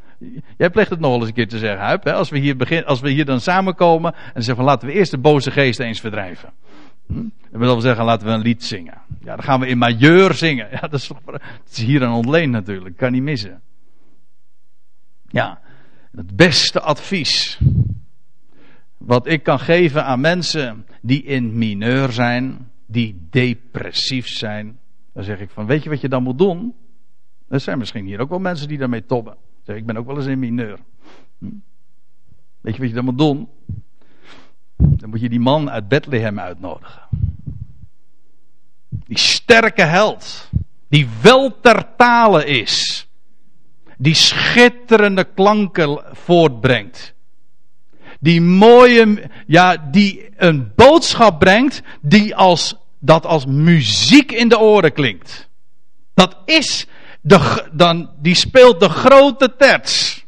Jij 0.56 0.70
pleegt 0.70 0.90
het 0.90 1.00
nog 1.00 1.10
wel 1.10 1.18
eens 1.18 1.28
een 1.28 1.34
keer 1.34 1.48
te 1.48 1.58
zeggen, 1.58 1.80
Huip. 1.80 2.04
Hè? 2.04 2.12
Als, 2.12 2.28
we 2.28 2.38
hier 2.38 2.56
begin, 2.56 2.84
als 2.84 3.00
we 3.00 3.10
hier 3.10 3.24
dan 3.24 3.40
samenkomen 3.40 4.14
en 4.14 4.42
zeggen 4.42 4.56
van 4.56 4.64
laten 4.64 4.88
we 4.88 4.94
eerst 4.94 5.10
de 5.10 5.18
boze 5.18 5.50
geest 5.50 5.80
eens 5.80 6.00
verdrijven. 6.00 6.52
Hm? 7.08 7.28
Dat 7.50 7.60
wil 7.60 7.80
zeggen, 7.80 8.04
laten 8.04 8.26
we 8.26 8.32
een 8.32 8.40
lied 8.40 8.64
zingen. 8.64 9.00
Ja, 9.20 9.36
dan 9.36 9.44
gaan 9.44 9.60
we 9.60 9.66
in 9.66 9.78
majeur 9.78 10.34
zingen. 10.34 10.68
Ja, 10.80 10.80
dat 10.80 10.92
is, 10.92 11.10
is 11.70 11.78
hier 11.78 12.02
een 12.02 12.10
ontleen 12.10 12.50
natuurlijk. 12.50 12.96
Kan 12.96 13.12
niet 13.12 13.22
missen. 13.22 13.62
Ja, 15.26 15.60
het 16.12 16.36
beste 16.36 16.80
advies. 16.80 17.60
Wat 18.96 19.26
ik 19.26 19.42
kan 19.42 19.58
geven 19.58 20.04
aan 20.04 20.20
mensen 20.20 20.86
die 21.02 21.22
in 21.22 21.58
mineur 21.58 22.12
zijn, 22.12 22.70
die 22.86 23.26
depressief 23.30 24.28
zijn. 24.28 24.78
Dan 25.12 25.24
zeg 25.24 25.40
ik 25.40 25.50
van, 25.50 25.66
weet 25.66 25.82
je 25.82 25.90
wat 25.90 26.00
je 26.00 26.08
dan 26.08 26.22
moet 26.22 26.38
doen? 26.38 26.74
Er 27.48 27.60
zijn 27.60 27.78
misschien 27.78 28.04
hier 28.04 28.20
ook 28.20 28.28
wel 28.28 28.38
mensen 28.38 28.68
die 28.68 28.78
daarmee 28.78 29.06
tobben. 29.06 29.36
Zeg, 29.62 29.76
ik 29.76 29.86
ben 29.86 29.96
ook 29.96 30.06
wel 30.06 30.16
eens 30.16 30.26
in 30.26 30.38
mineur. 30.38 30.78
Hm? 31.38 31.46
Weet 32.60 32.74
je 32.74 32.80
wat 32.80 32.88
je 32.88 32.94
dan 32.94 33.04
moet 33.04 33.18
doen? 33.18 33.48
Dan 34.78 35.10
moet 35.10 35.20
je 35.20 35.28
die 35.28 35.40
man 35.40 35.70
uit 35.70 35.88
Bethlehem 35.88 36.38
uitnodigen. 36.38 37.02
Die 38.88 39.18
sterke 39.18 39.82
held. 39.82 40.50
Die 40.88 41.08
wel 41.22 41.60
ter 41.60 41.86
tale 41.96 42.44
is. 42.44 43.06
Die 43.96 44.14
schitterende 44.14 45.24
klanken 45.24 46.02
voortbrengt. 46.12 47.14
Die 48.20 48.40
mooie, 48.40 49.30
ja, 49.46 49.76
die 49.76 50.30
een 50.36 50.72
boodschap 50.74 51.38
brengt 51.38 51.82
die 52.00 52.36
als, 52.36 52.74
dat 52.98 53.26
als 53.26 53.46
muziek 53.46 54.32
in 54.32 54.48
de 54.48 54.58
oren 54.58 54.92
klinkt. 54.92 55.48
Dat 56.14 56.36
is 56.44 56.86
de, 57.20 57.68
dan, 57.72 58.10
die 58.20 58.34
speelt 58.34 58.80
de 58.80 58.88
grote 58.88 59.54
terts. 59.56 60.24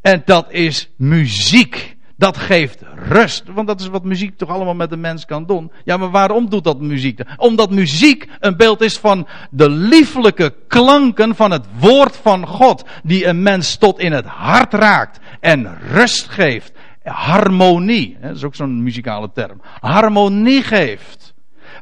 En 0.00 0.22
dat 0.24 0.52
is 0.52 0.88
muziek. 0.96 1.96
Dat 2.20 2.36
geeft 2.36 2.82
rust. 3.08 3.44
Want 3.54 3.66
dat 3.66 3.80
is 3.80 3.86
wat 3.86 4.04
muziek 4.04 4.36
toch 4.36 4.48
allemaal 4.48 4.74
met 4.74 4.92
een 4.92 5.00
mens 5.00 5.24
kan 5.24 5.46
doen. 5.46 5.72
Ja, 5.84 5.96
maar 5.96 6.10
waarom 6.10 6.50
doet 6.50 6.64
dat 6.64 6.80
muziek? 6.80 7.20
Omdat 7.36 7.70
muziek 7.70 8.28
een 8.40 8.56
beeld 8.56 8.80
is 8.80 8.98
van 8.98 9.26
de 9.50 9.70
lieflijke 9.70 10.54
klanken 10.68 11.36
van 11.36 11.50
het 11.50 11.66
woord 11.78 12.16
van 12.16 12.46
God. 12.46 12.84
Die 13.02 13.26
een 13.26 13.42
mens 13.42 13.76
tot 13.76 13.98
in 13.98 14.12
het 14.12 14.26
hart 14.26 14.72
raakt. 14.72 15.18
En 15.40 15.78
rust 15.92 16.28
geeft. 16.28 16.72
Harmonie. 17.02 18.16
Dat 18.20 18.36
is 18.36 18.44
ook 18.44 18.54
zo'n 18.54 18.82
muzikale 18.82 19.30
term. 19.34 19.60
Harmonie 19.80 20.62
geeft. 20.62 21.34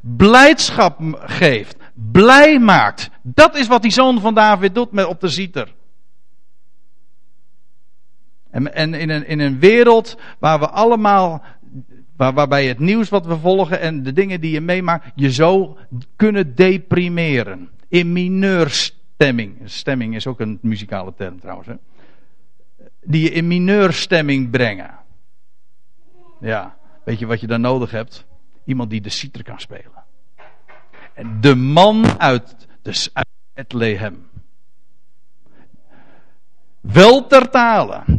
Blijdschap 0.03 0.99
geeft. 1.21 1.77
Blij 1.95 2.59
maakt. 2.59 3.11
Dat 3.23 3.57
is 3.57 3.67
wat 3.67 3.83
die 3.83 3.93
zoon 3.93 4.21
van 4.21 4.35
David 4.35 4.75
doet 4.75 4.93
met 4.93 5.07
op 5.07 5.21
de 5.21 5.29
zieter. 5.29 5.77
En, 8.67 8.95
in, 8.95 9.11
een, 9.11 9.27
in 9.27 9.39
een 9.39 9.59
wereld 9.59 10.19
waar 10.39 10.59
we 10.59 10.69
allemaal, 10.69 11.43
waar, 12.17 12.33
waarbij 12.33 12.67
het 12.67 12.79
nieuws 12.79 13.09
wat 13.09 13.27
we 13.27 13.39
volgen 13.39 13.81
en 13.81 14.03
de 14.03 14.13
dingen 14.13 14.41
die 14.41 14.51
je 14.51 14.61
meemaakt, 14.61 15.13
je 15.15 15.33
zo 15.33 15.79
kunnen 16.17 16.55
deprimeren. 16.55 17.71
In 17.89 18.13
mineurstemming. 18.13 19.57
Stemming 19.65 20.15
is 20.15 20.27
ook 20.27 20.41
een 20.41 20.59
muzikale 20.63 21.15
term 21.15 21.41
trouwens. 21.41 21.69
Hè? 21.69 21.75
Die 23.03 23.23
je 23.23 23.31
in 23.31 23.47
mineurstemming 23.47 24.51
brengen. 24.51 24.99
Ja, 26.41 26.77
weet 27.05 27.19
je 27.19 27.27
wat 27.27 27.41
je 27.41 27.47
dan 27.47 27.61
nodig 27.61 27.91
hebt? 27.91 28.27
Iemand 28.65 28.91
die 28.91 29.01
de 29.01 29.09
citer 29.09 29.43
kan 29.43 29.61
spelen. 29.61 30.05
En 31.15 31.41
de 31.41 31.55
man 31.55 32.19
uit, 32.19 32.67
dus 32.83 33.11
uit 33.13 33.27
Bethlehem 33.55 34.28
wel 36.81 37.27
ter 37.27 37.51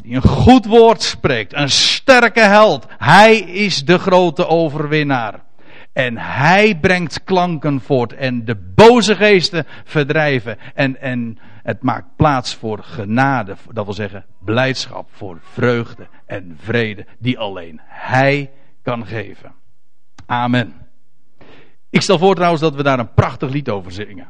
die 0.01 0.16
een 0.16 0.22
goed 0.22 0.66
woord 0.66 1.01
spreekt, 1.01 1.53
een 1.53 1.70
sterke 1.70 2.39
held. 2.39 2.86
Hij 2.97 3.38
is 3.38 3.86
de 3.86 3.97
grote 3.97 4.47
overwinnaar. 4.47 5.47
En 5.93 6.18
hij 6.18 6.78
brengt 6.80 7.24
klanken 7.24 7.82
voort 7.82 8.14
en 8.14 8.45
de 8.45 8.55
boze 8.55 9.16
geesten 9.16 9.66
verdrijven. 9.84 10.57
En, 10.74 11.01
en 11.01 11.38
het 11.64 11.84
maakt 11.84 12.16
plaats 12.16 12.55
voor 12.55 12.84
genade, 12.84 13.55
dat 13.72 13.86
wil 13.86 13.93
zeggen 13.93 14.26
blijdschap, 14.39 15.10
voor 15.12 15.39
vreugde 15.41 16.07
en 16.26 16.57
vrede, 16.62 17.05
die 17.20 17.39
alleen 17.39 17.80
hij 17.84 18.51
kan 18.84 19.05
geven. 19.05 19.53
Amen. 20.26 20.74
Ik 21.89 22.01
stel 22.01 22.18
voor 22.18 22.36
trouwens 22.36 22.62
dat 22.62 22.76
we 22.76 22.84
daar 22.84 22.99
een 22.99 23.14
prachtig 23.14 23.49
lied 23.49 23.70
over 23.70 23.91
zingen. 23.91 24.28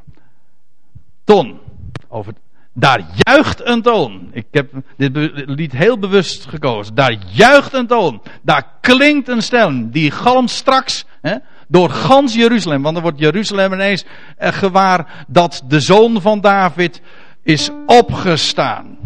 Ton, 1.24 1.60
over 2.08 2.34
daar 2.80 3.02
juicht 3.16 3.66
een 3.66 3.82
toon. 3.82 4.30
Ik 4.32 4.46
heb 4.52 4.72
dit 4.98 5.12
lied 5.34 5.72
heel 5.72 6.00
bewust 6.00 6.46
gekozen. 6.46 6.96
Daar 6.96 7.16
juicht 7.32 7.74
een 7.74 7.88
toon. 7.88 8.22
Daar 8.42 8.68
klinkt 8.82 9.28
een 9.28 9.42
stem. 9.42 9.92
Die 9.92 10.12
galmt 10.12 10.50
straks 10.50 11.06
hè, 11.22 11.36
door 11.68 11.90
gans 11.90 12.34
Jeruzalem. 12.34 12.82
Want 12.82 12.94
dan 12.94 13.04
wordt 13.04 13.20
Jeruzalem 13.20 13.74
ineens 13.74 14.06
eh, 14.38 14.52
gewaar 14.52 15.26
dat 15.28 15.64
de 15.68 15.80
zoon 15.80 16.22
van 16.22 16.42
David 16.42 17.02
is 17.44 17.70
opgestaan. 17.86 18.98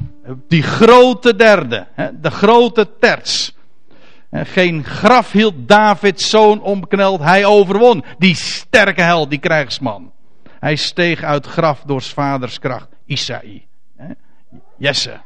Die 0.47 0.63
grote 0.63 1.35
derde. 1.35 1.87
Hè, 1.93 2.19
de 2.21 2.31
grote 2.31 2.89
terts. 2.99 3.55
Geen 4.31 4.83
graf 4.83 5.31
hield 5.31 5.53
Davids 5.57 6.29
zoon 6.29 6.61
omkneld. 6.61 7.21
Hij 7.21 7.45
overwon. 7.45 8.03
Die 8.17 8.35
sterke 8.35 9.01
held, 9.01 9.29
die 9.29 9.39
krijgsman. 9.39 10.11
Hij 10.59 10.75
steeg 10.75 11.23
uit 11.23 11.45
graf 11.45 11.83
door 11.85 12.01
vaders 12.01 12.59
kracht. 12.59 12.87
Isaï. 13.05 13.67
Jesse. 14.77 15.21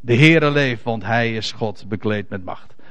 De 0.00 0.16
Heere 0.16 0.50
leeft, 0.50 0.82
want 0.82 1.04
hij 1.04 1.36
is 1.36 1.52
God 1.52 1.84
bekleed 1.88 2.28
met 2.28 2.44
macht. 2.44 2.71